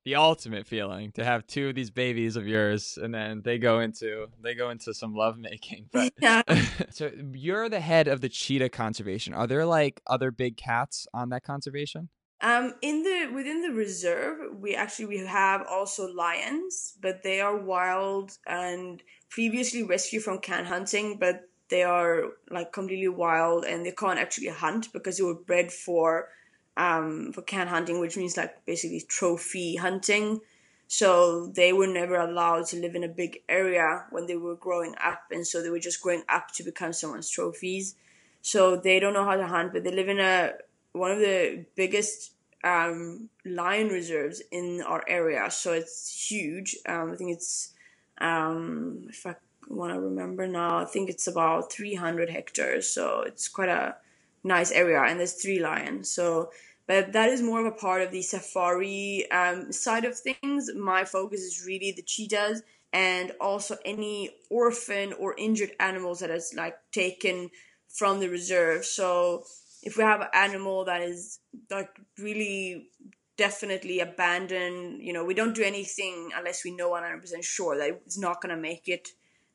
the 0.06 0.16
ultimate 0.16 0.68
feeling 0.68 1.12
to 1.14 1.24
have 1.24 1.48
two 1.48 1.70
of 1.70 1.76
these 1.76 1.90
babies 1.90 2.36
of 2.36 2.48
yours 2.48 2.98
and 3.02 3.14
then 3.14 3.42
they 3.44 3.58
go 3.58 3.80
into 3.80 4.28
they 4.42 4.54
go 4.54 4.70
into 4.70 4.94
some 4.94 5.16
lovemaking 5.16 5.88
but 5.92 6.12
yeah. 6.22 6.42
so 6.90 7.10
you're 7.34 7.70
the 7.70 7.80
head 7.80 8.08
of 8.08 8.22
the 8.22 8.30
cheetah 8.30 8.70
conservation 8.70 9.34
are 9.34 9.48
there 9.48 9.66
like 9.66 10.02
other 10.08 10.32
big 10.32 10.58
cats 10.58 11.08
on 11.14 11.30
that 11.30 11.44
conservation 11.44 12.10
um 12.42 12.74
in 12.82 13.04
the 13.04 13.32
within 13.34 13.62
the 13.62 13.72
reserve 13.72 14.38
we 14.60 14.76
actually 14.76 15.06
we 15.06 15.20
have 15.20 15.64
also 15.70 16.12
lions 16.12 16.94
but 17.02 17.24
they 17.24 17.40
are 17.40 17.58
wild 17.58 18.38
and 18.46 19.02
previously 19.30 19.84
rescued 19.84 20.24
from 20.24 20.38
canned 20.40 20.68
hunting 20.68 21.18
but 21.18 21.44
they 21.74 21.82
are 21.82 22.26
like 22.52 22.72
completely 22.72 23.08
wild 23.08 23.66
and 23.66 23.84
they 23.84 23.92
can't 23.92 24.20
actually 24.20 24.50
hunt 24.50 24.94
because 24.94 25.18
they 25.18 25.24
were 25.24 25.34
bred 25.34 25.72
for 25.72 26.30
um, 26.78 27.34
for 27.34 27.42
canned 27.42 27.70
hunting, 27.70 28.00
which 28.00 28.16
means 28.16 28.38
like 28.38 28.64
basically 28.66 29.02
trophy 29.02 29.76
hunting. 29.76 30.40
So 30.88 31.48
they 31.48 31.74
were 31.74 31.88
never 31.88 32.18
allowed 32.18 32.68
to 32.68 32.80
live 32.80 32.94
in 32.94 33.04
a 33.04 33.08
big 33.08 33.40
area 33.50 34.06
when 34.12 34.28
they 34.28 34.38
were 34.38 34.56
growing 34.56 34.94
up, 35.04 35.24
and 35.32 35.48
so 35.48 35.64
they 35.64 35.72
were 35.72 35.80
just 35.80 36.02
growing 36.04 36.22
up 36.30 36.52
to 36.54 36.64
become 36.64 36.94
someone's 36.94 37.30
trophies. 37.30 37.96
So 38.44 38.76
they 38.76 39.00
don't 39.00 39.14
know 39.14 39.26
how 39.26 39.36
to 39.36 39.48
hunt, 39.48 39.74
but 39.74 39.84
they 39.84 39.92
live 39.92 40.10
in 40.10 40.20
a 40.20 40.54
one 40.92 41.10
of 41.10 41.20
the 41.20 41.66
biggest 41.76 42.34
um, 42.64 43.30
lion 43.46 43.88
reserves 43.88 44.44
in 44.52 44.84
our 44.86 45.04
area. 45.08 45.50
So 45.50 45.74
it's 45.74 46.30
huge. 46.30 46.78
Um, 46.86 47.14
I 47.14 47.16
think 47.16 47.32
it's 47.32 47.74
um, 48.20 49.08
if 49.10 49.26
I 49.26 49.36
want 49.70 49.94
to 49.94 50.00
remember 50.00 50.48
now, 50.48 50.80
I 50.80 50.86
think 50.86 51.10
it's 51.10 51.28
about 51.28 51.72
300 51.72 52.30
hectares. 52.30 52.90
So 52.90 53.22
it's 53.22 53.48
quite 53.48 53.70
a 53.70 53.96
nice 54.44 54.72
area, 54.72 55.02
and 55.02 55.20
there's 55.20 55.34
three 55.34 55.60
lions. 55.60 56.10
So 56.10 56.50
but 56.86 57.14
that 57.14 57.30
is 57.30 57.42
more 57.42 57.62
of 57.62 57.66
a 57.66 57.72
part 57.72 58.02
of 58.02 58.12
the 58.12 58.22
safari 58.22 59.30
um, 59.32 59.72
side 59.72 60.06
of 60.06 60.18
things. 60.18 60.70
My 60.76 61.06
focus 61.06 61.42
is 61.42 61.66
really 61.66 61.92
the 61.92 62.02
cheetahs 62.02 62.62
and 62.92 63.32
also 63.40 63.78
any 63.86 64.32
orphan 64.50 65.14
or 65.14 65.34
injured 65.38 65.72
animals 65.80 66.20
that 66.20 66.30
is 66.30 66.54
like 66.56 66.76
taken 66.92 67.50
from 67.88 68.20
the 68.20 68.28
reserve. 68.28 68.86
So 68.86 69.46
if 69.82 69.98
we 69.98 70.04
have 70.04 70.22
an 70.22 70.28
animal 70.34 70.86
that 70.86 71.02
is 71.02 71.40
like 71.72 71.90
really 72.20 72.90
definitely 73.38 74.00
abandoned, 74.02 75.02
you 75.02 75.14
know, 75.14 75.24
we 75.24 75.34
don't 75.34 75.56
do 75.56 75.64
anything 75.64 76.32
unless 76.36 76.66
we 76.66 76.72
know 76.72 76.92
100% 76.92 77.44
sure 77.44 77.78
that 77.78 78.02
it's 78.06 78.20
not 78.20 78.42
going 78.42 78.54
to 78.54 78.62
make 78.62 78.88
it 78.88 79.10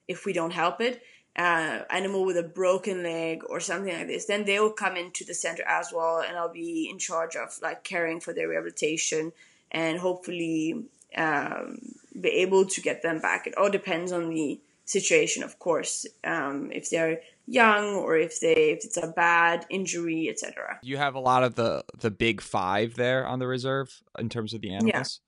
if 0.09 0.25
we 0.25 0.33
don't 0.33 0.53
help 0.53 0.81
it 0.81 1.03
uh, 1.39 1.83
animal 1.89 2.25
with 2.25 2.37
a 2.37 2.43
broken 2.43 3.03
leg 3.05 3.43
or 3.49 3.61
something 3.61 3.95
like 3.95 4.09
this, 4.09 4.27
then 4.27 4.45
they 4.45 4.59
will 4.59 4.73
come 4.73 4.97
into 4.97 5.25
the 5.25 5.35
center 5.35 5.63
as 5.67 5.93
well, 5.95 6.21
and 6.27 6.37
I'll 6.37 6.53
be 6.53 6.89
in 6.91 6.99
charge 6.99 7.37
of 7.37 7.57
like 7.63 7.85
caring 7.85 8.19
for 8.19 8.33
their 8.33 8.49
rehabilitation 8.49 9.33
and 9.71 9.99
hopefully 9.99 10.85
um, 11.17 11.79
be 12.21 12.29
able 12.29 12.67
to 12.67 12.81
get 12.81 13.03
them 13.03 13.21
back. 13.21 13.47
It 13.47 13.57
all 13.57 13.71
depends 13.71 14.11
on 14.11 14.31
the 14.31 14.61
situation, 14.85 15.45
of 15.45 15.61
course. 15.61 16.07
Um, 16.25 16.73
if 16.73 16.91
they're 16.91 17.21
young 17.47 17.95
or 17.95 18.17
if 18.17 18.41
they 18.41 18.73
if 18.73 18.85
it's 18.85 18.97
a 18.97 19.07
bad 19.07 19.65
injury, 19.71 20.29
etc. 20.29 20.81
You 20.83 20.97
have 20.97 21.15
a 21.15 21.21
lot 21.21 21.45
of 21.45 21.55
the 21.55 21.85
the 22.01 22.11
big 22.11 22.41
five 22.41 22.97
there 22.97 23.25
on 23.25 23.39
the 23.39 23.47
reserve 23.47 24.03
in 24.19 24.29
terms 24.29 24.55
of 24.55 24.61
the 24.61 24.75
animals. 24.75 25.21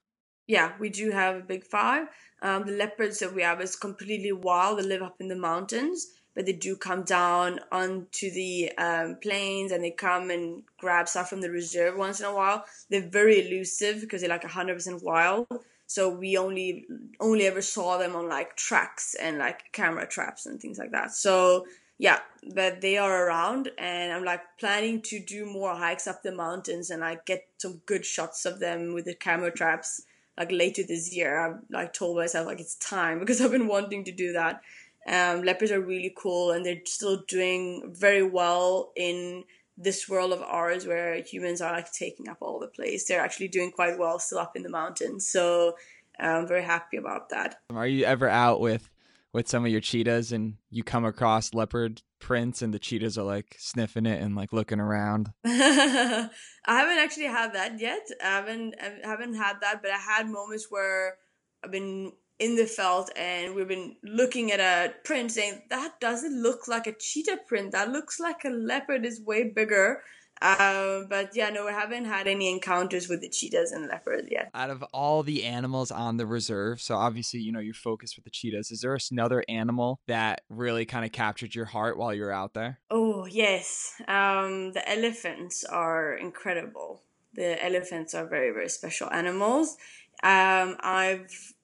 Yeah, 0.47 0.73
we 0.81 0.89
do 0.89 1.11
have 1.11 1.37
a 1.37 1.41
big 1.41 1.65
five. 1.65 2.09
Um, 2.43 2.65
the 2.67 2.73
leopards 2.73 3.19
that 3.21 3.35
we 3.35 3.43
have 3.43 3.61
is 3.61 3.77
completely 3.77 4.33
wild. 4.33 4.79
They 4.79 4.83
live 4.83 5.03
up 5.03 5.21
in 5.21 5.29
the 5.29 5.37
mountains, 5.37 6.09
but 6.35 6.47
they 6.47 6.53
do 6.53 6.77
come 6.77 7.05
down 7.05 7.61
onto 7.71 8.31
the 8.31 8.73
um, 8.79 9.17
plains 9.23 9.73
and 9.73 9.85
they 9.85 9.91
come 9.91 10.31
and 10.31 10.63
grab 10.79 11.09
stuff 11.09 11.29
from 11.29 11.41
the 11.41 11.51
reserve 11.51 11.97
once 11.97 12.21
in 12.21 12.27
a 12.27 12.35
while. 12.35 12.65
They're 12.89 13.09
very 13.09 13.47
elusive 13.47 14.01
because 14.01 14.23
they're 14.23 14.31
like 14.31 14.43
100% 14.43 15.03
wild. 15.03 15.47
So 15.87 16.09
we 16.09 16.37
only 16.37 16.87
only 17.19 17.47
ever 17.47 17.61
saw 17.61 17.99
them 17.99 18.15
on 18.15 18.29
like 18.29 18.57
tracks 18.57 19.17
and 19.21 19.39
like 19.39 19.73
camera 19.73 20.07
traps 20.07 20.47
and 20.47 20.61
things 20.61 20.79
like 20.79 20.93
that. 20.93 21.11
So 21.13 21.67
yeah, 21.99 22.21
but 22.55 22.81
they 22.81 22.97
are 22.97 23.27
around 23.27 23.71
and 23.77 24.13
I'm 24.13 24.25
like 24.25 24.41
planning 24.59 25.03
to 25.03 25.19
do 25.21 25.45
more 25.47 25.75
hikes 25.75 26.07
up 26.07 26.23
the 26.23 26.33
mountains 26.33 26.91
and 26.91 27.01
like 27.01 27.27
get 27.27 27.45
some 27.59 27.83
good 27.87 28.07
shots 28.07 28.47
of 28.47 28.61
them 28.61 28.95
with 28.95 29.05
the 29.05 29.15
camera 29.15 29.51
traps 29.51 30.03
like 30.41 30.51
later 30.51 30.83
this 30.83 31.15
year. 31.15 31.39
I've 31.39 31.59
like 31.71 31.93
told 31.93 32.17
myself 32.17 32.47
like 32.47 32.61
it's 32.61 32.75
time 32.77 33.19
because 33.21 33.41
I've 33.41 33.53
been 33.53 33.69
wanting 33.69 34.05
to 34.05 34.13
do 34.13 34.33
that. 34.33 34.63
Um, 35.07 35.43
leopards 35.43 35.71
are 35.71 35.81
really 35.81 36.13
cool 36.17 36.51
and 36.51 36.65
they're 36.65 36.81
still 36.85 37.23
doing 37.29 37.93
very 37.95 38.23
well 38.23 38.93
in 38.97 39.45
this 39.77 40.09
world 40.09 40.33
of 40.33 40.43
ours 40.43 40.87
where 40.87 41.23
humans 41.23 41.61
are 41.61 41.73
like 41.73 41.91
taking 41.93 42.29
up 42.29 42.39
all 42.41 42.59
the 42.59 42.67
place. 42.67 43.07
They're 43.07 43.21
actually 43.21 43.49
doing 43.49 43.71
quite 43.71 43.99
well 43.99 44.19
still 44.19 44.39
up 44.39 44.57
in 44.57 44.63
the 44.63 44.69
mountains. 44.69 45.27
So 45.27 45.77
I'm 46.19 46.47
very 46.47 46.65
happy 46.65 46.97
about 46.97 47.31
that. 47.31 47.61
Are 47.71 47.87
you 47.87 48.05
ever 48.05 48.29
out 48.29 48.61
with 48.61 48.91
with 49.33 49.49
some 49.49 49.65
of 49.65 49.71
your 49.71 49.81
cheetahs 49.81 50.33
and 50.33 50.55
you 50.71 50.83
come 50.83 51.05
across 51.05 51.55
leopard 51.55 52.03
prints 52.19 52.63
and 52.63 52.75
the 52.75 52.79
cheetahs 52.79 53.17
are 53.17 53.25
like 53.25 53.57
sniffing 53.59 54.07
it 54.07 54.21
and 54.21 54.35
like 54.35 54.53
looking 54.53 54.81
around? 54.81 55.31
I 55.45 56.29
haven't 56.67 56.99
actually 56.99 57.27
had 57.27 57.55
that 57.55 57.81
yet. 57.81 58.07
I 58.23 58.29
haven't 58.29 58.75
I 58.81 59.09
haven't 59.09 59.35
had 59.35 59.61
that, 59.61 59.83
but 59.83 59.91
I 59.91 59.99
had 59.99 60.29
moments 60.29 60.67
where 60.71 61.17
I've 61.65 61.71
been 61.71 62.13
in 62.39 62.57
the 62.57 62.65
veld 62.75 63.11
and 63.17 63.55
we've 63.55 63.69
been 63.69 63.97
looking 64.03 64.51
at 64.51 64.61
a 64.61 64.95
print 65.05 65.31
saying 65.31 65.63
that 65.69 66.01
doesn't 66.01 66.43
look 66.43 66.67
like 66.67 66.87
a 66.87 66.97
cheetah 66.99 67.41
print. 67.47 67.73
That 67.73 67.91
looks 67.91 68.19
like 68.19 68.45
a 68.45 68.49
leopard 68.49 69.05
is 69.05 69.21
way 69.21 69.53
bigger. 69.55 70.03
Uh, 70.43 71.03
but 71.09 71.35
yeah, 71.35 71.51
no, 71.51 71.67
we 71.67 71.73
haven't 71.73 72.07
had 72.07 72.27
any 72.27 72.51
encounters 72.51 73.09
with 73.09 73.21
the 73.21 73.29
cheetahs 73.29 73.73
and 73.73 73.89
leopards 73.89 74.29
yet. 74.31 74.51
Out 74.55 74.71
of 74.71 74.83
all 74.95 75.23
the 75.23 75.45
animals 75.45 75.91
on 75.91 76.17
the 76.17 76.27
reserve, 76.27 76.81
so 76.81 76.97
obviously, 76.97 77.41
you 77.41 77.53
know, 77.53 77.61
you're 77.61 77.75
focused 77.75 78.17
with 78.17 78.25
the 78.25 78.31
cheetahs. 78.31 78.71
Is 78.71 78.81
there 78.81 78.97
another 79.11 79.45
animal 79.49 80.01
that 80.07 80.43
really 80.49 80.87
kind 80.87 81.05
of 81.05 81.13
captured 81.13 81.55
your 81.55 81.67
heart 81.67 81.99
while 81.99 82.15
you 82.15 82.23
were 82.23 82.33
out 82.33 82.55
there? 82.55 82.81
Oh, 82.91 83.27
yes. 83.27 84.01
Um, 84.09 84.73
the 84.73 84.83
elephants 84.91 85.65
are 85.65 86.15
incredible. 86.15 87.03
The 87.35 87.63
elephants 87.65 88.15
are 88.15 88.27
very, 88.27 88.51
very 88.51 88.69
special 88.69 89.11
animals. 89.11 89.77
Um, 90.23 90.77
I've 90.81 91.55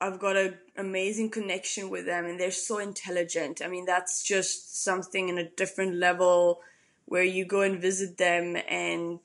I've 0.00 0.18
got 0.18 0.36
an 0.36 0.58
amazing 0.76 1.30
connection 1.30 1.88
with 1.88 2.04
them 2.04 2.26
and 2.26 2.38
they're 2.38 2.50
so 2.50 2.78
intelligent. 2.78 3.62
I 3.64 3.68
mean, 3.68 3.86
that's 3.86 4.22
just 4.22 4.82
something 4.84 5.28
in 5.28 5.38
a 5.38 5.48
different 5.48 5.94
level 5.94 6.60
where 7.06 7.24
you 7.24 7.44
go 7.44 7.60
and 7.62 7.80
visit 7.80 8.18
them 8.18 8.56
and 8.68 9.20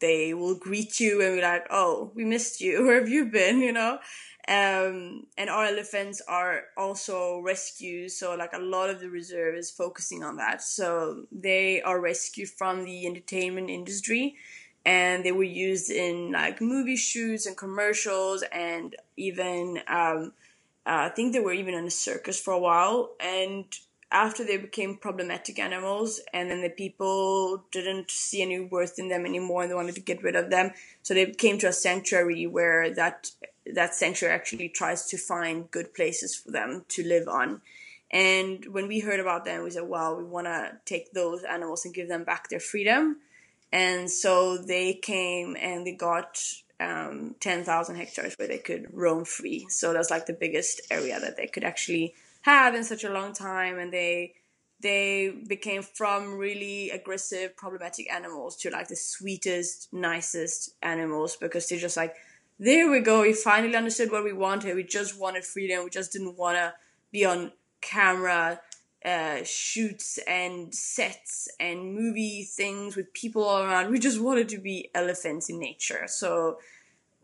they 0.00 0.32
will 0.34 0.54
greet 0.54 0.98
you 0.98 1.20
and 1.22 1.36
be 1.36 1.42
like, 1.42 1.66
"Oh, 1.70 2.10
we 2.14 2.24
missed 2.24 2.60
you. 2.60 2.82
Where 2.86 3.00
have 3.00 3.08
you 3.08 3.26
been?" 3.26 3.60
You 3.60 3.72
know. 3.72 3.98
Um, 4.48 5.26
and 5.38 5.48
our 5.50 5.66
elephants 5.66 6.20
are 6.26 6.64
also 6.76 7.38
rescues, 7.40 8.16
so 8.16 8.34
like 8.34 8.52
a 8.52 8.58
lot 8.58 8.90
of 8.90 8.98
the 8.98 9.08
reserve 9.10 9.54
is 9.54 9.70
focusing 9.70 10.24
on 10.24 10.36
that. 10.38 10.62
So 10.62 11.26
they 11.30 11.82
are 11.82 12.00
rescued 12.00 12.48
from 12.48 12.84
the 12.84 13.06
entertainment 13.06 13.70
industry, 13.70 14.36
and 14.84 15.24
they 15.24 15.32
were 15.32 15.44
used 15.44 15.90
in 15.90 16.32
like 16.32 16.60
movie 16.60 16.96
shoots 16.96 17.46
and 17.46 17.56
commercials, 17.56 18.42
and 18.50 18.96
even 19.16 19.82
um, 19.86 20.32
uh, 20.86 21.06
I 21.06 21.08
think 21.10 21.32
they 21.32 21.40
were 21.40 21.52
even 21.52 21.74
in 21.74 21.86
a 21.86 21.90
circus 21.90 22.40
for 22.40 22.52
a 22.52 22.58
while. 22.58 23.10
And 23.20 23.66
after 24.12 24.44
they 24.44 24.56
became 24.56 24.96
problematic 24.96 25.58
animals 25.58 26.20
and 26.32 26.50
then 26.50 26.62
the 26.62 26.70
people 26.70 27.64
didn't 27.70 28.10
see 28.10 28.42
any 28.42 28.58
worth 28.58 28.98
in 28.98 29.08
them 29.08 29.24
anymore 29.24 29.62
and 29.62 29.70
they 29.70 29.74
wanted 29.74 29.94
to 29.94 30.00
get 30.00 30.22
rid 30.22 30.34
of 30.34 30.50
them. 30.50 30.72
So 31.02 31.14
they 31.14 31.26
came 31.26 31.58
to 31.58 31.68
a 31.68 31.72
sanctuary 31.72 32.46
where 32.46 32.92
that 32.94 33.30
that 33.72 33.94
sanctuary 33.94 34.34
actually 34.34 34.68
tries 34.68 35.06
to 35.06 35.16
find 35.16 35.70
good 35.70 35.94
places 35.94 36.34
for 36.34 36.50
them 36.50 36.84
to 36.88 37.06
live 37.06 37.28
on. 37.28 37.60
And 38.10 38.64
when 38.72 38.88
we 38.88 38.98
heard 38.98 39.20
about 39.20 39.44
them 39.44 39.62
we 39.62 39.70
said 39.70 39.88
well 39.88 40.16
we 40.16 40.24
want 40.24 40.46
to 40.48 40.72
take 40.84 41.12
those 41.12 41.44
animals 41.44 41.84
and 41.84 41.94
give 41.94 42.08
them 42.08 42.24
back 42.24 42.48
their 42.48 42.60
freedom. 42.60 43.18
And 43.72 44.10
so 44.10 44.58
they 44.58 44.94
came 44.94 45.56
and 45.60 45.86
they 45.86 45.92
got 45.92 46.42
um, 46.80 47.36
10,000 47.38 47.94
hectares 47.94 48.34
where 48.36 48.48
they 48.48 48.58
could 48.58 48.88
roam 48.92 49.24
free. 49.24 49.66
So 49.68 49.92
that's 49.92 50.10
like 50.10 50.26
the 50.26 50.32
biggest 50.32 50.80
area 50.90 51.20
that 51.20 51.36
they 51.36 51.46
could 51.46 51.62
actually 51.62 52.14
have 52.42 52.74
in 52.74 52.84
such 52.84 53.04
a 53.04 53.10
long 53.10 53.32
time 53.32 53.78
and 53.78 53.92
they 53.92 54.34
they 54.82 55.30
became 55.46 55.82
from 55.82 56.38
really 56.38 56.88
aggressive 56.90 57.54
problematic 57.54 58.10
animals 58.10 58.56
to 58.56 58.70
like 58.70 58.88
the 58.88 58.96
sweetest 58.96 59.92
nicest 59.92 60.74
animals 60.82 61.36
because 61.36 61.68
they're 61.68 61.78
just 61.78 61.96
like 61.96 62.14
there 62.62 62.90
we 62.90 63.00
go. 63.00 63.22
We 63.22 63.32
finally 63.32 63.74
understood 63.74 64.12
what 64.12 64.22
we 64.22 64.34
wanted. 64.34 64.76
We 64.76 64.84
just 64.84 65.18
wanted 65.18 65.46
freedom. 65.46 65.82
We 65.82 65.88
just 65.88 66.12
didn't 66.12 66.36
want 66.36 66.58
to 66.58 66.74
be 67.10 67.24
on 67.24 67.52
camera 67.80 68.60
uh, 69.02 69.38
shoots 69.44 70.18
and 70.28 70.74
sets 70.74 71.48
and 71.58 71.94
movie 71.94 72.44
things 72.44 72.96
with 72.96 73.14
people 73.14 73.42
all 73.42 73.62
around. 73.62 73.90
We 73.90 73.98
just 73.98 74.20
wanted 74.20 74.50
to 74.50 74.58
be 74.58 74.90
elephants 74.94 75.48
in 75.48 75.58
nature. 75.58 76.04
So 76.06 76.58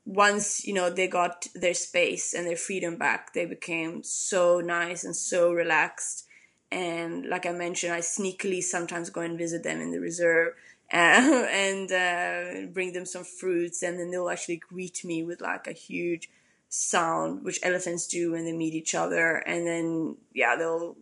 once 0.07 0.65
you 0.65 0.73
know 0.73 0.89
they 0.89 1.09
got 1.09 1.49
their 1.55 1.75
space 1.75 2.33
and 2.33 2.47
their 2.47 2.57
freedom 2.57 2.97
back 2.97 3.35
they 3.35 3.45
became 3.45 4.03
so 4.03 4.61
nice 4.61 5.05
and 5.05 5.17
so 5.17 5.53
relaxed. 5.53 6.25
And 6.71 7.27
like 7.27 7.47
i 7.47 7.53
mentioned 7.53 7.93
i 7.93 8.01
sneakily 8.01 8.63
sometimes 8.63 9.11
go 9.11 9.21
and 9.21 9.39
visit 9.39 9.63
them 9.63 9.81
in 9.81 9.91
the 9.93 10.01
reserve 10.01 10.55
uh, 10.93 10.97
and 11.51 11.91
uh, 11.91 12.67
bring 12.73 12.93
them 12.93 13.07
some 13.07 13.25
fruits. 13.25 13.83
And 13.83 13.99
then 13.99 14.11
they'll 14.11 14.31
actually 14.31 14.59
greet 14.59 15.05
me 15.05 15.23
with 15.25 15.41
like 15.41 15.67
a 15.67 15.73
huge 15.73 16.31
sound 16.69 17.45
which 17.45 17.61
elephants 17.63 18.07
do 18.07 18.33
when 18.33 18.45
they 18.45 18.53
meet 18.53 18.75
each 18.75 18.95
other. 18.95 19.37
And 19.37 19.67
then 19.67 20.17
yeah 20.35 20.57
they'll 20.57 20.97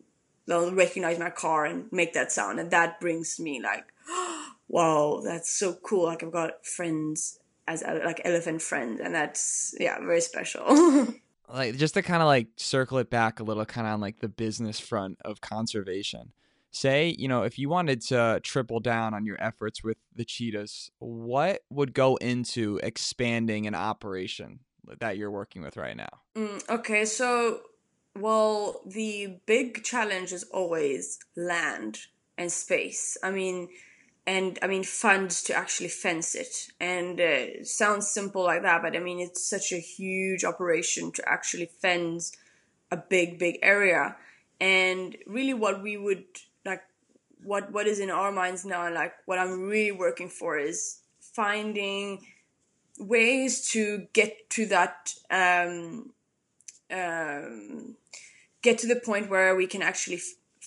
they'll 0.47 0.75
recognize 0.75 1.19
my 1.19 1.31
car 1.31 1.67
and 1.67 1.91
make 1.93 2.15
that 2.15 2.33
sound. 2.33 2.59
And 2.59 2.71
that 2.71 3.01
brings 3.01 3.39
me 3.39 3.61
like 3.63 3.87
wow 4.69 5.21
that's 5.23 5.51
so 5.51 5.75
cool. 5.75 6.05
Like 6.05 6.23
i've 6.23 6.33
got 6.33 6.65
friends 6.65 7.39
as 7.67 7.83
a, 7.83 8.01
like 8.05 8.21
elephant 8.25 8.63
friend, 8.63 9.01
and 9.01 9.15
that's 9.15 9.75
yeah, 9.79 9.99
very 9.99 10.21
special. 10.21 11.09
like 11.53 11.77
just 11.77 11.95
to 11.95 12.03
kind 12.03 12.23
of 12.23 12.27
like 12.27 12.49
circle 12.57 12.99
it 12.99 13.11
back 13.11 13.41
a 13.41 13.45
little, 13.45 13.65
kind 13.65 13.87
of 13.87 13.95
on 13.95 14.01
like 14.01 14.21
the 14.21 14.29
business 14.29 14.81
front 14.81 15.19
of 15.25 15.41
conservation. 15.41 16.33
say, 16.71 17.15
you 17.19 17.29
know, 17.29 17.43
if 17.43 17.59
you 17.59 17.69
wanted 17.69 18.01
to 18.03 18.41
triple 18.43 18.81
down 18.81 19.15
on 19.15 19.25
your 19.25 19.43
efforts 19.43 19.83
with 19.83 19.97
the 20.15 20.25
cheetahs, 20.25 20.91
what 20.99 21.63
would 21.71 21.95
go 21.95 22.17
into 22.17 22.81
expanding 22.83 23.67
an 23.67 23.75
operation 23.75 24.61
that 25.01 25.17
you're 25.17 25.31
working 25.31 25.63
with 25.63 25.77
right 25.77 25.97
now? 25.97 26.21
Mm, 26.37 26.69
okay, 26.69 27.05
so 27.05 27.61
well, 28.17 28.81
the 28.87 29.39
big 29.47 29.83
challenge 29.83 30.33
is 30.33 30.45
always 30.45 31.19
land 31.37 31.99
and 32.39 32.51
space. 32.51 33.17
I 33.23 33.31
mean, 33.31 33.69
and 34.27 34.59
I 34.63 34.67
mean 34.67 34.85
funds 34.85 35.43
to 35.45 35.55
actually 35.55 35.89
fence 35.89 36.35
it. 36.35 36.69
And 36.81 37.21
uh, 37.21 37.65
sounds 37.65 38.09
simple 38.09 38.43
like 38.43 38.63
that, 38.63 38.83
but 38.83 38.97
I 38.97 39.01
mean 39.01 39.21
it's 39.21 39.49
such 39.49 39.73
a 39.73 39.79
huge 39.79 40.45
operation 40.45 41.13
to 41.13 41.29
actually 41.29 41.67
fence 41.67 42.33
a 42.91 42.97
big, 42.97 43.39
big 43.39 43.59
area. 43.63 44.17
And 44.61 45.17
really, 45.27 45.55
what 45.55 45.83
we 45.83 45.97
would 45.97 46.25
like, 46.65 46.83
what 47.43 47.73
what 47.73 47.87
is 47.87 47.99
in 47.99 48.11
our 48.11 48.33
minds 48.33 48.65
now, 48.65 48.93
like 48.93 49.13
what 49.27 49.39
I'm 49.39 49.69
really 49.69 49.93
working 49.93 50.29
for 50.29 50.57
is 50.57 51.01
finding 51.21 52.25
ways 52.99 53.69
to 53.71 54.07
get 54.13 54.49
to 54.51 54.67
that 54.67 55.13
um, 55.31 56.13
um, 56.91 57.97
get 58.63 58.79
to 58.79 58.87
the 58.87 58.97
point 58.97 59.29
where 59.29 59.55
we 59.57 59.67
can 59.67 59.83
actually 59.83 60.21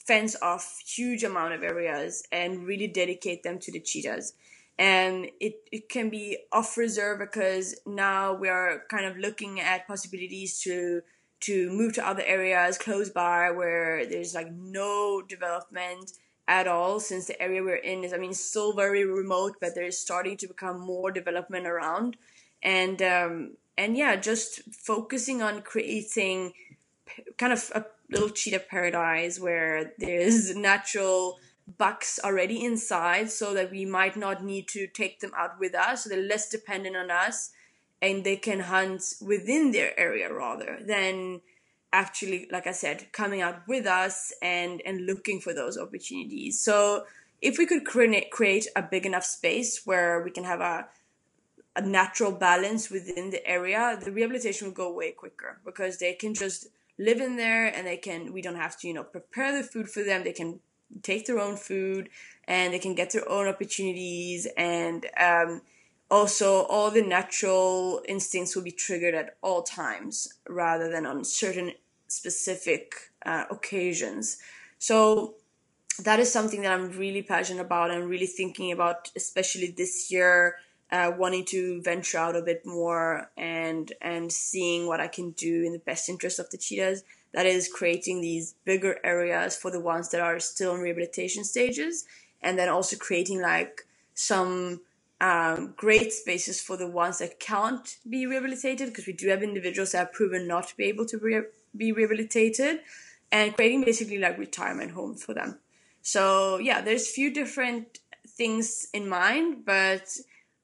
fence 0.08 0.36
off 0.42 0.82
huge 0.86 1.24
amount 1.24 1.54
of 1.54 1.64
areas 1.64 2.24
and 2.32 2.66
really 2.66 2.88
dedicate 2.88 3.44
them 3.44 3.60
to 3.60 3.72
the 3.72 3.80
cheetahs. 3.80 4.34
And 4.80 5.28
it, 5.40 5.56
it 5.72 5.90
can 5.90 6.10
be 6.10 6.38
off 6.52 6.78
reserve 6.78 7.20
because 7.20 7.76
now 7.86 8.34
we 8.34 8.48
are 8.48 8.84
kind 8.90 9.06
of 9.06 9.18
looking 9.18 9.60
at 9.60 9.88
possibilities 9.88 10.60
to 10.62 11.02
to 11.40 11.70
move 11.70 11.94
to 11.94 12.08
other 12.08 12.24
areas 12.26 12.80
close 12.80 13.12
by 13.12 13.52
where 13.52 14.08
there's 14.08 14.34
like 14.34 14.52
no 14.52 15.22
development 15.22 16.12
at 16.48 16.68
all 16.68 17.00
since 17.00 17.28
the 17.28 17.40
area 17.40 17.62
we're 17.62 17.76
in 17.76 18.04
is 18.04 18.12
i 18.12 18.18
mean 18.18 18.34
still 18.34 18.74
very 18.74 19.06
remote 19.06 19.54
but 19.62 19.76
there's 19.76 20.00
starting 20.00 20.36
to 20.36 20.48
become 20.48 20.80
more 20.80 21.12
development 21.12 21.68
around. 21.68 22.18
And 22.64 23.02
um, 23.02 23.58
and 23.78 23.96
yeah, 23.96 24.16
just 24.16 24.62
focusing 24.74 25.42
on 25.42 25.62
creating 25.62 26.54
kind 27.38 27.54
of 27.54 27.72
a 27.76 27.86
little 28.10 28.30
cheetah 28.30 28.64
paradise 28.70 29.40
where 29.40 29.94
there's 29.98 30.56
natural 30.56 31.40
bucks 31.78 32.20
already 32.24 32.64
inside 32.64 33.30
so 33.30 33.54
that 33.54 33.72
we 33.72 33.86
might 33.86 34.16
not 34.16 34.44
need 34.44 34.68
to 34.70 34.88
take 34.88 35.20
them 35.20 35.32
out 35.38 35.60
with 35.60 35.76
us. 35.76 36.04
So 36.04 36.10
they're 36.10 36.22
less 36.22 36.50
dependent 36.50 36.96
on 36.96 37.12
us 37.12 37.52
and 38.02 38.24
they 38.24 38.38
can 38.38 38.62
hunt 38.62 39.16
within 39.22 39.72
their 39.72 40.00
area 40.00 40.32
rather 40.32 40.80
than 40.86 41.42
actually 41.94 42.48
like 42.52 42.68
i 42.68 42.72
said 42.72 43.10
coming 43.14 43.42
out 43.42 43.66
with 43.66 43.88
us 43.88 44.34
and 44.42 44.82
and 44.86 45.06
looking 45.06 45.40
for 45.40 45.54
those 45.54 45.78
opportunities. 45.78 46.60
So 46.60 47.06
if 47.42 47.58
we 47.58 47.66
could 47.66 47.86
create 47.86 48.32
create 48.32 48.68
a 48.76 48.82
big 48.82 49.06
enough 49.06 49.26
space 49.26 49.82
where 49.86 50.22
we 50.22 50.32
can 50.32 50.44
have 50.44 50.62
a 50.62 50.88
a 51.76 51.82
natural 51.82 52.32
balance 52.32 52.90
within 52.90 53.30
the 53.30 53.46
area, 53.48 54.00
the 54.04 54.12
rehabilitation 54.12 54.68
will 54.68 54.74
go 54.74 54.92
way 54.92 55.12
quicker 55.12 55.60
because 55.64 56.00
they 56.00 56.14
can 56.14 56.34
just 56.34 56.68
live 56.98 57.20
in 57.22 57.36
there 57.38 57.68
and 57.68 57.86
they 57.86 57.98
can, 57.98 58.34
we 58.34 58.42
don't 58.42 58.56
have 58.56 58.78
to, 58.80 58.88
you 58.88 58.94
know, 58.94 59.04
prepare 59.04 59.56
the 59.56 59.64
food 59.64 59.90
for 59.90 60.04
them. 60.04 60.24
They 60.24 60.34
can 60.34 60.60
take 61.04 61.26
their 61.26 61.40
own 61.40 61.58
food 61.58 62.10
and 62.46 62.74
they 62.74 62.80
can 62.80 62.96
get 62.96 63.12
their 63.12 63.30
own 63.30 63.48
opportunities 63.48 64.48
and, 64.58 65.06
um, 65.20 65.62
also 66.10 66.64
all 66.64 66.90
the 66.90 67.02
natural 67.02 68.02
instincts 68.08 68.56
will 68.56 68.64
be 68.64 68.72
triggered 68.72 69.14
at 69.14 69.36
all 69.42 69.62
times 69.62 70.40
rather 70.48 70.90
than 70.90 71.06
on 71.06 71.26
certain 71.26 71.74
specific 72.08 72.94
uh, 73.26 73.44
occasions. 73.52 74.38
So 74.80 75.36
that 76.04 76.20
is 76.20 76.32
something 76.32 76.62
that 76.62 76.72
I'm 76.72 76.92
really 76.92 77.22
passionate 77.22 77.62
about 77.62 77.92
and 77.92 78.10
really 78.10 78.28
thinking 78.28 78.72
about, 78.72 79.12
especially 79.16 79.72
this 79.72 80.12
year 80.12 80.56
uh, 80.92 81.12
wanting 81.18 81.46
to 81.46 81.82
venture 81.82 82.18
out 82.18 82.36
a 82.36 82.42
bit 82.42 82.66
more 82.66 83.30
and 83.38 83.92
and 84.02 84.32
seeing 84.32 84.88
what 84.88 85.02
I 85.02 85.08
can 85.08 85.32
do 85.32 85.64
in 85.64 85.74
the 85.74 85.80
best 85.80 86.10
interest 86.10 86.40
of 86.40 86.50
the 86.50 86.58
cheetahs. 86.58 87.04
That 87.34 87.46
is 87.46 87.68
creating 87.68 88.22
these 88.22 88.56
bigger 88.64 89.00
areas 89.04 89.56
for 89.56 89.70
the 89.70 89.82
ones 89.82 90.10
that 90.10 90.22
are 90.22 90.40
still 90.40 90.74
in 90.76 90.82
rehabilitation 90.82 91.44
stages, 91.44 92.06
and 92.42 92.58
then 92.58 92.70
also 92.70 92.96
creating 92.96 93.42
like 93.42 93.86
some 94.14 94.82
um, 95.20 95.74
great 95.76 96.14
spaces 96.14 96.62
for 96.62 96.78
the 96.78 96.88
ones 96.88 97.20
that 97.20 97.40
can't 97.40 97.98
be 98.10 98.26
rehabilitated 98.26 98.90
because 98.90 99.08
we 99.08 99.14
do 99.14 99.28
have 99.30 99.44
individuals 99.44 99.92
that 99.92 99.98
have 99.98 100.14
proven 100.14 100.48
not 100.48 100.70
to 100.70 100.78
be 100.78 100.86
able 100.86 101.06
to 101.06 101.18
re- 101.18 101.42
be 101.76 101.92
rehabilitated, 101.92 102.80
and 103.32 103.56
creating 103.56 103.84
basically 103.84 104.18
like 104.18 104.38
retirement 104.38 104.92
homes 104.92 105.24
for 105.24 105.34
them. 105.34 105.60
So 106.02 106.60
yeah, 106.60 106.82
there's 106.82 107.08
a 107.08 107.12
few 107.12 107.34
different 107.34 108.00
things 108.26 108.88
in 108.94 109.10
mind, 109.10 109.66
but 109.66 110.18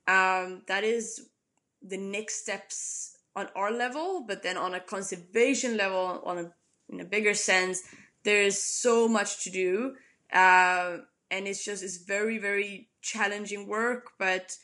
um, 0.08 0.64
that 0.68 0.84
is 0.84 1.30
the 1.82 1.98
next 1.98 2.42
steps 2.42 3.18
on 3.36 3.48
our 3.56 3.72
level, 3.72 4.24
but 4.28 4.44
then 4.44 4.58
on 4.58 4.74
a 4.74 4.80
conservation 4.80 5.78
level, 5.78 6.22
on 6.26 6.38
a 6.38 6.52
in 6.90 7.00
a 7.00 7.06
bigger 7.06 7.34
sense, 7.34 7.82
there 8.24 8.42
is 8.42 8.62
so 8.62 9.08
much 9.08 9.44
to 9.44 9.50
do, 9.50 9.96
uh, 10.32 10.98
and 11.32 11.48
it's 11.48 11.64
just 11.64 11.84
it's 11.84 11.98
very 11.98 12.38
very 12.38 12.90
challenging 13.02 13.68
work. 13.68 14.12
But 14.20 14.58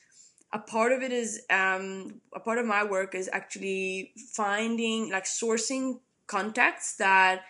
a 0.52 0.60
part 0.60 0.92
of 0.92 1.02
it 1.02 1.12
is 1.12 1.42
um, 1.50 2.22
a 2.34 2.40
part 2.40 2.58
of 2.58 2.66
my 2.66 2.84
work 2.84 3.16
is 3.16 3.30
actually 3.32 4.14
finding 4.34 5.12
like 5.12 5.26
sourcing 5.26 6.00
contacts 6.28 6.96
that, 6.98 7.42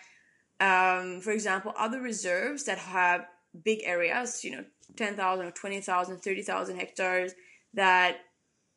um, 0.60 1.20
for 1.20 1.32
example, 1.32 1.72
other 1.76 2.00
reserves 2.00 2.64
that 2.64 2.78
have 2.78 3.26
big 3.64 3.80
areas, 3.84 4.44
you 4.44 4.52
know, 4.52 4.64
10,000 4.96 5.46
or 5.46 5.50
20,000, 5.50 6.18
30,000 6.18 6.76
hectares 6.76 7.34
that 7.74 8.18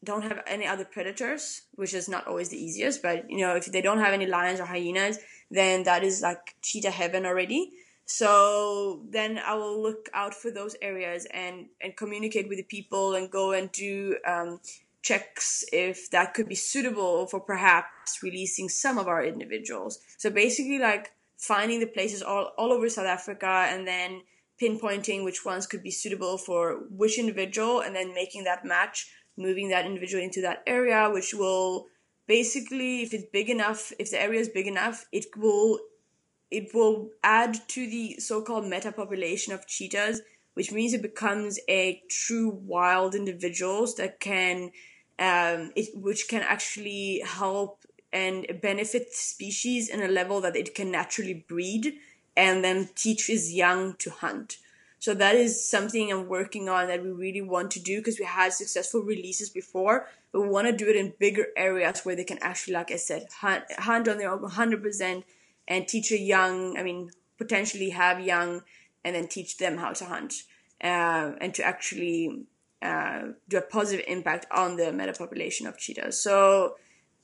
don't 0.03 0.23
have 0.23 0.41
any 0.47 0.67
other 0.67 0.85
predators, 0.85 1.61
which 1.75 1.93
is 1.93 2.09
not 2.09 2.27
always 2.27 2.49
the 2.49 2.57
easiest, 2.57 3.01
but 3.01 3.29
you 3.29 3.37
know, 3.37 3.55
if 3.55 3.65
they 3.65 3.81
don't 3.81 3.99
have 3.99 4.13
any 4.13 4.25
lions 4.25 4.59
or 4.59 4.65
hyenas, 4.65 5.17
then 5.49 5.83
that 5.83 6.03
is 6.03 6.21
like 6.21 6.55
cheetah 6.61 6.91
heaven 6.91 7.25
already. 7.25 7.71
So 8.05 9.01
then 9.09 9.39
I 9.39 9.53
will 9.55 9.81
look 9.81 10.09
out 10.13 10.33
for 10.33 10.51
those 10.51 10.75
areas 10.81 11.25
and, 11.33 11.67
and 11.81 11.95
communicate 11.95 12.49
with 12.49 12.57
the 12.57 12.63
people 12.63 13.15
and 13.15 13.31
go 13.31 13.53
and 13.53 13.71
do 13.71 14.17
um, 14.27 14.59
checks 15.01 15.63
if 15.71 16.09
that 16.11 16.33
could 16.33 16.49
be 16.49 16.55
suitable 16.55 17.27
for 17.27 17.39
perhaps 17.39 18.21
releasing 18.21 18.67
some 18.67 18.97
of 18.97 19.07
our 19.07 19.23
individuals. 19.23 19.99
So 20.17 20.29
basically, 20.29 20.79
like 20.79 21.11
finding 21.37 21.79
the 21.79 21.87
places 21.87 22.21
all, 22.21 22.51
all 22.57 22.71
over 22.71 22.89
South 22.89 23.05
Africa 23.05 23.67
and 23.69 23.87
then 23.87 24.21
pinpointing 24.61 25.23
which 25.23 25.45
ones 25.45 25.67
could 25.67 25.83
be 25.83 25.91
suitable 25.91 26.37
for 26.37 26.83
which 26.89 27.17
individual 27.17 27.81
and 27.81 27.95
then 27.95 28.13
making 28.13 28.43
that 28.43 28.65
match, 28.65 29.11
moving 29.37 29.69
that 29.69 29.85
individual 29.85 30.23
into 30.23 30.41
that 30.41 30.63
area, 30.67 31.09
which 31.09 31.33
will 31.33 31.87
basically, 32.27 33.01
if 33.01 33.13
it's 33.13 33.25
big 33.31 33.49
enough, 33.49 33.91
if 33.99 34.11
the 34.11 34.21
area 34.21 34.39
is 34.39 34.49
big 34.49 34.67
enough, 34.67 35.05
it 35.11 35.25
will 35.35 35.79
it 36.51 36.71
will 36.71 37.09
add 37.23 37.67
to 37.67 37.87
the 37.87 38.19
so-called 38.19 38.67
meta 38.67 38.91
population 38.91 39.53
of 39.53 39.65
cheetahs, 39.65 40.21
which 40.53 40.71
means 40.71 40.93
it 40.93 41.01
becomes 41.01 41.59
a 41.67 42.03
true 42.11 42.49
wild 42.49 43.15
individuals 43.15 43.95
that 43.95 44.19
can, 44.19 44.71
um, 45.17 45.71
it, 45.75 45.89
which 45.95 46.27
can 46.27 46.43
actually 46.43 47.23
help 47.25 47.83
and 48.11 48.45
benefit 48.61 49.11
species 49.11 49.89
in 49.89 50.03
a 50.03 50.07
level 50.07 50.41
that 50.41 50.55
it 50.55 50.75
can 50.75 50.91
naturally 50.91 51.43
breed 51.49 51.95
and 52.35 52.63
then 52.63 52.89
teach 52.95 53.27
his 53.27 53.53
young 53.53 53.95
to 53.95 54.09
hunt. 54.09 54.57
So 54.99 55.13
that 55.15 55.35
is 55.35 55.69
something 55.69 56.11
I'm 56.11 56.29
working 56.29 56.69
on 56.69 56.87
that 56.87 57.03
we 57.03 57.11
really 57.11 57.41
want 57.41 57.71
to 57.71 57.81
do 57.81 57.97
because 57.97 58.19
we 58.19 58.25
had 58.25 58.53
successful 58.53 59.01
releases 59.01 59.49
before, 59.49 60.07
but 60.31 60.41
we 60.41 60.47
want 60.47 60.67
to 60.67 60.73
do 60.75 60.89
it 60.89 60.95
in 60.95 61.13
bigger 61.19 61.47
areas 61.57 62.05
where 62.05 62.15
they 62.15 62.23
can 62.23 62.37
actually, 62.41 62.75
like 62.75 62.89
I 62.89 62.95
said, 62.95 63.27
hunt, 63.41 63.65
hunt 63.77 64.07
on 64.07 64.17
their 64.17 64.31
own 64.31 64.39
100% 64.39 65.23
and 65.67 65.87
teach 65.87 66.11
a 66.11 66.17
young, 66.17 66.77
I 66.77 66.83
mean, 66.83 67.11
potentially 67.37 67.89
have 67.89 68.21
young 68.21 68.63
and 69.03 69.15
then 69.15 69.27
teach 69.27 69.57
them 69.57 69.77
how 69.77 69.91
to 69.91 70.05
hunt 70.05 70.43
uh, 70.81 71.33
and 71.41 71.53
to 71.55 71.63
actually 71.63 72.45
uh, 72.81 73.23
do 73.49 73.57
a 73.57 73.61
positive 73.61 74.05
impact 74.07 74.45
on 74.51 74.77
the 74.77 74.91
meta 74.93 75.13
population 75.13 75.67
of 75.67 75.77
cheetahs. 75.77 76.19
So 76.19 76.75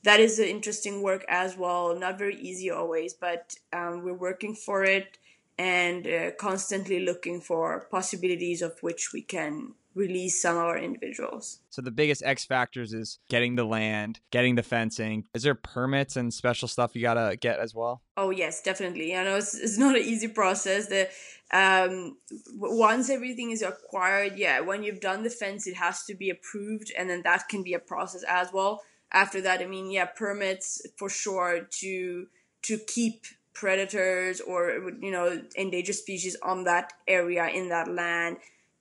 that 0.02 0.20
is 0.20 0.38
an 0.38 0.46
interesting 0.46 1.02
work 1.02 1.24
as 1.28 1.56
well. 1.56 1.98
Not 1.98 2.18
very 2.18 2.36
easy 2.36 2.70
always, 2.70 3.14
but 3.14 3.54
um, 3.72 4.02
we're 4.02 4.14
working 4.14 4.54
for 4.54 4.84
it 4.84 5.18
and 5.58 6.06
uh, 6.06 6.30
constantly 6.38 7.00
looking 7.00 7.40
for 7.40 7.86
possibilities 7.90 8.62
of 8.62 8.78
which 8.80 9.10
we 9.12 9.20
can 9.20 9.74
release 9.94 10.40
some 10.40 10.56
of 10.56 10.62
our 10.62 10.78
individuals. 10.78 11.58
So 11.68 11.82
the 11.82 11.90
biggest 11.90 12.22
X 12.24 12.44
factors 12.44 12.94
is 12.94 13.18
getting 13.28 13.56
the 13.56 13.64
land, 13.64 14.20
getting 14.30 14.54
the 14.54 14.62
fencing. 14.62 15.26
Is 15.34 15.42
there 15.42 15.54
permits 15.54 16.16
and 16.16 16.32
special 16.32 16.68
stuff 16.68 16.94
you 16.94 17.02
gotta 17.02 17.36
get 17.36 17.58
as 17.58 17.74
well? 17.74 18.00
Oh 18.16 18.30
yes, 18.30 18.62
definitely. 18.62 19.14
I 19.14 19.24
know 19.24 19.36
it's, 19.36 19.54
it's 19.54 19.76
not 19.76 19.96
an 19.96 20.02
easy 20.02 20.28
process. 20.28 20.86
The 20.86 21.08
um, 21.52 22.16
once 22.54 23.10
everything 23.10 23.50
is 23.50 23.60
acquired, 23.60 24.38
yeah, 24.38 24.60
when 24.60 24.84
you've 24.84 25.00
done 25.00 25.24
the 25.24 25.30
fence, 25.30 25.66
it 25.66 25.74
has 25.74 26.04
to 26.04 26.14
be 26.14 26.30
approved, 26.30 26.92
and 26.96 27.10
then 27.10 27.22
that 27.24 27.48
can 27.48 27.64
be 27.64 27.74
a 27.74 27.80
process 27.80 28.22
as 28.28 28.52
well 28.52 28.80
after 29.12 29.40
that, 29.42 29.60
I 29.60 29.66
mean, 29.66 29.90
yeah, 29.90 30.06
permits 30.06 30.82
for 30.96 31.08
sure 31.08 31.66
to 31.80 32.26
to 32.62 32.78
keep 32.78 33.24
predators 33.52 34.40
or 34.40 34.92
you 35.00 35.10
know 35.10 35.42
endangered 35.56 35.96
species 35.96 36.36
on 36.42 36.64
that 36.64 36.92
area 37.08 37.48
in 37.48 37.68
that 37.68 37.88
land. 37.88 38.38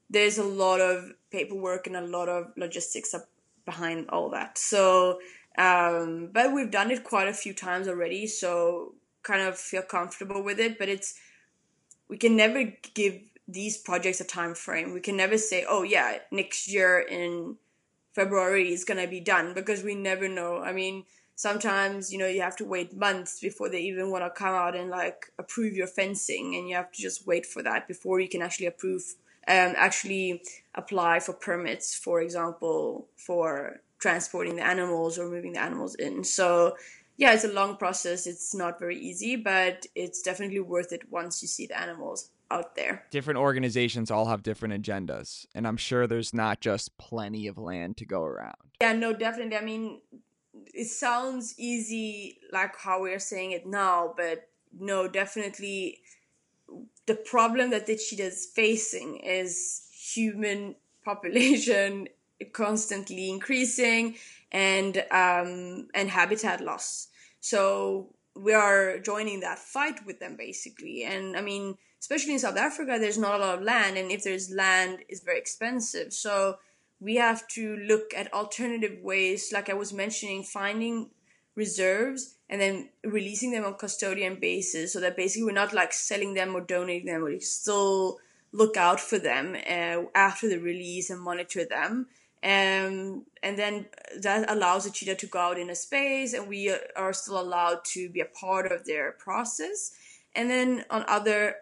There's 0.09 0.37
a 0.37 0.43
lot 0.43 0.81
of 0.81 1.11
paperwork 1.31 1.87
and 1.87 1.95
a 1.95 2.01
lot 2.01 2.29
of 2.29 2.51
logistics 2.57 3.13
behind 3.65 4.09
all 4.09 4.29
that. 4.31 4.57
So 4.57 5.19
um, 5.57 6.29
but 6.31 6.53
we've 6.53 6.71
done 6.71 6.89
it 6.89 7.03
quite 7.03 7.27
a 7.27 7.33
few 7.33 7.53
times 7.53 7.87
already 7.87 8.27
so 8.27 8.93
kind 9.23 9.41
of 9.41 9.57
feel 9.57 9.81
comfortable 9.81 10.41
with 10.41 10.59
it 10.59 10.79
but 10.79 10.87
it's 10.87 11.15
we 12.07 12.17
can 12.17 12.35
never 12.35 12.73
give 12.93 13.19
these 13.47 13.77
projects 13.77 14.21
a 14.21 14.23
time 14.23 14.55
frame 14.55 14.93
we 14.93 15.01
can 15.01 15.17
never 15.17 15.37
say 15.37 15.65
oh 15.67 15.83
yeah 15.83 16.19
next 16.31 16.71
year 16.71 16.99
in 16.99 17.57
february 18.13 18.71
is 18.71 18.83
going 18.83 18.99
to 18.99 19.07
be 19.07 19.19
done 19.19 19.53
because 19.53 19.83
we 19.83 19.95
never 19.95 20.27
know. 20.27 20.61
I 20.61 20.73
mean 20.73 21.05
sometimes 21.35 22.11
you 22.11 22.19
know 22.19 22.27
you 22.27 22.41
have 22.41 22.55
to 22.57 22.65
wait 22.65 22.93
months 22.93 23.39
before 23.39 23.69
they 23.69 23.79
even 23.79 24.11
want 24.11 24.23
to 24.23 24.29
come 24.29 24.53
out 24.53 24.75
and 24.75 24.89
like 24.89 25.31
approve 25.37 25.73
your 25.73 25.87
fencing 25.87 26.55
and 26.55 26.67
you 26.67 26.75
have 26.75 26.91
to 26.91 27.01
just 27.01 27.25
wait 27.25 27.45
for 27.45 27.63
that 27.63 27.87
before 27.87 28.19
you 28.19 28.27
can 28.27 28.41
actually 28.41 28.65
approve 28.65 29.01
um, 29.47 29.73
actually 29.77 30.41
apply 30.75 31.19
for 31.21 31.31
permits 31.31 31.95
for 31.95 32.21
example 32.21 33.07
for 33.15 33.79
transporting 33.99 34.57
the 34.57 34.65
animals 34.65 35.17
or 35.17 35.29
moving 35.29 35.53
the 35.53 35.61
animals 35.61 35.95
in. 35.95 36.23
So 36.23 36.75
yeah 37.17 37.33
it's 37.33 37.45
a 37.45 37.53
long 37.53 37.77
process. 37.77 38.27
It's 38.27 38.53
not 38.53 38.79
very 38.79 38.99
easy 38.99 39.37
but 39.37 39.85
it's 39.95 40.21
definitely 40.21 40.59
worth 40.59 40.91
it 40.91 41.09
once 41.09 41.41
you 41.41 41.47
see 41.47 41.67
the 41.67 41.79
animals 41.79 42.31
out 42.51 42.75
there 42.75 43.05
different 43.11 43.39
organizations 43.39 44.09
all 44.09 44.25
have 44.25 44.41
different 44.43 44.73
agendas 44.73 45.45
and 45.53 45.67
i'm 45.67 45.77
sure 45.77 46.07
there's 46.07 46.33
not 46.33 46.59
just 46.59 46.97
plenty 46.97 47.47
of 47.47 47.57
land 47.57 47.97
to 47.97 48.05
go 48.05 48.23
around 48.23 48.55
yeah 48.81 48.93
no 48.93 49.13
definitely 49.13 49.55
i 49.55 49.61
mean 49.61 49.99
it 50.73 50.87
sounds 50.87 51.55
easy 51.57 52.39
like 52.51 52.75
how 52.77 53.01
we're 53.01 53.19
saying 53.19 53.51
it 53.51 53.65
now, 53.65 54.13
but 54.15 54.49
no, 54.77 55.07
definitely 55.07 55.99
the 57.05 57.15
problem 57.15 57.71
that 57.71 57.87
the 57.87 57.95
cheetah 57.95 58.23
is 58.23 58.45
facing 58.45 59.17
is 59.17 59.87
human 59.91 60.75
population 61.05 62.07
constantly 62.53 63.29
increasing 63.29 64.15
and 64.51 64.97
um, 65.11 65.87
and 65.93 66.09
habitat 66.09 66.61
loss. 66.61 67.07
So 67.39 68.13
we 68.35 68.53
are 68.53 68.99
joining 68.99 69.41
that 69.41 69.59
fight 69.59 70.05
with 70.05 70.19
them 70.19 70.35
basically. 70.37 71.03
And 71.03 71.35
I 71.35 71.41
mean, 71.41 71.77
especially 71.99 72.33
in 72.33 72.39
South 72.39 72.57
Africa, 72.57 72.97
there's 72.99 73.17
not 73.17 73.39
a 73.39 73.43
lot 73.43 73.57
of 73.57 73.63
land, 73.63 73.97
and 73.97 74.11
if 74.11 74.23
there's 74.23 74.51
land, 74.51 74.99
it's 75.07 75.21
very 75.21 75.37
expensive. 75.37 76.13
So 76.13 76.57
we 76.99 77.15
have 77.15 77.47
to 77.49 77.77
look 77.77 78.13
at 78.15 78.33
alternative 78.33 78.99
ways, 79.01 79.51
like 79.53 79.69
I 79.69 79.73
was 79.73 79.93
mentioning, 79.93 80.43
finding 80.43 81.09
reserves 81.55 82.35
and 82.49 82.59
then 82.59 82.89
releasing 83.03 83.51
them 83.51 83.65
on 83.65 83.75
custodian 83.75 84.39
basis 84.39 84.93
so 84.93 84.99
that 84.99 85.15
basically 85.15 85.43
we're 85.43 85.51
not 85.51 85.73
like 85.73 85.93
selling 85.93 86.33
them 86.33 86.55
or 86.55 86.61
donating 86.61 87.07
them, 87.07 87.23
we 87.23 87.39
still 87.39 88.17
look 88.51 88.77
out 88.77 88.99
for 88.99 89.19
them 89.19 89.55
uh, 89.69 90.03
after 90.15 90.49
the 90.49 90.57
release 90.57 91.09
and 91.09 91.21
monitor 91.21 91.65
them. 91.65 92.07
Um, 92.41 93.25
and 93.43 93.57
then 93.57 93.85
that 94.21 94.49
allows 94.49 94.85
the 94.85 94.91
cheetah 94.91 95.15
to 95.15 95.27
go 95.27 95.39
out 95.39 95.59
in 95.59 95.69
a 95.69 95.75
space 95.75 96.33
and 96.33 96.47
we 96.47 96.73
are 96.95 97.13
still 97.13 97.39
allowed 97.39 97.83
to 97.85 98.09
be 98.09 98.21
a 98.21 98.25
part 98.25 98.71
of 98.71 98.85
their 98.85 99.11
process. 99.11 99.91
And 100.35 100.49
then 100.49 100.85
on 100.89 101.03
other 101.07 101.55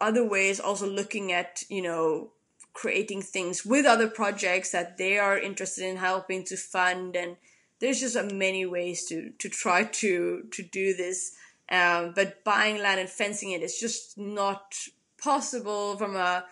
other 0.00 0.26
ways 0.26 0.60
also 0.60 0.88
looking 0.88 1.32
at 1.32 1.62
you 1.68 1.82
know 1.82 2.30
creating 2.76 3.22
things 3.22 3.64
with 3.64 3.86
other 3.86 4.06
projects 4.06 4.70
that 4.70 4.98
they 4.98 5.18
are 5.18 5.38
interested 5.38 5.84
in 5.84 5.96
helping 5.96 6.44
to 6.44 6.56
fund. 6.56 7.16
And 7.16 7.36
there's 7.80 8.00
just 8.00 8.22
many 8.32 8.66
ways 8.66 9.06
to 9.06 9.30
to 9.38 9.48
try 9.48 9.84
to 9.84 10.44
to 10.52 10.62
do 10.62 10.94
this. 10.94 11.32
Um, 11.70 12.12
but 12.14 12.44
buying 12.44 12.78
land 12.80 13.00
and 13.00 13.08
fencing 13.08 13.50
it 13.50 13.62
is 13.62 13.78
just 13.78 14.16
not 14.16 14.76
possible 15.20 15.96
from 15.96 16.14
a 16.14 16.44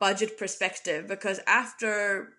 budget 0.00 0.38
perspective 0.38 1.06
because 1.06 1.40
after 1.46 2.32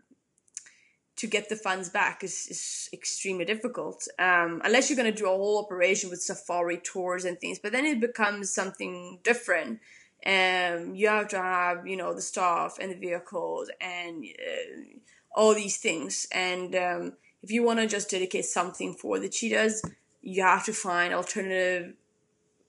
to 1.15 1.27
get 1.27 1.47
the 1.47 1.55
funds 1.55 1.87
back 1.87 2.23
is, 2.23 2.47
is 2.49 2.89
extremely 2.91 3.45
difficult. 3.45 4.07
Um, 4.17 4.61
unless 4.65 4.89
you're 4.89 4.97
going 4.97 5.13
to 5.13 5.17
do 5.17 5.27
a 5.27 5.37
whole 5.37 5.63
operation 5.63 6.09
with 6.09 6.21
safari 6.21 6.77
tours 6.77 7.23
and 7.23 7.39
things 7.39 7.59
but 7.59 7.71
then 7.71 7.85
it 7.85 8.01
becomes 8.01 8.53
something 8.53 9.19
different 9.23 9.79
um, 10.25 10.95
you 10.95 11.07
have 11.07 11.27
to 11.29 11.37
have 11.37 11.87
you 11.87 11.97
know 11.97 12.13
the 12.13 12.21
staff 12.21 12.77
and 12.79 12.91
the 12.91 12.97
vehicles 12.97 13.69
and 13.79 14.23
uh, 14.25 14.99
all 15.35 15.53
these 15.53 15.77
things. 15.77 16.27
And 16.31 16.75
um, 16.75 17.13
if 17.41 17.51
you 17.51 17.63
want 17.63 17.79
to 17.79 17.87
just 17.87 18.09
dedicate 18.09 18.45
something 18.45 18.93
for 18.93 19.19
the 19.19 19.29
cheetahs 19.29 19.81
you 20.21 20.43
have 20.43 20.65
to 20.65 20.73
find 20.73 21.13
alternative 21.13 21.93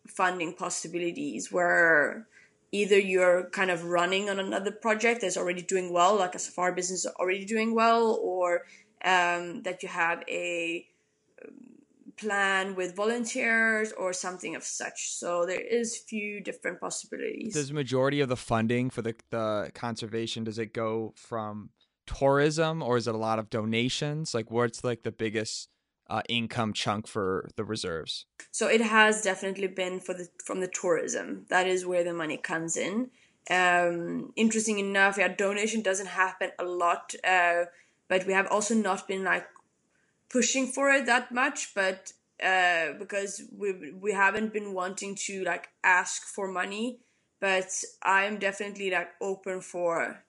funding 0.08 0.54
possibilities 0.54 1.52
where 1.52 2.26
either 2.72 2.98
you're 2.98 3.48
kind 3.50 3.70
of 3.70 3.84
running 3.84 4.30
on 4.30 4.38
another 4.38 4.72
project 4.72 5.20
that's 5.20 5.36
already 5.36 5.62
doing 5.62 5.92
well 5.92 6.16
like 6.16 6.34
a 6.34 6.38
safari 6.38 6.74
business 6.74 7.06
already 7.20 7.44
doing 7.44 7.74
well 7.74 8.18
or 8.22 8.62
um, 9.04 9.62
that 9.62 9.82
you 9.82 9.88
have 9.88 10.22
a 10.28 10.86
plan 12.22 12.74
with 12.74 12.94
volunteers 12.94 13.92
or 13.92 14.12
something 14.12 14.54
of 14.54 14.62
such. 14.62 15.12
So 15.12 15.44
there 15.46 15.60
is 15.60 15.98
few 15.98 16.40
different 16.40 16.80
possibilities. 16.80 17.54
Does 17.54 17.72
majority 17.72 18.20
of 18.20 18.28
the 18.28 18.36
funding 18.36 18.90
for 18.90 19.02
the, 19.02 19.14
the 19.30 19.70
conservation 19.74 20.44
does 20.44 20.58
it 20.58 20.72
go 20.72 21.12
from 21.16 21.70
tourism 22.06 22.82
or 22.82 22.96
is 22.96 23.06
it 23.08 23.14
a 23.14 23.18
lot 23.18 23.38
of 23.38 23.50
donations? 23.50 24.34
Like 24.34 24.50
what's 24.50 24.84
like 24.84 25.02
the 25.02 25.12
biggest 25.12 25.68
uh, 26.08 26.22
income 26.28 26.72
chunk 26.72 27.06
for 27.06 27.48
the 27.56 27.64
reserves? 27.64 28.26
So 28.50 28.68
it 28.68 28.80
has 28.80 29.22
definitely 29.22 29.68
been 29.68 30.00
for 30.00 30.14
the 30.14 30.28
from 30.44 30.60
the 30.60 30.68
tourism. 30.68 31.46
That 31.48 31.66
is 31.66 31.86
where 31.86 32.04
the 32.04 32.14
money 32.14 32.36
comes 32.36 32.76
in. 32.76 33.10
Um, 33.50 34.32
interesting 34.36 34.78
enough, 34.78 35.18
yeah, 35.18 35.28
donation 35.28 35.82
doesn't 35.82 36.06
happen 36.06 36.50
a 36.60 36.64
lot, 36.64 37.14
uh, 37.24 37.64
but 38.08 38.24
we 38.26 38.32
have 38.34 38.46
also 38.46 38.74
not 38.74 39.08
been 39.08 39.24
like 39.24 39.46
pushing 40.32 40.66
for 40.66 40.90
it 40.90 41.06
that 41.06 41.30
much, 41.30 41.74
but 41.74 42.12
uh, 42.42 42.94
because 42.98 43.42
we 43.56 43.92
we 43.92 44.12
haven't 44.12 44.52
been 44.52 44.72
wanting 44.72 45.14
to 45.26 45.44
like 45.44 45.68
ask 45.84 46.22
for 46.24 46.48
money, 46.48 46.98
but 47.40 47.70
I 48.02 48.24
am 48.24 48.38
definitely 48.38 48.90
like 48.90 49.10
open 49.20 49.60
for 49.60 50.24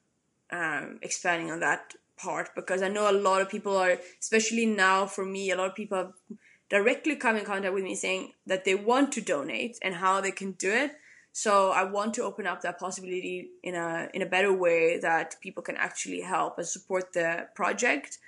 um, 0.52 1.00
expanding 1.02 1.50
on 1.52 1.62
that 1.62 1.94
part 2.18 2.50
because 2.56 2.84
I 2.84 2.90
know 2.90 3.10
a 3.10 3.22
lot 3.28 3.42
of 3.42 3.50
people 3.50 3.76
are, 3.78 3.98
especially 4.20 4.66
now 4.66 5.08
for 5.08 5.26
me, 5.26 5.50
a 5.50 5.56
lot 5.56 5.70
of 5.70 5.76
people 5.76 5.98
have 5.98 6.14
directly 6.70 7.16
come 7.16 7.36
in 7.36 7.46
contact 7.46 7.74
with 7.74 7.84
me 7.84 7.96
saying 7.96 8.34
that 8.46 8.66
they 8.66 8.76
want 8.76 9.12
to 9.14 9.22
donate 9.22 9.78
and 9.82 9.96
how 9.96 10.22
they 10.22 10.32
can 10.32 10.52
do 10.52 10.72
it. 10.72 10.92
So 11.32 11.72
I 11.72 11.84
want 11.84 12.14
to 12.16 12.24
open 12.24 12.46
up 12.46 12.62
that 12.62 12.78
possibility 12.78 13.50
in 13.64 13.74
a 13.74 14.08
in 14.14 14.22
a 14.22 14.28
better 14.28 14.54
way 14.54 15.00
that 15.00 15.36
people 15.42 15.64
can 15.64 15.78
actually 15.78 16.22
help 16.22 16.60
and 16.60 16.68
support 16.68 17.14
the 17.14 17.48
project 17.56 18.20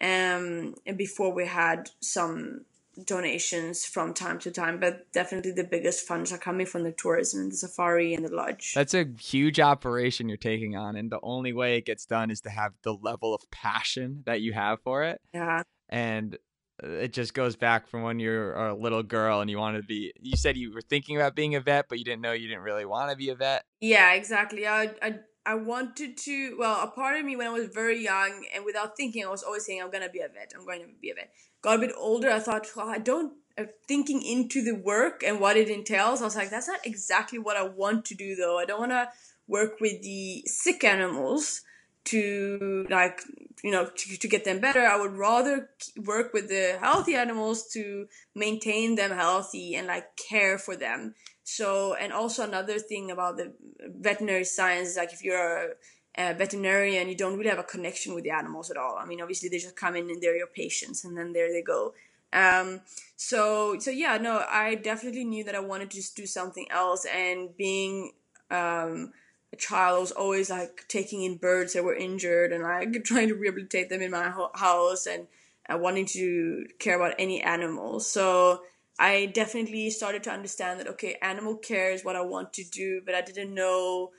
um, 0.00 0.74
and 0.86 0.96
before 0.96 1.32
we 1.32 1.46
had 1.46 1.90
some 2.00 2.64
donations 3.06 3.84
from 3.84 4.14
time 4.14 4.38
to 4.40 4.50
time, 4.50 4.78
but 4.78 5.10
definitely 5.12 5.52
the 5.52 5.64
biggest 5.64 6.06
funds 6.06 6.32
are 6.32 6.38
coming 6.38 6.66
from 6.66 6.84
the 6.84 6.92
tourism 6.92 7.40
and 7.40 7.52
the 7.52 7.56
safari 7.56 8.14
and 8.14 8.24
the 8.24 8.34
lodge. 8.34 8.72
That's 8.74 8.94
a 8.94 9.06
huge 9.18 9.60
operation 9.60 10.28
you're 10.28 10.36
taking 10.36 10.76
on, 10.76 10.96
and 10.96 11.10
the 11.10 11.20
only 11.22 11.52
way 11.52 11.76
it 11.76 11.86
gets 11.86 12.06
done 12.06 12.30
is 12.30 12.40
to 12.42 12.50
have 12.50 12.72
the 12.82 12.94
level 12.94 13.34
of 13.34 13.50
passion 13.50 14.22
that 14.26 14.40
you 14.40 14.52
have 14.52 14.80
for 14.82 15.04
it. 15.04 15.20
Yeah. 15.32 15.62
And 15.88 16.38
uh, 16.82 16.88
it 16.88 17.12
just 17.12 17.34
goes 17.34 17.56
back 17.56 17.86
from 17.88 18.02
when 18.02 18.18
you're 18.18 18.54
a 18.54 18.74
little 18.74 19.02
girl 19.02 19.40
and 19.40 19.48
you 19.48 19.58
wanted 19.58 19.82
to 19.82 19.86
be 19.86 20.12
you 20.20 20.36
said 20.36 20.56
you 20.56 20.72
were 20.72 20.80
thinking 20.80 21.16
about 21.16 21.36
being 21.36 21.54
a 21.54 21.60
vet 21.60 21.86
but 21.88 21.98
you 21.98 22.04
didn't 22.04 22.20
know 22.20 22.32
you 22.32 22.48
didn't 22.48 22.64
really 22.64 22.84
want 22.84 23.10
to 23.12 23.16
be 23.16 23.28
a 23.28 23.34
vet 23.36 23.64
yeah 23.80 24.12
exactly 24.12 24.66
i 24.66 24.90
i 25.00 25.14
I 25.46 25.54
wanted 25.54 26.16
to, 26.18 26.56
well, 26.58 26.82
a 26.82 26.86
part 26.86 27.18
of 27.18 27.24
me 27.24 27.36
when 27.36 27.46
I 27.46 27.50
was 27.50 27.68
very 27.68 28.02
young 28.02 28.46
and 28.54 28.64
without 28.64 28.96
thinking, 28.96 29.24
I 29.24 29.28
was 29.28 29.42
always 29.42 29.66
saying, 29.66 29.82
I'm 29.82 29.90
going 29.90 30.02
to 30.02 30.10
be 30.10 30.20
a 30.20 30.28
vet. 30.28 30.52
I'm 30.56 30.64
going 30.64 30.80
to 30.80 30.88
be 31.00 31.10
a 31.10 31.14
vet. 31.14 31.32
Got 31.60 31.76
a 31.76 31.80
bit 31.80 31.92
older, 31.96 32.30
I 32.30 32.40
thought, 32.40 32.66
well, 32.76 32.88
I 32.88 32.98
don't, 32.98 33.34
uh, 33.56 33.64
thinking 33.86 34.22
into 34.22 34.62
the 34.62 34.74
work 34.74 35.22
and 35.24 35.40
what 35.40 35.56
it 35.56 35.68
entails, 35.68 36.20
I 36.20 36.24
was 36.24 36.36
like, 36.36 36.50
that's 36.50 36.68
not 36.68 36.84
exactly 36.84 37.38
what 37.38 37.56
I 37.56 37.62
want 37.62 38.04
to 38.06 38.14
do 38.14 38.34
though. 38.34 38.58
I 38.58 38.64
don't 38.64 38.80
want 38.80 38.92
to 38.92 39.08
work 39.46 39.80
with 39.80 40.02
the 40.02 40.42
sick 40.46 40.82
animals 40.82 41.62
to 42.06 42.86
like, 42.90 43.20
you 43.62 43.70
know, 43.70 43.86
to, 43.86 44.16
to 44.16 44.28
get 44.28 44.44
them 44.44 44.60
better. 44.60 44.80
I 44.80 45.00
would 45.00 45.12
rather 45.12 45.70
work 46.04 46.32
with 46.32 46.48
the 46.48 46.78
healthy 46.80 47.14
animals 47.14 47.66
to 47.72 48.08
maintain 48.34 48.94
them 48.96 49.10
healthy 49.10 49.74
and 49.74 49.86
like 49.86 50.16
care 50.16 50.58
for 50.58 50.76
them 50.76 51.14
so, 51.44 51.94
and 51.94 52.12
also 52.12 52.42
another 52.42 52.78
thing 52.78 53.10
about 53.10 53.36
the 53.36 53.52
veterinary 53.80 54.44
science 54.44 54.88
is 54.88 54.96
like 54.96 55.12
if 55.12 55.22
you're 55.22 55.74
a, 56.16 56.30
a, 56.30 56.34
veterinarian, 56.34 57.08
you 57.08 57.14
don't 57.14 57.36
really 57.36 57.50
have 57.50 57.58
a 57.58 57.64
connection 57.64 58.14
with 58.14 58.24
the 58.24 58.30
animals 58.30 58.70
at 58.70 58.78
all. 58.78 58.96
I 58.98 59.04
mean, 59.04 59.20
obviously 59.20 59.50
they 59.50 59.58
just 59.58 59.76
come 59.76 59.94
in 59.94 60.08
and 60.08 60.22
they're 60.22 60.36
your 60.36 60.46
patients, 60.46 61.04
and 61.04 61.16
then 61.16 61.34
there 61.34 61.52
they 61.52 61.62
go. 61.62 61.92
Um, 62.32 62.80
so, 63.16 63.78
so 63.78 63.90
yeah, 63.90 64.16
no, 64.16 64.44
I 64.50 64.74
definitely 64.74 65.24
knew 65.24 65.44
that 65.44 65.54
I 65.54 65.60
wanted 65.60 65.90
to 65.90 65.96
just 65.96 66.16
do 66.16 66.26
something 66.26 66.66
else, 66.70 67.04
and 67.04 67.54
being 67.56 68.12
um, 68.50 69.12
a 69.52 69.56
child, 69.56 69.96
I 69.96 70.00
was 70.00 70.12
always 70.12 70.48
like 70.48 70.86
taking 70.88 71.24
in 71.24 71.36
birds 71.36 71.74
that 71.74 71.84
were 71.84 71.94
injured 71.94 72.52
and 72.52 72.62
like 72.62 73.04
trying 73.04 73.28
to 73.28 73.34
rehabilitate 73.34 73.90
them 73.90 74.00
in 74.00 74.10
my 74.10 74.30
ho- 74.30 74.50
house 74.54 75.06
and 75.06 75.26
uh, 75.68 75.76
wanting 75.76 76.06
to 76.06 76.66
care 76.78 76.96
about 76.96 77.14
any 77.18 77.42
animals. 77.42 78.10
So 78.10 78.62
I 78.98 79.26
definitely 79.26 79.90
started 79.90 80.22
to 80.24 80.30
understand 80.30 80.80
that 80.80 80.88
okay, 80.88 81.16
animal 81.20 81.56
care 81.56 81.90
is 81.90 82.04
what 82.04 82.16
I 82.16 82.22
want 82.22 82.52
to 82.54 82.64
do, 82.64 83.02
but 83.04 83.14
I 83.14 83.22
didn't 83.22 83.52
know. 83.52 84.10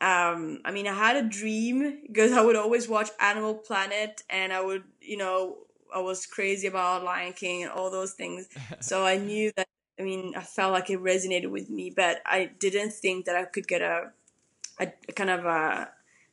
Um, 0.00 0.60
I 0.64 0.72
mean, 0.72 0.86
I 0.88 0.94
had 0.94 1.16
a 1.16 1.28
dream 1.28 2.00
because 2.06 2.32
I 2.32 2.42
would 2.42 2.56
always 2.56 2.88
watch 2.88 3.10
Animal 3.20 3.54
Planet, 3.54 4.22
and 4.28 4.52
I 4.52 4.60
would, 4.60 4.84
you 5.00 5.16
know, 5.16 5.58
I 5.94 6.00
was 6.00 6.26
crazy 6.26 6.66
about 6.66 7.04
Lion 7.04 7.32
King 7.32 7.62
and 7.62 7.72
all 7.72 7.90
those 7.90 8.12
things. 8.12 8.48
so 8.80 9.04
I 9.04 9.16
knew 9.16 9.52
that. 9.56 9.68
I 9.98 10.02
mean, 10.02 10.34
I 10.36 10.40
felt 10.42 10.72
like 10.72 10.90
it 10.90 11.00
resonated 11.00 11.50
with 11.50 11.70
me, 11.70 11.92
but 11.94 12.20
I 12.26 12.50
didn't 12.58 12.92
think 12.92 13.26
that 13.26 13.36
I 13.36 13.44
could 13.44 13.68
get 13.68 13.82
a, 13.82 14.10
a, 14.80 14.92
a 15.08 15.12
kind 15.12 15.30
of 15.30 15.44
a, 15.44 15.90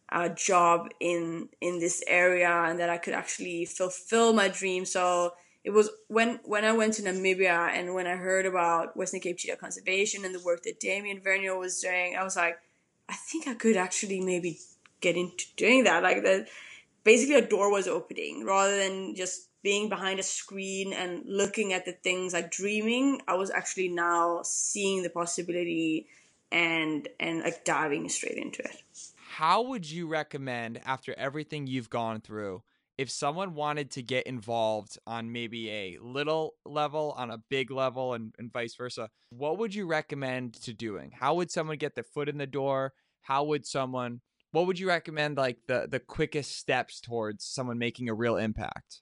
a 0.09 0.30
job 0.30 0.89
in 0.99 1.49
in 1.61 1.80
this 1.80 2.03
area 2.07 2.49
and 2.49 2.80
that 2.80 2.89
I 2.89 2.97
could 2.97 3.13
actually 3.13 3.65
fulfill 3.65 4.34
my 4.34 4.47
dream. 4.47 4.86
So 4.86 5.34
it 5.64 5.72
was 5.72 5.89
when 6.07 6.39
when 6.45 6.64
I 6.64 6.72
went 6.72 6.93
to 6.95 7.01
Namibia 7.01 7.70
and 7.70 7.93
when 7.93 8.07
I 8.07 8.16
heard 8.16 8.45
about 8.45 8.95
Western 8.95 9.20
Cape 9.20 9.38
cheetah 9.38 9.57
conservation 9.57 10.24
and 10.24 10.34
the 10.34 10.39
work 10.39 10.64
that 10.64 10.80
Damien 10.80 11.20
Vernier 11.20 11.57
was 11.57 11.80
doing, 11.80 12.16
I 12.18 12.24
was 12.24 12.36
like, 12.36 12.60
I 13.10 13.14
think 13.14 13.47
I 13.47 13.55
could 13.55 13.76
actually 13.76 14.22
maybe 14.22 14.60
get 15.01 15.18
into 15.18 15.45
doing 15.57 15.84
that. 15.84 16.03
Like 16.03 16.24
that, 16.24 16.47
basically 17.03 17.36
a 17.36 17.45
door 17.45 17.72
was 17.72 17.88
opening 17.88 18.45
rather 18.45 18.78
than 18.78 19.16
just 19.16 19.47
being 19.62 19.89
behind 19.89 20.20
a 20.20 20.24
screen 20.24 20.93
and 20.93 21.24
looking 21.26 21.74
at 21.74 21.86
the 21.86 21.91
things 21.91 22.34
like 22.34 22.51
dreaming. 22.51 23.22
I 23.28 23.36
was 23.36 23.51
actually 23.51 23.89
now 23.89 24.41
seeing 24.43 25.03
the 25.03 25.10
possibility 25.10 26.07
and 26.51 27.07
and 27.20 27.41
like 27.41 27.66
diving 27.66 28.07
straight 28.07 28.38
into 28.38 28.64
it. 28.64 28.82
How 29.32 29.62
would 29.64 29.89
you 29.89 30.07
recommend 30.07 30.80
after 30.86 31.14
everything 31.18 31.68
you've 31.68 31.89
gone 31.89 32.22
through? 32.22 32.64
If 32.99 33.09
someone 33.09 33.55
wanted 33.55 33.89
to 33.91 34.03
get 34.03 34.27
involved 34.27 34.99
on 35.07 35.31
maybe 35.31 35.69
a 35.69 35.97
little 36.01 36.55
level, 36.65 37.15
on 37.17 37.31
a 37.31 37.37
big 37.49 37.71
level, 37.71 38.13
and, 38.13 38.35
and 38.37 38.51
vice 38.51 38.75
versa, 38.75 39.09
what 39.29 39.57
would 39.57 39.73
you 39.73 39.87
recommend 39.87 40.55
to 40.55 40.73
doing? 40.73 41.09
How 41.17 41.35
would 41.35 41.49
someone 41.49 41.77
get 41.77 41.95
their 41.95 42.03
foot 42.03 42.27
in 42.27 42.37
the 42.37 42.45
door? 42.45 42.91
How 43.21 43.45
would 43.45 43.65
someone, 43.65 44.19
what 44.51 44.67
would 44.67 44.77
you 44.77 44.89
recommend, 44.89 45.37
like 45.37 45.59
the, 45.65 45.87
the 45.89 46.01
quickest 46.01 46.57
steps 46.57 46.99
towards 46.99 47.45
someone 47.45 47.77
making 47.77 48.09
a 48.09 48.13
real 48.13 48.35
impact? 48.35 48.99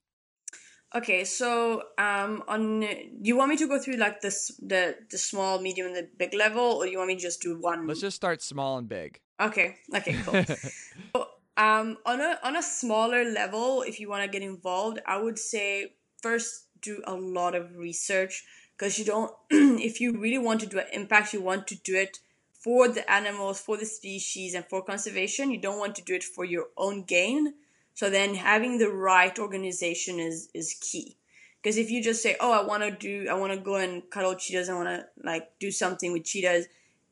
Okay, 0.93 1.23
so 1.23 1.81
um, 1.97 2.43
on 2.47 2.87
you 3.23 3.35
want 3.35 3.49
me 3.49 3.57
to 3.57 3.67
go 3.67 3.79
through 3.79 3.97
like 3.97 4.21
this 4.21 4.51
the 4.61 4.95
the 5.09 5.17
small, 5.17 5.59
medium, 5.59 5.87
and 5.87 5.95
the 5.95 6.07
big 6.17 6.33
level, 6.35 6.63
or 6.63 6.85
you 6.85 6.99
want 6.99 7.09
me 7.09 7.15
to 7.15 7.21
just 7.21 7.41
do 7.41 7.59
one? 7.59 7.87
Let's 7.87 7.99
just 7.99 8.15
start 8.15 8.41
small 8.41 8.77
and 8.77 8.87
big. 8.87 9.19
Okay. 9.41 9.75
Okay. 9.93 10.15
Cool. 10.23 11.23
Um, 11.57 11.97
on 12.05 12.21
a 12.21 12.39
on 12.43 12.55
a 12.55 12.61
smaller 12.61 13.23
level, 13.25 13.81
if 13.81 13.99
you 13.99 14.07
want 14.07 14.23
to 14.23 14.29
get 14.29 14.47
involved, 14.47 14.99
I 15.07 15.17
would 15.17 15.39
say 15.39 15.93
first 16.21 16.65
do 16.81 17.01
a 17.07 17.15
lot 17.15 17.55
of 17.55 17.75
research 17.75 18.45
because 18.77 18.99
you 18.99 19.05
don't. 19.05 19.31
if 19.49 19.99
you 19.99 20.19
really 20.19 20.37
want 20.37 20.59
to 20.61 20.67
do 20.67 20.77
an 20.77 20.85
impact, 20.93 21.33
you 21.33 21.41
want 21.41 21.65
to 21.67 21.75
do 21.75 21.95
it 21.95 22.19
for 22.53 22.87
the 22.87 23.09
animals, 23.11 23.59
for 23.59 23.75
the 23.75 23.87
species, 23.87 24.53
and 24.53 24.65
for 24.65 24.83
conservation. 24.83 25.49
You 25.49 25.59
don't 25.59 25.79
want 25.79 25.95
to 25.95 26.03
do 26.03 26.13
it 26.13 26.23
for 26.23 26.45
your 26.45 26.67
own 26.77 27.03
gain. 27.03 27.55
So 27.95 28.11
then, 28.11 28.35
having 28.35 28.77
the 28.77 28.89
right 28.89 29.37
organization 29.39 30.19
is 30.19 30.49
is 30.53 30.75
key. 30.79 31.17
Because 31.59 31.77
if 31.77 31.89
you 31.89 32.03
just 32.03 32.21
say, 32.21 32.35
"Oh, 32.39 32.51
I 32.51 32.63
want 32.63 32.83
to 32.83 32.91
do, 32.91 33.27
I 33.29 33.33
want 33.33 33.51
to 33.53 33.59
go 33.59 33.77
and 33.77 34.07
cuddle 34.11 34.35
cheetahs, 34.35 34.69
I 34.69 34.75
want 34.75 34.89
to 34.89 35.07
like 35.23 35.57
do 35.59 35.71
something 35.71 36.13
with 36.13 36.23
cheetahs," 36.23 36.67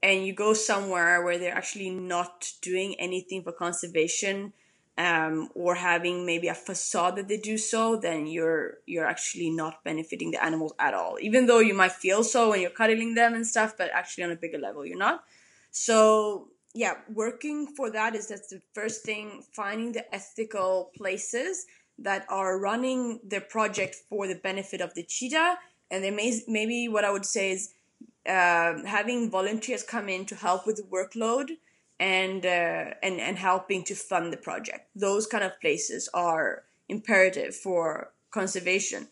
and 0.06 0.24
you 0.24 0.34
go 0.34 0.54
somewhere 0.54 1.24
where 1.24 1.40
they're 1.40 1.56
actually 1.56 1.90
not 1.90 2.52
doing 2.62 2.94
anything 3.00 3.42
for 3.42 3.52
conservation 3.52 4.54
um, 5.00 5.50
or 5.56 5.74
having 5.74 6.28
maybe 6.28 6.48
a 6.48 6.54
facade 6.54 7.16
that 7.16 7.28
they 7.28 7.38
do 7.38 7.58
so, 7.58 7.98
then 7.98 8.28
you're 8.28 8.78
you're 8.86 9.08
actually 9.08 9.50
not 9.50 9.84
benefiting 9.84 10.30
the 10.30 10.42
animals 10.42 10.74
at 10.78 10.94
all. 10.94 11.18
Even 11.20 11.48
though 11.48 11.60
you 11.60 11.74
might 11.74 11.92
feel 11.92 12.24
so 12.24 12.52
when 12.52 12.62
you're 12.62 12.70
cuddling 12.70 13.16
them 13.16 13.34
and 13.34 13.48
stuff, 13.48 13.74
but 13.80 13.90
actually 13.94 14.24
on 14.24 14.32
a 14.32 14.36
bigger 14.36 14.60
level, 14.60 14.86
you're 14.86 15.06
not. 15.08 15.24
So 15.72 16.50
yeah, 16.76 16.94
working 17.12 17.66
for 17.76 17.90
that 17.90 18.14
is 18.14 18.28
that's 18.28 18.50
the 18.50 18.62
first 18.74 19.04
thing. 19.04 19.44
Finding 19.54 19.92
the 19.94 20.06
ethical 20.14 20.92
places 20.96 21.66
that 21.98 22.28
are 22.30 22.60
running 22.60 23.22
their 23.24 23.42
project 23.42 23.96
for 24.08 24.28
the 24.28 24.36
benefit 24.36 24.82
of 24.82 24.94
the 24.94 25.04
cheetah, 25.04 25.58
and 25.90 26.04
then 26.04 26.16
may, 26.16 26.40
maybe 26.48 26.88
what 26.88 27.04
I 27.04 27.12
would 27.12 27.26
say 27.26 27.52
is 27.52 27.74
uh, 28.28 28.84
having 28.86 29.30
volunteers 29.30 29.84
come 29.84 30.10
in 30.10 30.26
to 30.26 30.36
help 30.36 30.66
with 30.66 30.78
the 30.78 30.84
workload 30.84 31.52
and 32.00 32.46
uh, 32.46 32.94
and 33.04 33.20
and 33.20 33.38
helping 33.38 33.84
to 33.86 33.96
fund 33.96 34.34
the 34.34 34.38
project. 34.38 34.90
Those 34.96 35.28
kind 35.28 35.44
of 35.44 35.60
places 35.62 36.10
are 36.14 36.64
imperative 36.90 37.56
for 37.56 38.12
conservation. 38.32 39.08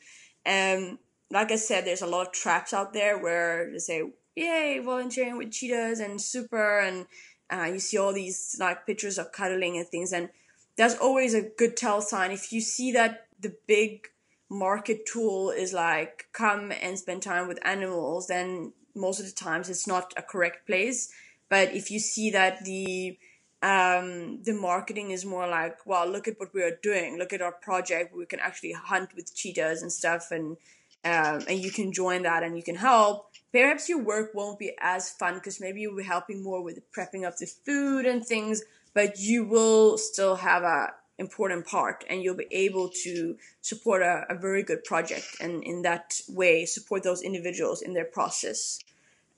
Um, 0.45 0.99
like 1.31 1.51
I 1.51 1.55
said, 1.55 1.85
there's 1.85 2.01
a 2.01 2.07
lot 2.07 2.27
of 2.27 2.33
traps 2.33 2.73
out 2.73 2.93
there 2.93 3.17
where 3.17 3.71
they 3.71 3.79
say, 3.79 4.11
"Yay, 4.35 4.79
volunteering 4.79 5.37
with 5.37 5.51
cheetahs 5.51 5.99
and 5.99 6.21
super," 6.21 6.79
and 6.79 7.05
uh, 7.51 7.65
you 7.65 7.79
see 7.79 7.97
all 7.97 8.13
these 8.13 8.57
like 8.59 8.85
pictures 8.85 9.17
of 9.17 9.31
cuddling 9.31 9.77
and 9.77 9.87
things, 9.87 10.11
and 10.11 10.29
that's 10.75 10.97
always 10.97 11.33
a 11.33 11.41
good 11.41 11.77
tell 11.77 12.01
sign. 12.01 12.31
If 12.31 12.51
you 12.51 12.61
see 12.61 12.91
that 12.93 13.27
the 13.39 13.55
big 13.67 14.07
market 14.49 15.05
tool 15.05 15.49
is 15.49 15.73
like 15.73 16.27
come 16.33 16.71
and 16.71 16.97
spend 16.99 17.21
time 17.21 17.47
with 17.47 17.65
animals, 17.65 18.27
then 18.27 18.73
most 18.95 19.19
of 19.19 19.25
the 19.25 19.31
times 19.31 19.69
it's 19.69 19.87
not 19.87 20.13
a 20.17 20.21
correct 20.21 20.65
place. 20.67 21.11
But 21.49 21.73
if 21.73 21.91
you 21.91 21.99
see 21.99 22.31
that 22.31 22.63
the 22.65 23.17
um, 23.61 24.43
the 24.43 24.53
marketing 24.53 25.11
is 25.11 25.25
more 25.25 25.47
like, 25.47 25.77
well, 25.85 26.05
look 26.05 26.27
at 26.27 26.37
what 26.37 26.53
we 26.53 26.61
are 26.63 26.77
doing. 26.81 27.17
Look 27.17 27.31
at 27.31 27.41
our 27.41 27.53
project. 27.53 28.13
We 28.13 28.25
can 28.25 28.41
actually 28.41 28.73
hunt 28.73 29.15
with 29.15 29.33
cheetahs 29.33 29.81
and 29.81 29.91
stuff, 29.91 30.31
and 30.31 30.57
um, 31.05 31.43
and 31.47 31.59
you 31.59 31.71
can 31.71 31.91
join 31.91 32.23
that 32.23 32.43
and 32.43 32.55
you 32.55 32.63
can 32.63 32.75
help. 32.75 33.29
Perhaps 33.51 33.89
your 33.89 33.99
work 33.99 34.31
won't 34.33 34.59
be 34.59 34.73
as 34.79 35.09
fun 35.09 35.35
because 35.35 35.59
maybe 35.59 35.81
you'll 35.81 35.97
be 35.97 36.03
helping 36.03 36.41
more 36.41 36.61
with 36.61 36.79
prepping 36.91 37.27
of 37.27 37.37
the 37.37 37.45
food 37.45 38.05
and 38.05 38.25
things, 38.25 38.63
but 38.93 39.19
you 39.19 39.43
will 39.43 39.97
still 39.97 40.37
have 40.37 40.63
a 40.63 40.93
important 41.19 41.65
part 41.65 42.03
and 42.09 42.23
you'll 42.23 42.35
be 42.35 42.47
able 42.51 42.89
to 43.03 43.37
support 43.61 44.01
a, 44.01 44.25
a 44.29 44.35
very 44.35 44.63
good 44.63 44.83
project 44.83 45.27
and 45.39 45.63
in 45.63 45.83
that 45.83 46.19
way 46.27 46.65
support 46.65 47.03
those 47.03 47.21
individuals 47.21 47.81
in 47.81 47.93
their 47.93 48.05
process. 48.05 48.79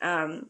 Um, 0.02 0.50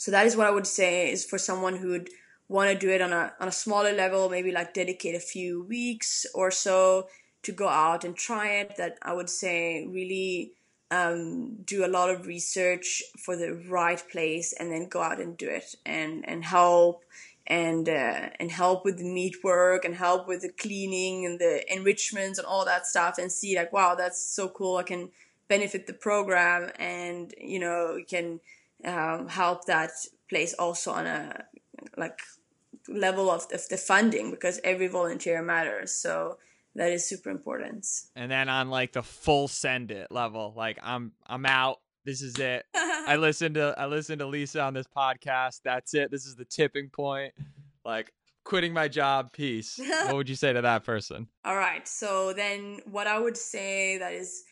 so 0.00 0.10
that 0.10 0.26
is 0.26 0.36
what 0.36 0.46
i 0.46 0.50
would 0.50 0.66
say 0.66 1.12
is 1.12 1.24
for 1.24 1.38
someone 1.38 1.76
who 1.76 1.90
would 1.90 2.08
want 2.48 2.68
to 2.70 2.76
do 2.76 2.90
it 2.90 3.00
on 3.00 3.12
a, 3.12 3.32
on 3.38 3.46
a 3.46 3.52
smaller 3.52 3.92
level 3.92 4.28
maybe 4.28 4.50
like 4.50 4.74
dedicate 4.74 5.14
a 5.14 5.20
few 5.20 5.62
weeks 5.64 6.26
or 6.34 6.50
so 6.50 7.06
to 7.42 7.52
go 7.52 7.68
out 7.68 8.02
and 8.04 8.16
try 8.16 8.48
it 8.48 8.76
that 8.76 8.98
i 9.02 9.12
would 9.12 9.30
say 9.30 9.86
really 9.88 10.52
um, 10.92 11.54
do 11.66 11.84
a 11.84 11.94
lot 11.98 12.10
of 12.10 12.26
research 12.26 13.04
for 13.16 13.36
the 13.36 13.54
right 13.68 14.02
place 14.10 14.52
and 14.54 14.72
then 14.72 14.88
go 14.88 15.00
out 15.00 15.20
and 15.20 15.36
do 15.36 15.48
it 15.48 15.76
and 15.86 16.28
and 16.28 16.44
help 16.44 17.04
and 17.50 17.88
uh, 17.88 18.30
and 18.38 18.50
help 18.52 18.84
with 18.84 18.98
the 18.98 19.12
meat 19.12 19.34
work 19.42 19.84
and 19.84 19.96
help 19.96 20.28
with 20.28 20.42
the 20.42 20.52
cleaning 20.52 21.26
and 21.26 21.40
the 21.40 21.64
enrichments 21.70 22.38
and 22.38 22.46
all 22.46 22.64
that 22.64 22.86
stuff 22.86 23.18
and 23.18 23.30
see 23.30 23.56
like 23.56 23.72
wow 23.72 23.94
that's 23.94 24.24
so 24.24 24.48
cool. 24.48 24.76
I 24.76 24.84
can 24.84 25.10
benefit 25.48 25.88
the 25.88 25.92
program 25.92 26.70
and 26.78 27.34
you 27.36 27.58
know 27.58 27.98
can 28.08 28.40
um, 28.84 29.28
help 29.28 29.66
that 29.66 29.90
place 30.28 30.54
also 30.54 30.92
on 30.92 31.06
a 31.06 31.44
like 31.96 32.20
level 32.88 33.28
of, 33.30 33.46
of 33.52 33.68
the 33.68 33.76
funding 33.76 34.30
because 34.30 34.60
every 34.62 34.86
volunteer 34.86 35.42
matters. 35.42 35.92
So 35.92 36.38
that 36.76 36.92
is 36.92 37.04
super 37.04 37.30
important. 37.30 37.84
And 38.14 38.30
then 38.30 38.48
on 38.48 38.70
like 38.70 38.92
the 38.92 39.02
full 39.02 39.48
send 39.48 39.90
it 39.90 40.12
level 40.12 40.54
like 40.56 40.78
i'm 40.82 41.12
i'm 41.26 41.46
out 41.46 41.80
this 42.04 42.22
is 42.22 42.38
it. 42.38 42.64
I 42.74 43.16
listened 43.18 43.56
to 43.56 43.74
I 43.76 43.86
listened 43.86 44.20
to 44.20 44.26
Lisa 44.26 44.60
on 44.62 44.74
this 44.74 44.86
podcast. 44.86 45.60
That's 45.64 45.94
it. 45.94 46.10
This 46.10 46.26
is 46.26 46.36
the 46.36 46.44
tipping 46.44 46.88
point. 46.88 47.34
Like 47.84 48.12
quitting 48.44 48.72
my 48.72 48.88
job, 48.88 49.32
peace. 49.32 49.78
what 49.78 50.14
would 50.14 50.28
you 50.28 50.34
say 50.34 50.52
to 50.52 50.62
that 50.62 50.84
person? 50.84 51.28
All 51.44 51.56
right. 51.56 51.86
So 51.86 52.32
then 52.32 52.80
what 52.90 53.06
I 53.06 53.18
would 53.18 53.36
say 53.36 53.98
that 53.98 54.12
is 54.12 54.42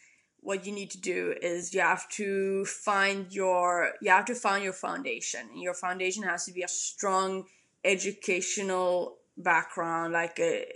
what 0.41 0.67
you 0.67 0.73
need 0.73 0.91
to 0.93 1.01
do 1.01 1.35
is 1.43 1.75
you 1.75 1.81
have 1.81 2.09
to 2.11 2.65
find 2.65 3.33
your 3.33 3.93
you 4.01 4.11
have 4.11 4.27
to 4.27 4.35
find 4.35 4.63
your 4.63 4.73
foundation. 4.73 5.41
Your 5.55 5.75
foundation 5.75 6.23
has 6.23 6.45
to 6.47 6.53
be 6.53 6.63
a 6.63 6.69
strong 6.69 7.45
educational 7.85 9.19
background 9.37 10.13
like 10.13 10.39
a 10.39 10.67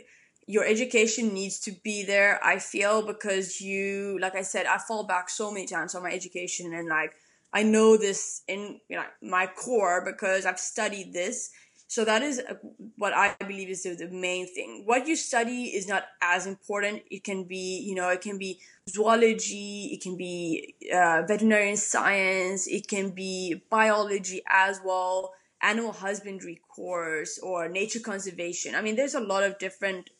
your 0.52 0.66
education 0.66 1.32
needs 1.32 1.58
to 1.58 1.72
be 1.82 2.04
there 2.04 2.38
i 2.44 2.58
feel 2.58 3.00
because 3.00 3.60
you 3.60 4.18
like 4.20 4.34
i 4.34 4.42
said 4.42 4.66
i 4.66 4.76
fall 4.76 5.04
back 5.04 5.30
so 5.30 5.50
many 5.50 5.66
times 5.66 5.94
on 5.94 6.02
my 6.02 6.12
education 6.12 6.74
and 6.74 6.88
like 6.88 7.14
i 7.54 7.62
know 7.62 7.96
this 7.96 8.42
in 8.48 8.78
you 8.88 8.96
know 8.96 9.04
my 9.22 9.46
core 9.46 10.04
because 10.04 10.46
i've 10.46 10.60
studied 10.60 11.12
this. 11.12 11.50
So 11.88 12.06
that 12.06 12.22
is 12.22 12.38
uh, 12.38 12.54
what 12.96 13.12
i 13.12 13.34
believe 13.38 13.68
is 13.68 13.82
the, 13.82 14.08
main 14.08 14.46
thing. 14.46 14.84
What 14.86 15.06
you 15.06 15.14
study 15.14 15.64
is 15.76 15.86
not 15.86 16.04
as 16.22 16.46
important. 16.46 17.02
It 17.10 17.22
can 17.22 17.44
be 17.44 17.84
you 17.86 17.94
know 17.94 18.08
it 18.08 18.22
can 18.22 18.38
be 18.38 18.60
zoology 18.88 19.90
it 19.92 20.00
can 20.02 20.16
be 20.16 20.74
uh, 20.92 21.22
veterinary 21.28 21.76
science 21.76 22.66
it 22.66 22.88
can 22.88 23.10
be 23.10 23.62
biology 23.70 24.40
as 24.48 24.80
well 24.84 25.34
animal 25.60 25.92
husbandry 25.92 26.60
course 26.68 27.38
or 27.38 27.68
nature 27.68 28.00
conservation. 28.00 28.74
I 28.74 28.80
mean 28.80 28.96
there's 28.96 29.14
a 29.14 29.20
lot 29.20 29.42
of 29.42 29.58
different 29.58 30.10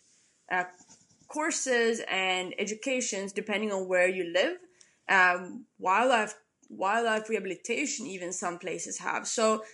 uh, 0.53 0.65
courses 1.29 2.03
and 2.09 2.55
educations 2.59 3.33
depending 3.33 3.73
on 3.73 3.89
where 3.89 4.09
you 4.09 4.25
live. 4.33 4.59
Um, 5.09 5.65
wildlife 5.79 6.35
wildlife 6.69 7.29
rehabilitation 7.29 8.07
even 8.07 8.33
some 8.33 8.59
places 8.59 8.99
have. 8.99 9.27
So 9.27 9.65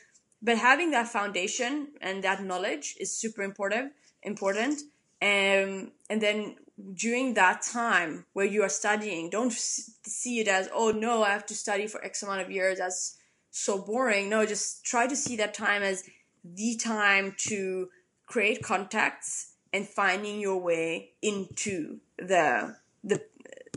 but 0.40 0.56
having 0.56 0.92
that 0.92 1.08
foundation 1.08 1.88
and 2.00 2.22
that 2.22 2.42
knowledge 2.44 2.94
is 3.00 3.12
super 3.12 3.42
important 3.42 3.92
important. 4.22 4.80
Um, 5.20 5.90
and 6.08 6.22
then 6.22 6.56
during 6.94 7.34
that 7.34 7.62
time 7.62 8.24
where 8.34 8.46
you 8.46 8.62
are 8.62 8.68
studying 8.68 9.30
don't 9.30 9.52
see 9.52 10.38
it 10.38 10.46
as 10.46 10.68
oh 10.72 10.92
no 10.92 11.24
i 11.24 11.30
have 11.30 11.44
to 11.44 11.54
study 11.54 11.88
for 11.88 12.02
x 12.04 12.22
amount 12.22 12.40
of 12.40 12.50
years. 12.50 12.78
That's 12.78 13.18
so 13.50 13.82
boring. 13.82 14.28
No 14.28 14.46
just 14.46 14.84
try 14.84 15.08
to 15.08 15.16
see 15.16 15.36
that 15.36 15.54
time 15.54 15.82
as 15.82 16.04
the 16.44 16.76
time 16.76 17.34
to 17.48 17.88
create 18.26 18.62
contacts 18.62 19.54
and 19.72 19.86
finding 19.86 20.40
your 20.40 20.60
way 20.60 21.12
into 21.22 21.98
the 22.18 22.76
the 23.04 23.22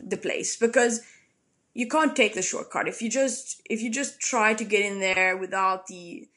the 0.02 0.18
place. 0.18 0.56
Because 0.58 1.02
you 1.74 1.88
can't 1.88 2.16
take 2.16 2.34
the 2.34 2.42
shortcut. 2.42 2.88
If 2.88 3.02
you 3.02 3.10
just 3.10 3.62
if 3.66 3.82
you 3.82 3.90
just 3.90 4.20
try 4.20 4.54
to 4.54 4.64
get 4.64 4.82
in 4.82 5.00
there 5.00 5.38
without 5.38 5.88
the 5.88 6.28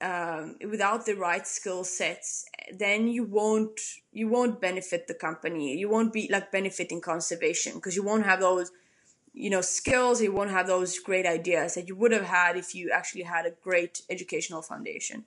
um, 0.00 0.56
without 0.68 1.06
the 1.06 1.14
right 1.14 1.46
skill 1.46 1.84
sets 1.84 2.44
then 2.72 3.06
you 3.06 3.24
won't 3.24 3.80
you 4.12 4.28
won't 4.28 4.60
benefit 4.60 5.06
the 5.06 5.14
company. 5.14 5.76
You 5.76 5.88
won't 5.88 6.12
be 6.12 6.28
like 6.30 6.50
benefiting 6.52 7.00
conservation. 7.00 7.74
Because 7.74 7.96
you 7.96 8.02
won't 8.02 8.24
have 8.24 8.40
those 8.40 8.70
you 9.32 9.50
know 9.50 9.60
skills. 9.60 10.20
You 10.20 10.32
won't 10.32 10.50
have 10.50 10.66
those 10.66 10.98
great 10.98 11.26
ideas 11.26 11.74
that 11.74 11.88
you 11.88 11.96
would 11.96 12.12
have 12.12 12.24
had 12.24 12.56
if 12.56 12.74
you 12.74 12.90
actually 12.90 13.22
had 13.22 13.46
a 13.46 13.52
great 13.62 14.02
educational 14.10 14.62
foundation. 14.62 15.24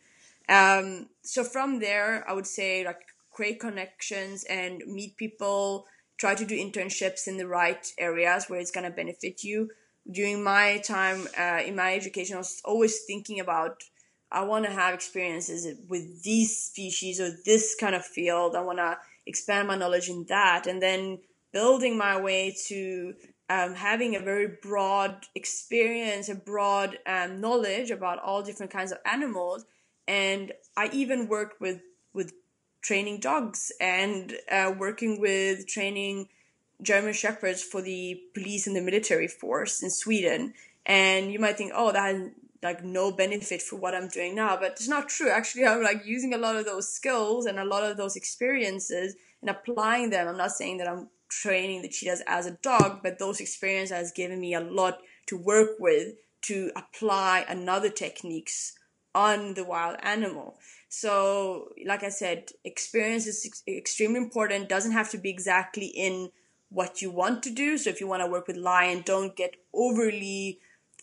Um, 0.47 1.07
so 1.23 1.43
from 1.43 1.79
there 1.79 2.23
i 2.29 2.33
would 2.33 2.45
say 2.45 2.85
like 2.85 3.01
create 3.35 3.59
connections 3.59 4.45
and 4.45 4.81
meet 4.87 5.17
people 5.17 5.85
try 6.17 6.33
to 6.33 6.45
do 6.45 6.55
internships 6.57 7.27
in 7.27 7.35
the 7.37 7.47
right 7.47 7.85
areas 7.97 8.45
where 8.47 8.59
it's 8.59 8.71
going 8.71 8.89
to 8.89 8.95
benefit 8.95 9.43
you. 9.43 9.69
During 10.09 10.43
my 10.43 10.77
time 10.79 11.27
uh, 11.37 11.61
in 11.65 11.75
my 11.75 11.93
education 11.95 12.35
i 12.35 12.39
was 12.39 12.61
always 12.63 13.01
thinking 13.05 13.39
about 13.39 13.83
i 14.31 14.41
want 14.43 14.65
to 14.65 14.71
have 14.71 14.93
experiences 14.93 15.67
with 15.87 16.23
these 16.23 16.55
species 16.57 17.19
or 17.19 17.29
this 17.43 17.75
kind 17.75 17.95
of 17.95 18.05
field. 18.05 18.55
I 18.55 18.61
want 18.61 18.77
to 18.77 18.97
expand 19.25 19.67
my 19.67 19.75
knowledge 19.75 20.09
in 20.09 20.25
that. 20.29 20.67
And 20.67 20.81
then 20.81 21.19
building 21.51 21.97
my 21.97 22.19
way 22.21 22.55
to 22.67 23.13
um, 23.49 23.73
having 23.75 24.15
a 24.15 24.19
very 24.19 24.49
broad 24.61 25.25
experience 25.35 26.29
a 26.29 26.35
broad 26.35 26.97
um, 27.05 27.41
knowledge 27.41 27.91
about 27.91 28.19
all 28.19 28.41
different 28.43 28.71
kinds 28.71 28.91
of 28.91 28.99
animals. 29.05 29.65
And 30.07 30.51
i 30.77 30.89
even 30.93 31.27
worked 31.27 31.59
with 31.59 31.81
with 32.13 32.31
training 32.85 33.19
dogs 33.19 33.71
and 33.81 34.35
uh, 34.51 34.71
working 34.77 35.19
with 35.19 35.67
training 35.67 36.27
German 36.81 37.13
shepherds 37.13 37.63
for 37.63 37.81
the 37.81 38.21
police 38.35 38.67
and 38.67 38.75
the 38.75 38.81
military 38.81 39.27
force 39.27 39.81
in 39.81 39.89
Sweden. 39.89 40.53
And 40.85 41.31
you 41.31 41.39
might 41.39 41.57
think, 41.57 41.71
oh, 41.73 41.91
that 41.91 42.15
has 42.15 42.29
like 42.61 42.83
no 42.83 43.11
benefit 43.11 43.61
for 43.61 43.77
what 43.77 43.95
I'm 43.95 44.07
doing 44.07 44.35
now, 44.35 44.57
but 44.57 44.71
it's 44.73 44.87
not 44.87 45.09
true. 45.09 45.29
Actually, 45.29 45.65
I'm 45.65 45.81
like 45.81 46.05
using 46.05 46.33
a 46.33 46.37
lot 46.37 46.55
of 46.55 46.65
those 46.65 46.91
skills 46.91 47.45
and 47.45 47.59
a 47.59 47.65
lot 47.65 47.83
of 47.83 47.97
those 47.97 48.15
experiences 48.15 49.15
and 49.41 49.49
applying 49.49 50.11
them. 50.11 50.27
I'm 50.27 50.37
not 50.37 50.51
saying 50.51 50.77
that 50.77 50.87
I'm 50.87 51.09
training 51.29 51.81
the 51.81 51.89
cheetahs 51.89 52.21
as 52.27 52.45
a 52.45 52.57
dog, 52.61 52.99
but 53.01 53.17
those 53.17 53.39
experiences 53.39 53.95
has 53.95 54.11
given 54.11 54.39
me 54.39 54.53
a 54.53 54.59
lot 54.59 54.99
to 55.27 55.37
work 55.37 55.71
with 55.79 56.13
to 56.43 56.71
apply 56.75 57.45
another 57.49 57.89
techniques 57.89 58.77
on 59.15 59.53
the 59.53 59.63
wild 59.63 59.97
animal. 60.03 60.57
So, 60.97 61.73
like 61.85 62.03
I 62.03 62.09
said, 62.09 62.51
experience 62.63 63.27
is 63.27 63.45
ex- 63.45 63.63
extremely 63.67 64.17
important. 64.17 64.69
Doesn't 64.69 64.93
have 64.93 65.09
to 65.11 65.17
be 65.17 65.29
exactly 65.29 65.87
in 65.87 66.29
what 66.69 67.01
you 67.01 67.11
want 67.11 67.43
to 67.43 67.49
do. 67.49 67.77
So, 67.77 67.89
if 67.89 67.99
you 67.99 68.07
want 68.07 68.23
to 68.23 68.31
work 68.31 68.47
with 68.47 68.55
lion, 68.55 69.03
don't 69.05 69.35
get 69.35 69.55
overly 69.73 70.61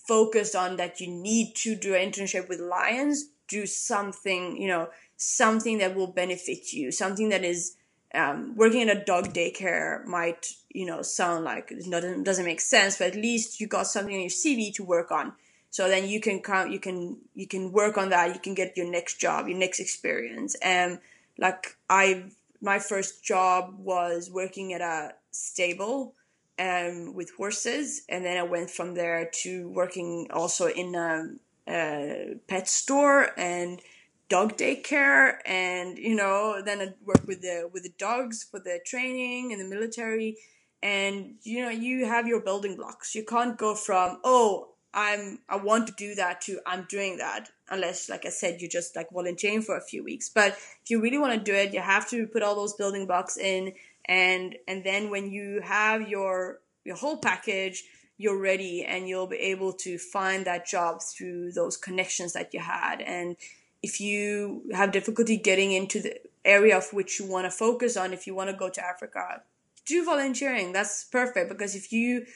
focused 0.09 0.57
on 0.57 0.78
that 0.78 0.99
you 1.03 1.09
need 1.09 1.55
to 1.57 1.76
do 1.76 1.95
an 1.95 2.11
internship 2.11 2.49
with 2.49 2.59
lions. 2.59 3.26
Do 3.49 3.66
something, 3.66 4.57
you 4.57 4.66
know, 4.66 4.88
something 5.18 5.76
that 5.76 5.95
will 5.95 6.07
benefit 6.07 6.72
you. 6.72 6.90
Something 6.90 7.28
that 7.28 7.45
is 7.45 7.76
um, 8.14 8.57
working 8.57 8.80
in 8.80 8.88
a 8.88 9.05
dog 9.05 9.34
daycare 9.34 10.07
might, 10.07 10.55
you 10.70 10.86
know, 10.86 11.03
sound 11.03 11.45
like 11.45 11.70
it 11.70 11.90
doesn't 11.90 12.22
doesn't 12.22 12.47
make 12.47 12.62
sense, 12.62 12.97
but 12.97 13.09
at 13.09 13.16
least 13.16 13.61
you 13.61 13.66
got 13.66 13.86
something 13.86 14.14
on 14.14 14.22
your 14.22 14.30
CV 14.30 14.72
to 14.72 14.84
work 14.84 15.12
on 15.12 15.34
so 15.72 15.88
then 15.88 16.06
you 16.06 16.20
can 16.20 16.40
come 16.40 16.70
you 16.70 16.78
can 16.78 17.16
you 17.34 17.46
can 17.48 17.72
work 17.72 17.96
on 17.96 18.10
that. 18.10 18.34
You 18.34 18.40
can 18.40 18.54
get 18.54 18.76
your 18.76 18.86
next 18.86 19.18
job 19.18 19.48
your 19.48 19.58
next 19.58 19.80
experience. 19.80 20.54
And 20.56 20.98
like 21.38 21.76
i 21.88 22.24
my 22.60 22.78
first 22.78 23.24
job 23.24 23.74
was 23.78 24.30
working 24.30 24.74
at 24.74 24.82
a 24.82 25.14
stable 25.30 26.14
um, 26.58 27.14
with 27.14 27.32
horses. 27.38 28.02
And 28.10 28.22
then 28.22 28.36
i 28.36 28.42
went 28.42 28.68
from 28.68 28.94
there 28.94 29.30
to 29.42 29.70
working 29.70 30.28
also 30.30 30.66
in 30.68 30.94
a, 30.94 31.30
a 31.66 32.34
pet 32.48 32.68
store 32.68 33.30
and 33.38 33.80
dog 34.28 34.58
daycare. 34.58 35.38
And 35.46 35.96
you 35.96 36.14
know 36.14 36.60
then 36.62 36.82
i 36.82 36.92
worked 37.02 37.26
with 37.26 37.40
the 37.40 37.70
with 37.72 37.84
the 37.84 37.94
dogs 37.96 38.44
for 38.44 38.60
the 38.60 38.78
training 38.84 39.52
in 39.52 39.58
the 39.58 39.64
military. 39.64 40.36
And 40.82 41.36
you 41.44 41.62
know 41.62 41.70
you 41.70 42.04
have 42.04 42.26
your 42.26 42.40
building 42.40 42.76
blocks. 42.76 43.14
You 43.14 43.24
can't 43.24 43.56
go 43.56 43.74
from 43.74 44.18
oh 44.22 44.71
I'm 44.95 45.38
I 45.49 45.57
want 45.57 45.86
to 45.86 45.95
do 45.97 46.14
that 46.16 46.43
too. 46.43 46.61
I'm 46.66 46.86
doing 46.88 47.16
that 47.18 47.51
unless, 47.70 48.09
like 48.09 48.26
I 48.26 48.28
said, 48.28 48.61
you 48.61 48.68
just 48.68 48.95
like 48.95 49.11
volunteering 49.11 49.62
for 49.62 49.76
a 49.76 49.80
few 49.80 50.05
weeks. 50.05 50.28
But 50.28 50.53
if 50.53 50.90
you 50.90 51.01
really 51.01 51.18
want 51.18 51.32
to 51.32 51.40
do 51.40 51.57
it, 51.57 51.72
you 51.72 51.80
have 51.80 52.09
to 52.11 52.26
put 52.26 52.43
all 52.43 52.55
those 52.55 52.74
building 52.74 53.07
blocks 53.07 53.38
in, 53.38 53.72
and 54.07 54.57
and 54.68 54.84
then 54.84 55.11
when 55.11 55.30
you 55.30 55.61
have 55.62 56.09
your 56.09 56.61
your 56.84 56.97
whole 56.97 57.16
package, 57.16 57.84
you're 58.18 58.40
ready, 58.40 58.84
and 58.84 59.09
you'll 59.09 59.26
be 59.26 59.36
able 59.36 59.72
to 59.74 59.97
find 59.99 60.45
that 60.45 60.66
job 60.66 61.01
through 61.03 61.53
those 61.53 61.76
connections 61.76 62.34
that 62.34 62.53
you 62.53 62.61
had. 62.61 63.01
And 63.01 63.36
if 63.82 64.01
you 64.01 64.62
have 64.72 64.93
difficulty 64.93 65.36
getting 65.38 65.72
into 65.72 66.03
the 66.03 66.20
area 66.45 66.76
of 66.76 66.93
which 66.93 67.18
you 67.18 67.26
want 67.26 67.47
to 67.47 67.51
focus 67.51 67.97
on, 67.97 68.12
if 68.12 68.26
you 68.26 68.34
want 68.34 68.51
to 68.51 68.57
go 68.57 68.68
to 68.68 68.84
Africa, 68.84 69.43
do 69.86 70.05
volunteering. 70.05 70.72
That's 70.72 71.05
perfect 71.05 71.49
because 71.49 71.74
if 71.74 71.93
you 71.93 72.26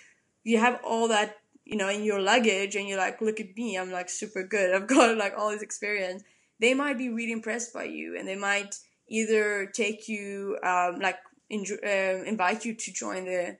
you 0.45 0.59
have 0.59 0.81
all 0.85 1.09
that 1.09 1.39
you 1.67 1.77
know, 1.77 1.89
in 1.89 2.05
your 2.05 2.21
luggage 2.21 2.77
and 2.77 2.89
you're 2.89 2.97
like, 2.97 3.21
look 3.21 3.41
at 3.41 3.57
me, 3.57 3.77
I'm 3.77 3.91
like 3.91 4.09
super 4.09 4.45
good. 4.45 4.73
I've 4.73 4.87
got 4.97 5.19
like 5.19 5.35
all 5.37 5.51
this 5.51 5.63
experience. 5.63 6.23
They 6.61 6.73
might 6.73 6.97
be 6.97 7.11
really 7.11 7.33
impressed 7.33 7.75
by 7.75 7.85
you 7.85 8.17
and 8.17 8.27
they 8.27 8.37
might 8.37 8.77
either 9.09 9.67
take 9.67 10.09
you, 10.09 10.59
um, 10.63 11.01
like, 11.01 11.19
uh, 11.53 12.25
invite 12.25 12.65
you 12.65 12.75
to 12.75 12.93
join 12.93 13.25
the, 13.25 13.59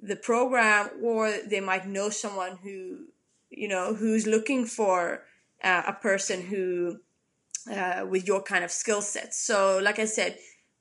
the 0.00 0.16
program 0.16 0.90
or 1.02 1.32
they 1.46 1.60
might 1.60 1.86
know 1.86 2.10
someone 2.10 2.58
who, 2.62 3.06
you 3.50 3.68
know, 3.68 3.94
who's 3.94 4.26
looking 4.26 4.64
for 4.64 5.24
uh, 5.62 5.82
a 5.86 5.92
person 5.92 6.42
who, 6.42 7.00
uh, 7.70 8.06
with 8.08 8.26
your 8.26 8.42
kind 8.42 8.64
of 8.64 8.70
skill 8.70 9.02
set. 9.02 9.34
So, 9.34 9.78
like 9.78 9.98
I 9.98 10.06
said, 10.06 10.38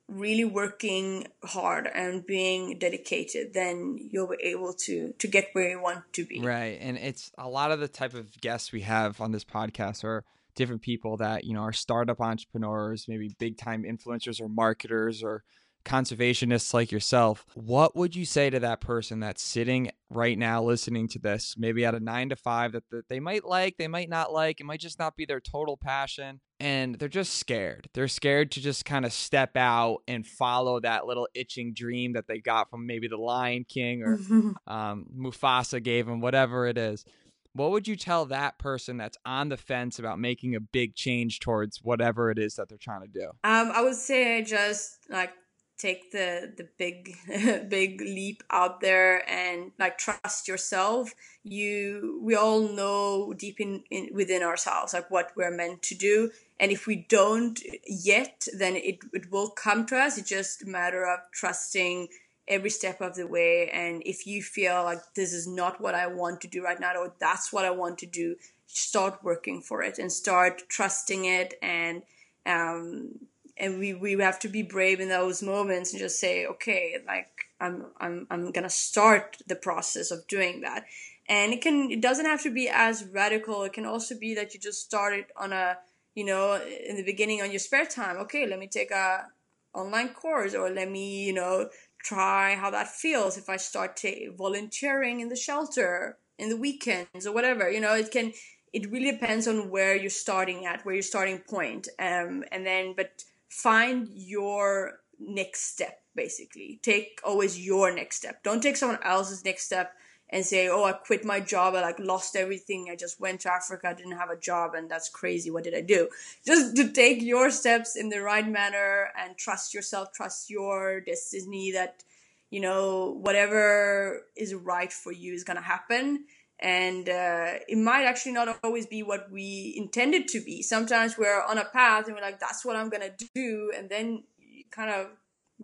really 0.07 0.45
working 0.45 1.27
hard 1.43 1.87
and 1.87 2.25
being 2.25 2.77
dedicated 2.79 3.53
then 3.53 3.97
you'll 4.11 4.27
be 4.27 4.43
able 4.43 4.73
to 4.73 5.13
to 5.19 5.27
get 5.27 5.47
where 5.53 5.69
you 5.69 5.81
want 5.81 6.03
to 6.13 6.25
be. 6.25 6.41
Right 6.41 6.77
and 6.81 6.97
it's 6.97 7.31
a 7.37 7.47
lot 7.47 7.71
of 7.71 7.79
the 7.79 7.87
type 7.87 8.13
of 8.13 8.39
guests 8.41 8.71
we 8.71 8.81
have 8.81 9.21
on 9.21 9.31
this 9.31 9.45
podcast 9.45 10.03
are 10.03 10.23
different 10.55 10.81
people 10.81 11.17
that 11.17 11.45
you 11.45 11.53
know 11.53 11.61
are 11.61 11.73
startup 11.73 12.19
entrepreneurs 12.19 13.05
maybe 13.07 13.33
big 13.39 13.57
time 13.57 13.83
influencers 13.83 14.41
or 14.41 14.49
marketers 14.49 15.23
or 15.23 15.43
conservationists 15.83 16.73
like 16.73 16.91
yourself, 16.91 17.45
what 17.53 17.95
would 17.95 18.15
you 18.15 18.25
say 18.25 18.49
to 18.49 18.59
that 18.59 18.81
person 18.81 19.19
that's 19.19 19.41
sitting 19.41 19.91
right 20.09 20.37
now 20.37 20.61
listening 20.61 21.07
to 21.07 21.19
this, 21.19 21.55
maybe 21.57 21.85
at 21.85 21.95
a 21.95 21.99
nine 21.99 22.29
to 22.29 22.35
five 22.35 22.73
that, 22.73 22.83
that 22.91 23.07
they 23.07 23.19
might 23.19 23.45
like, 23.45 23.77
they 23.77 23.87
might 23.87 24.09
not 24.09 24.33
like, 24.33 24.59
it 24.59 24.65
might 24.65 24.79
just 24.79 24.99
not 24.99 25.15
be 25.15 25.25
their 25.25 25.39
total 25.39 25.77
passion, 25.77 26.39
and 26.59 26.95
they're 26.95 27.07
just 27.07 27.35
scared. 27.35 27.89
They're 27.93 28.07
scared 28.07 28.51
to 28.51 28.61
just 28.61 28.85
kind 28.85 29.05
of 29.05 29.13
step 29.13 29.57
out 29.57 29.99
and 30.07 30.27
follow 30.27 30.79
that 30.81 31.05
little 31.05 31.27
itching 31.33 31.73
dream 31.73 32.13
that 32.13 32.27
they 32.27 32.39
got 32.39 32.69
from 32.69 32.85
maybe 32.85 33.07
the 33.07 33.17
Lion 33.17 33.65
King 33.67 34.03
or 34.03 34.19
um, 34.67 35.07
Mufasa 35.17 35.81
gave 35.81 36.05
them, 36.05 36.21
whatever 36.21 36.67
it 36.67 36.77
is. 36.77 37.05
What 37.53 37.71
would 37.71 37.87
you 37.87 37.95
tell 37.97 38.25
that 38.27 38.59
person 38.59 38.97
that's 38.97 39.17
on 39.25 39.49
the 39.49 39.57
fence 39.57 39.99
about 39.99 40.19
making 40.19 40.55
a 40.55 40.61
big 40.61 40.95
change 40.95 41.39
towards 41.39 41.79
whatever 41.83 42.31
it 42.31 42.39
is 42.39 42.55
that 42.55 42.69
they're 42.69 42.77
trying 42.77 43.01
to 43.01 43.07
do? 43.07 43.25
Um, 43.43 43.71
I 43.73 43.81
would 43.81 43.95
say 43.95 44.41
just 44.43 44.99
like 45.09 45.33
take 45.81 46.11
the 46.11 46.53
the 46.55 46.67
big 46.77 47.15
big 47.69 48.01
leap 48.01 48.43
out 48.51 48.81
there 48.81 49.27
and 49.29 49.71
like 49.79 49.97
trust 49.97 50.47
yourself. 50.47 51.13
You 51.43 52.19
we 52.23 52.35
all 52.35 52.61
know 52.61 53.33
deep 53.33 53.59
in, 53.59 53.83
in 53.89 54.09
within 54.13 54.43
ourselves 54.43 54.93
like 54.93 55.09
what 55.09 55.31
we're 55.35 55.55
meant 55.55 55.81
to 55.83 55.95
do. 55.95 56.31
And 56.59 56.71
if 56.71 56.85
we 56.85 57.07
don't 57.09 57.59
yet 57.87 58.47
then 58.53 58.75
it, 58.75 58.99
it 59.11 59.31
will 59.31 59.49
come 59.49 59.85
to 59.87 59.97
us. 59.97 60.17
It's 60.17 60.29
just 60.29 60.63
a 60.63 60.67
matter 60.67 61.05
of 61.05 61.19
trusting 61.33 62.09
every 62.47 62.69
step 62.69 63.01
of 63.01 63.15
the 63.15 63.25
way. 63.25 63.69
And 63.73 64.03
if 64.05 64.27
you 64.27 64.43
feel 64.43 64.83
like 64.83 64.99
this 65.15 65.33
is 65.33 65.47
not 65.47 65.81
what 65.81 65.95
i 65.95 66.05
want 66.05 66.41
to 66.41 66.47
do 66.47 66.63
right 66.63 66.79
now 66.79 66.93
or 66.95 67.13
that's 67.19 67.51
what 67.51 67.65
i 67.65 67.71
want 67.71 67.97
to 67.99 68.05
do 68.05 68.35
start 68.67 69.19
working 69.23 69.61
for 69.61 69.83
it 69.83 69.99
and 69.99 70.11
start 70.11 70.61
trusting 70.69 71.25
it 71.25 71.55
and 71.61 72.03
um, 72.45 73.19
and 73.57 73.79
we 73.79 73.93
we 73.93 74.13
have 74.13 74.39
to 74.39 74.49
be 74.49 74.63
brave 74.63 74.99
in 74.99 75.09
those 75.09 75.41
moments 75.41 75.91
and 75.91 75.99
just 75.99 76.19
say 76.19 76.45
okay 76.45 76.95
like 77.05 77.27
i'm 77.59 77.85
i'm 77.99 78.27
i'm 78.29 78.51
to 78.51 78.69
start 78.69 79.37
the 79.47 79.55
process 79.55 80.11
of 80.11 80.27
doing 80.27 80.61
that. 80.61 80.85
And 81.29 81.53
it 81.53 81.61
can 81.61 81.91
it 81.91 82.01
doesn't 82.01 82.25
have 82.25 82.43
to 82.43 82.53
be 82.53 82.67
as 82.67 83.05
radical. 83.05 83.63
It 83.63 83.73
can 83.73 83.85
also 83.85 84.17
be 84.17 84.33
that 84.35 84.53
you 84.53 84.59
just 84.59 84.81
started 84.81 85.25
on 85.37 85.53
a 85.53 85.77
you 86.15 86.25
know 86.25 86.59
in 86.87 86.97
the 86.97 87.03
beginning 87.03 87.41
on 87.41 87.51
your 87.51 87.59
spare 87.59 87.85
time. 87.85 88.17
Okay 88.17 88.47
let 88.47 88.59
me 88.59 88.67
take 88.67 88.91
a 88.91 89.27
online 89.73 90.09
course 90.09 90.53
or 90.53 90.69
let 90.69 90.89
me 90.89 91.23
you 91.23 91.33
know 91.33 91.69
try 92.03 92.55
how 92.55 92.71
that 92.71 92.87
feels. 92.87 93.37
If 93.37 93.49
i 93.49 93.57
start 93.57 93.95
t- 93.97 94.29
volunteering 94.35 95.19
in 95.19 95.29
the 95.29 95.35
shelter 95.35 96.17
in 96.37 96.49
the 96.49 96.57
weekends 96.57 97.27
or 97.27 97.33
whatever 97.33 97.69
you 97.69 97.79
know 97.79 97.93
it 97.93 98.09
can 98.09 98.33
it 98.73 98.89
really 98.91 99.11
depends 99.11 99.47
on 99.47 99.69
where 99.69 99.95
you're 99.95 100.09
starting 100.09 100.65
at 100.65 100.85
where 100.85 100.95
your 100.95 101.01
starting 101.01 101.39
point. 101.39 101.87
Um, 101.99 102.43
and 102.51 102.65
then 102.65 102.93
but 102.95 103.23
find 103.51 104.09
your 104.13 104.99
next 105.19 105.73
step 105.73 106.01
basically 106.15 106.79
take 106.81 107.19
always 107.23 107.59
your 107.63 107.93
next 107.93 108.17
step 108.17 108.43
don't 108.43 108.61
take 108.61 108.75
someone 108.75 108.99
else's 109.03 109.45
next 109.45 109.65
step 109.65 109.93
and 110.31 110.45
say, 110.45 110.69
"Oh, 110.69 110.85
I 110.85 110.93
quit 110.93 111.25
my 111.25 111.39
job. 111.39 111.75
I 111.75 111.81
like 111.81 111.99
lost 111.99 112.35
everything. 112.35 112.89
I 112.89 112.95
just 112.95 113.19
went 113.19 113.41
to 113.41 113.51
Africa. 113.53 113.89
I 113.89 113.93
didn't 113.93 114.17
have 114.17 114.29
a 114.29 114.37
job, 114.37 114.73
and 114.73 114.89
that's 114.89 115.09
crazy. 115.09 115.51
What 115.51 115.65
did 115.65 115.75
I 115.75 115.81
do?" 115.81 116.09
Just 116.45 116.75
to 116.77 116.89
take 116.91 117.21
your 117.21 117.51
steps 117.51 117.95
in 117.95 118.09
the 118.09 118.21
right 118.21 118.47
manner 118.47 119.11
and 119.17 119.37
trust 119.37 119.73
yourself, 119.73 120.13
trust 120.13 120.49
your 120.49 121.01
destiny. 121.01 121.71
That 121.71 122.03
you 122.49 122.61
know 122.61 123.17
whatever 123.21 124.25
is 124.35 124.53
right 124.53 124.91
for 124.91 125.11
you 125.11 125.33
is 125.33 125.43
gonna 125.43 125.61
happen. 125.61 126.25
And 126.61 127.09
uh, 127.09 127.53
it 127.67 127.77
might 127.77 128.05
actually 128.05 128.33
not 128.33 128.59
always 128.63 128.85
be 128.85 129.01
what 129.03 129.31
we 129.31 129.73
intended 129.75 130.27
to 130.29 130.41
be. 130.41 130.61
Sometimes 130.61 131.17
we're 131.17 131.41
on 131.43 131.57
a 131.57 131.65
path 131.65 132.05
and 132.05 132.15
we're 132.15 132.21
like, 132.21 132.39
"That's 132.39 132.63
what 132.63 132.75
I'm 132.75 132.89
gonna 132.89 133.15
do," 133.33 133.71
and 133.75 133.89
then 133.89 134.23
kind 134.69 134.91
of 134.91 135.07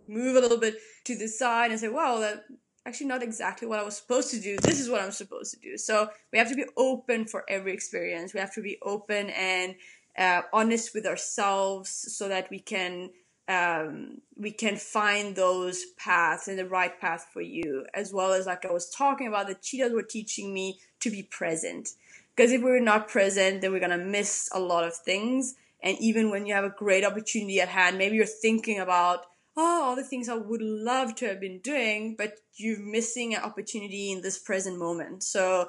move 0.08 0.36
a 0.36 0.40
little 0.40 0.58
bit 0.58 0.76
to 1.04 1.16
the 1.16 1.28
side 1.28 1.70
and 1.70 1.78
say, 1.78 1.88
"Well, 1.88 2.20
that 2.20 2.44
actually 2.88 3.06
not 3.06 3.22
exactly 3.22 3.68
what 3.68 3.78
I 3.78 3.82
was 3.84 3.96
supposed 3.96 4.30
to 4.30 4.40
do. 4.40 4.56
This 4.62 4.80
is 4.80 4.88
what 4.88 5.02
I'm 5.02 5.12
supposed 5.12 5.52
to 5.52 5.60
do. 5.60 5.76
So 5.76 6.08
we 6.32 6.38
have 6.38 6.48
to 6.48 6.56
be 6.56 6.64
open 6.76 7.26
for 7.26 7.44
every 7.48 7.72
experience. 7.72 8.32
We 8.32 8.40
have 8.40 8.54
to 8.54 8.62
be 8.62 8.78
open 8.82 9.28
and 9.30 9.76
uh, 10.16 10.42
honest 10.52 10.94
with 10.94 11.06
ourselves 11.06 11.90
so 11.90 12.28
that 12.28 12.48
we 12.50 12.58
can 12.58 13.10
um, 13.48 14.20
we 14.36 14.50
can 14.50 14.76
find 14.76 15.34
those 15.34 15.84
paths 15.96 16.48
and 16.48 16.58
the 16.58 16.66
right 16.66 17.00
path 17.00 17.26
for 17.32 17.40
you, 17.40 17.86
as 17.94 18.12
well 18.12 18.32
as 18.32 18.46
like 18.46 18.64
I 18.64 18.72
was 18.72 18.90
talking 18.90 19.26
about, 19.26 19.48
the 19.48 19.54
cheetahs 19.54 19.92
were 19.92 20.02
teaching 20.02 20.52
me 20.52 20.78
to 21.00 21.10
be 21.10 21.22
present. 21.22 21.90
Because 22.36 22.52
if 22.52 22.62
we're 22.62 22.80
not 22.80 23.08
present, 23.08 23.62
then 23.62 23.72
we're 23.72 23.80
gonna 23.80 23.98
miss 23.98 24.48
a 24.52 24.60
lot 24.60 24.84
of 24.84 24.94
things. 24.94 25.54
And 25.82 25.96
even 25.98 26.30
when 26.30 26.44
you 26.46 26.54
have 26.54 26.64
a 26.64 26.74
great 26.76 27.04
opportunity 27.04 27.60
at 27.60 27.68
hand, 27.68 27.98
maybe 27.98 28.16
you're 28.16 28.26
thinking 28.26 28.78
about 28.78 29.24
oh, 29.58 29.82
all 29.82 29.96
the 29.96 30.04
things 30.04 30.28
I 30.28 30.34
would 30.34 30.62
love 30.62 31.16
to 31.16 31.26
have 31.26 31.40
been 31.40 31.58
doing, 31.58 32.14
but 32.16 32.34
you're 32.54 32.78
missing 32.78 33.34
an 33.34 33.42
opportunity 33.42 34.12
in 34.12 34.22
this 34.22 34.38
present 34.38 34.78
moment. 34.78 35.24
So 35.24 35.68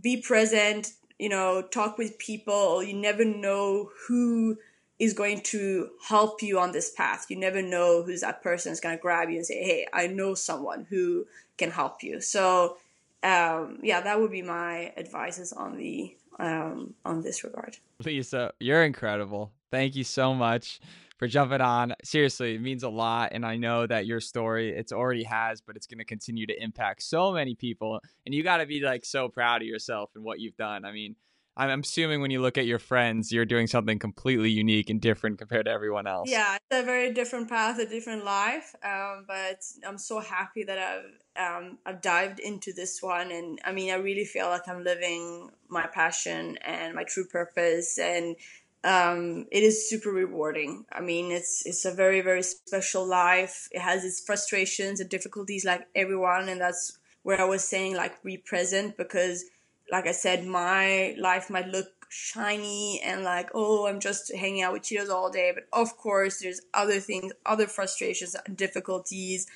be 0.00 0.22
present, 0.22 0.92
you 1.18 1.28
know, 1.28 1.62
talk 1.62 1.98
with 1.98 2.18
people. 2.18 2.82
You 2.82 2.94
never 2.94 3.24
know 3.24 3.90
who 4.06 4.56
is 5.00 5.14
going 5.14 5.40
to 5.40 5.88
help 6.06 6.42
you 6.42 6.58
on 6.60 6.72
this 6.72 6.90
path. 6.90 7.26
You 7.30 7.36
never 7.36 7.62
know 7.62 8.02
who's 8.02 8.20
that 8.20 8.42
person 8.42 8.70
is 8.70 8.80
going 8.80 8.96
to 8.96 9.00
grab 9.00 9.30
you 9.30 9.36
and 9.36 9.46
say, 9.46 9.62
hey, 9.64 9.86
I 9.92 10.06
know 10.06 10.34
someone 10.34 10.86
who 10.90 11.26
can 11.56 11.70
help 11.70 12.02
you. 12.02 12.20
So, 12.20 12.76
um, 13.22 13.78
yeah, 13.82 14.02
that 14.02 14.20
would 14.20 14.30
be 14.30 14.42
my 14.42 14.92
advices 14.96 15.52
on 15.52 15.78
the 15.78 16.14
um, 16.38 16.94
on 17.04 17.22
this 17.22 17.44
regard. 17.44 17.76
Lisa, 18.04 18.52
you're 18.60 18.84
incredible. 18.84 19.52
Thank 19.70 19.96
you 19.96 20.04
so 20.04 20.34
much 20.34 20.80
for 21.18 21.28
jumping 21.28 21.60
on. 21.60 21.94
Seriously, 22.02 22.54
it 22.54 22.62
means 22.62 22.82
a 22.82 22.88
lot. 22.88 23.32
And 23.32 23.44
I 23.44 23.56
know 23.56 23.86
that 23.86 24.06
your 24.06 24.20
story, 24.20 24.70
it's 24.70 24.92
already 24.92 25.22
has, 25.24 25.60
but 25.60 25.76
it's 25.76 25.86
going 25.86 25.98
to 25.98 26.04
continue 26.04 26.46
to 26.46 26.62
impact 26.62 27.02
so 27.02 27.32
many 27.32 27.54
people. 27.54 28.00
And 28.24 28.34
you 28.34 28.42
got 28.42 28.58
to 28.58 28.66
be 28.66 28.80
like 28.80 29.04
so 29.04 29.28
proud 29.28 29.60
of 29.60 29.68
yourself 29.68 30.10
and 30.14 30.24
what 30.24 30.40
you've 30.40 30.56
done. 30.56 30.86
I 30.86 30.92
mean, 30.92 31.16
I'm 31.56 31.80
assuming 31.80 32.20
when 32.20 32.30
you 32.30 32.40
look 32.40 32.56
at 32.56 32.66
your 32.66 32.78
friends, 32.78 33.32
you're 33.32 33.44
doing 33.44 33.66
something 33.66 33.98
completely 33.98 34.50
unique 34.50 34.88
and 34.88 35.00
different 35.00 35.38
compared 35.38 35.66
to 35.66 35.70
everyone 35.70 36.06
else. 36.06 36.30
Yeah, 36.30 36.56
it's 36.56 36.82
a 36.82 36.84
very 36.84 37.12
different 37.12 37.48
path, 37.48 37.78
a 37.78 37.86
different 37.86 38.24
life. 38.24 38.74
Um, 38.84 39.24
but 39.26 39.62
I'm 39.86 39.98
so 39.98 40.20
happy 40.20 40.64
that 40.64 40.78
I've 40.78 41.10
um, 41.36 41.78
I've 41.84 42.00
dived 42.00 42.40
into 42.40 42.72
this 42.72 43.02
one, 43.02 43.30
and 43.30 43.60
I 43.64 43.72
mean, 43.72 43.90
I 43.92 43.96
really 43.96 44.24
feel 44.24 44.46
like 44.46 44.68
I'm 44.68 44.84
living 44.84 45.50
my 45.68 45.86
passion 45.86 46.58
and 46.64 46.94
my 46.94 47.04
true 47.04 47.26
purpose, 47.26 47.98
and 47.98 48.36
um, 48.82 49.46
it 49.52 49.62
is 49.62 49.88
super 49.88 50.10
rewarding. 50.10 50.86
I 50.92 51.00
mean, 51.00 51.30
it's 51.30 51.64
it's 51.66 51.84
a 51.84 51.92
very 51.92 52.20
very 52.20 52.42
special 52.42 53.06
life. 53.06 53.68
It 53.72 53.80
has 53.80 54.04
its 54.04 54.20
frustrations 54.20 55.00
and 55.00 55.10
difficulties 55.10 55.64
like 55.64 55.86
everyone, 55.94 56.48
and 56.48 56.60
that's 56.60 56.98
where 57.22 57.40
I 57.40 57.44
was 57.44 57.64
saying 57.64 57.96
like 57.96 58.22
be 58.22 58.38
present 58.38 58.96
because, 58.96 59.44
like 59.90 60.06
I 60.06 60.12
said, 60.12 60.46
my 60.46 61.14
life 61.18 61.50
might 61.50 61.68
look 61.68 61.88
shiny 62.12 63.00
and 63.04 63.22
like 63.22 63.48
oh 63.54 63.86
I'm 63.86 64.00
just 64.00 64.34
hanging 64.34 64.62
out 64.62 64.72
with 64.72 64.82
cheetahs 64.82 65.08
all 65.08 65.30
day, 65.30 65.52
but 65.54 65.66
of 65.72 65.96
course 65.96 66.40
there's 66.40 66.60
other 66.74 67.00
things, 67.00 67.32
other 67.46 67.66
frustrations, 67.66 68.36
difficulties, 68.54 69.46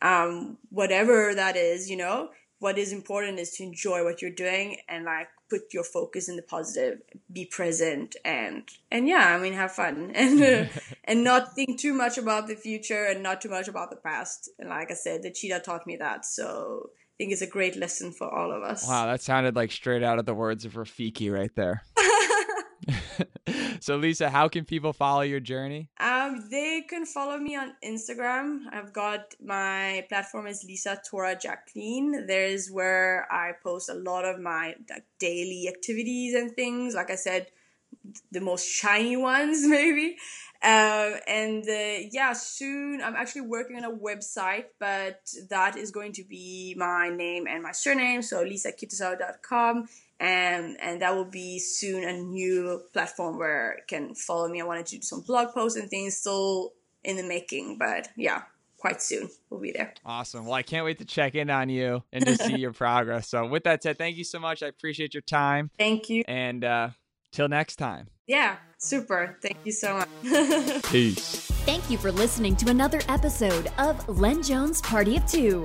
um, 0.00 0.58
whatever 0.70 1.34
that 1.34 1.56
is, 1.56 1.90
you 1.90 1.96
know? 1.96 2.30
What 2.60 2.78
is 2.78 2.92
important 2.92 3.40
is 3.40 3.50
to 3.56 3.64
enjoy 3.64 4.04
what 4.04 4.22
you're 4.22 4.30
doing 4.30 4.78
and 4.88 5.04
like 5.04 5.28
put 5.50 5.74
your 5.74 5.84
focus 5.84 6.28
in 6.28 6.36
the 6.36 6.42
positive 6.42 7.00
be 7.30 7.44
present 7.44 8.16
and 8.24 8.62
and 8.90 9.06
yeah 9.06 9.34
i 9.36 9.38
mean 9.38 9.52
have 9.52 9.72
fun. 9.72 10.12
And 10.14 10.42
uh, 10.42 10.64
and 11.04 11.24
not 11.24 11.54
think 11.54 11.80
too 11.80 11.92
much 11.92 12.16
about 12.16 12.46
the 12.46 12.54
future 12.54 13.04
and 13.04 13.22
not 13.22 13.40
too 13.42 13.50
much 13.50 13.68
about 13.68 13.90
the 13.90 13.96
past. 13.96 14.50
And 14.58 14.68
like 14.70 14.90
i 14.90 14.94
said 14.94 15.22
the 15.22 15.30
cheetah 15.30 15.60
taught 15.60 15.86
me 15.86 15.96
that. 15.96 16.24
So 16.24 16.90
think 17.18 17.32
it's 17.32 17.42
a 17.42 17.46
great 17.46 17.76
lesson 17.76 18.12
for 18.12 18.28
all 18.28 18.52
of 18.52 18.62
us 18.62 18.86
wow 18.86 19.06
that 19.06 19.20
sounded 19.20 19.54
like 19.56 19.70
straight 19.70 20.02
out 20.02 20.18
of 20.18 20.26
the 20.26 20.34
words 20.34 20.64
of 20.64 20.74
rafiki 20.74 21.32
right 21.32 21.54
there 21.54 21.82
so 23.80 23.96
Lisa, 23.96 24.30
how 24.30 24.48
can 24.48 24.64
people 24.64 24.92
follow 24.92 25.22
your 25.22 25.40
journey? 25.40 25.88
Um, 26.00 26.44
they 26.50 26.82
can 26.88 27.06
follow 27.06 27.38
me 27.38 27.56
on 27.56 27.74
Instagram. 27.84 28.60
I've 28.72 28.92
got 28.92 29.34
my 29.42 30.04
platform 30.08 30.46
is 30.46 30.64
Lisa 30.64 31.00
Tora 31.08 31.36
Jacqueline. 31.36 32.26
There's 32.26 32.70
where 32.70 33.26
I 33.30 33.52
post 33.62 33.88
a 33.88 33.94
lot 33.94 34.24
of 34.24 34.40
my 34.40 34.74
like, 34.90 35.04
daily 35.18 35.68
activities 35.68 36.34
and 36.34 36.54
things. 36.54 36.94
Like 36.94 37.10
I 37.10 37.16
said, 37.16 37.48
the 38.30 38.40
most 38.40 38.66
shiny 38.68 39.16
ones 39.16 39.62
maybe. 39.66 40.16
Uh, 40.64 41.18
and 41.28 41.62
uh, 41.68 42.08
yeah, 42.10 42.32
soon 42.32 43.02
I'm 43.02 43.14
actually 43.14 43.42
working 43.42 43.76
on 43.76 43.84
a 43.84 43.92
website, 43.92 44.64
but 44.80 45.20
that 45.50 45.76
is 45.76 45.90
going 45.90 46.12
to 46.14 46.24
be 46.24 46.74
my 46.78 47.10
name 47.10 47.46
and 47.46 47.62
my 47.62 47.72
surname, 47.72 48.22
so 48.22 48.42
lisakytosaho.com 48.42 49.88
and 50.20 50.76
and 50.80 51.02
that 51.02 51.14
will 51.14 51.24
be 51.24 51.58
soon 51.58 52.04
a 52.04 52.12
new 52.12 52.82
platform 52.92 53.38
where 53.38 53.76
you 53.78 53.84
can 53.86 54.14
follow 54.14 54.48
me. 54.48 54.60
I 54.60 54.64
wanted 54.64 54.86
to 54.86 54.96
do 54.96 55.02
some 55.02 55.20
blog 55.20 55.52
posts 55.52 55.78
and 55.78 55.90
things 55.90 56.16
still 56.16 56.72
in 57.02 57.16
the 57.16 57.22
making, 57.22 57.76
but 57.78 58.08
yeah, 58.16 58.42
quite 58.78 59.02
soon 59.02 59.28
we'll 59.50 59.60
be 59.60 59.72
there. 59.72 59.92
Awesome. 60.04 60.46
Well, 60.46 60.54
I 60.54 60.62
can't 60.62 60.84
wait 60.84 60.98
to 60.98 61.04
check 61.04 61.34
in 61.34 61.50
on 61.50 61.68
you 61.68 62.02
and 62.12 62.24
to 62.24 62.36
see 62.36 62.56
your 62.58 62.72
progress. 62.72 63.28
So 63.28 63.46
with 63.46 63.64
that 63.64 63.82
said, 63.82 63.98
thank 63.98 64.16
you 64.16 64.24
so 64.24 64.38
much. 64.38 64.62
I 64.62 64.68
appreciate 64.68 65.12
your 65.12 65.22
time. 65.22 65.70
Thank 65.78 66.08
you. 66.08 66.24
And 66.26 66.64
uh 66.64 66.90
till 67.32 67.48
next 67.48 67.76
time. 67.76 68.08
Yeah, 68.26 68.56
super. 68.84 69.36
Thank 69.40 69.58
you 69.64 69.72
so 69.72 69.94
much. 69.96 70.82
Peace. 70.90 71.50
Thank 71.66 71.90
you 71.90 71.98
for 71.98 72.12
listening 72.12 72.56
to 72.56 72.70
another 72.70 73.00
episode 73.08 73.70
of 73.78 74.08
Len 74.08 74.42
Jones 74.42 74.80
Party 74.80 75.16
of 75.16 75.26
Two. 75.26 75.64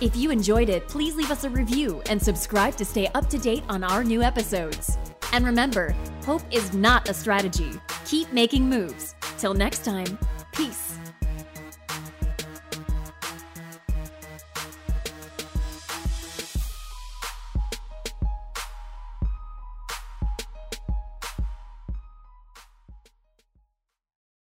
If 0.00 0.14
you 0.14 0.30
enjoyed 0.30 0.68
it, 0.68 0.88
please 0.88 1.16
leave 1.16 1.30
us 1.30 1.44
a 1.44 1.50
review 1.50 2.02
and 2.10 2.20
subscribe 2.20 2.76
to 2.76 2.84
stay 2.84 3.06
up 3.14 3.28
to 3.30 3.38
date 3.38 3.64
on 3.68 3.82
our 3.82 4.04
new 4.04 4.22
episodes. 4.22 4.98
And 5.32 5.44
remember, 5.44 5.94
hope 6.24 6.42
is 6.50 6.72
not 6.74 7.08
a 7.08 7.14
strategy. 7.14 7.70
Keep 8.04 8.32
making 8.32 8.68
moves. 8.68 9.14
Till 9.38 9.54
next 9.54 9.84
time, 9.84 10.18
peace. 10.52 10.98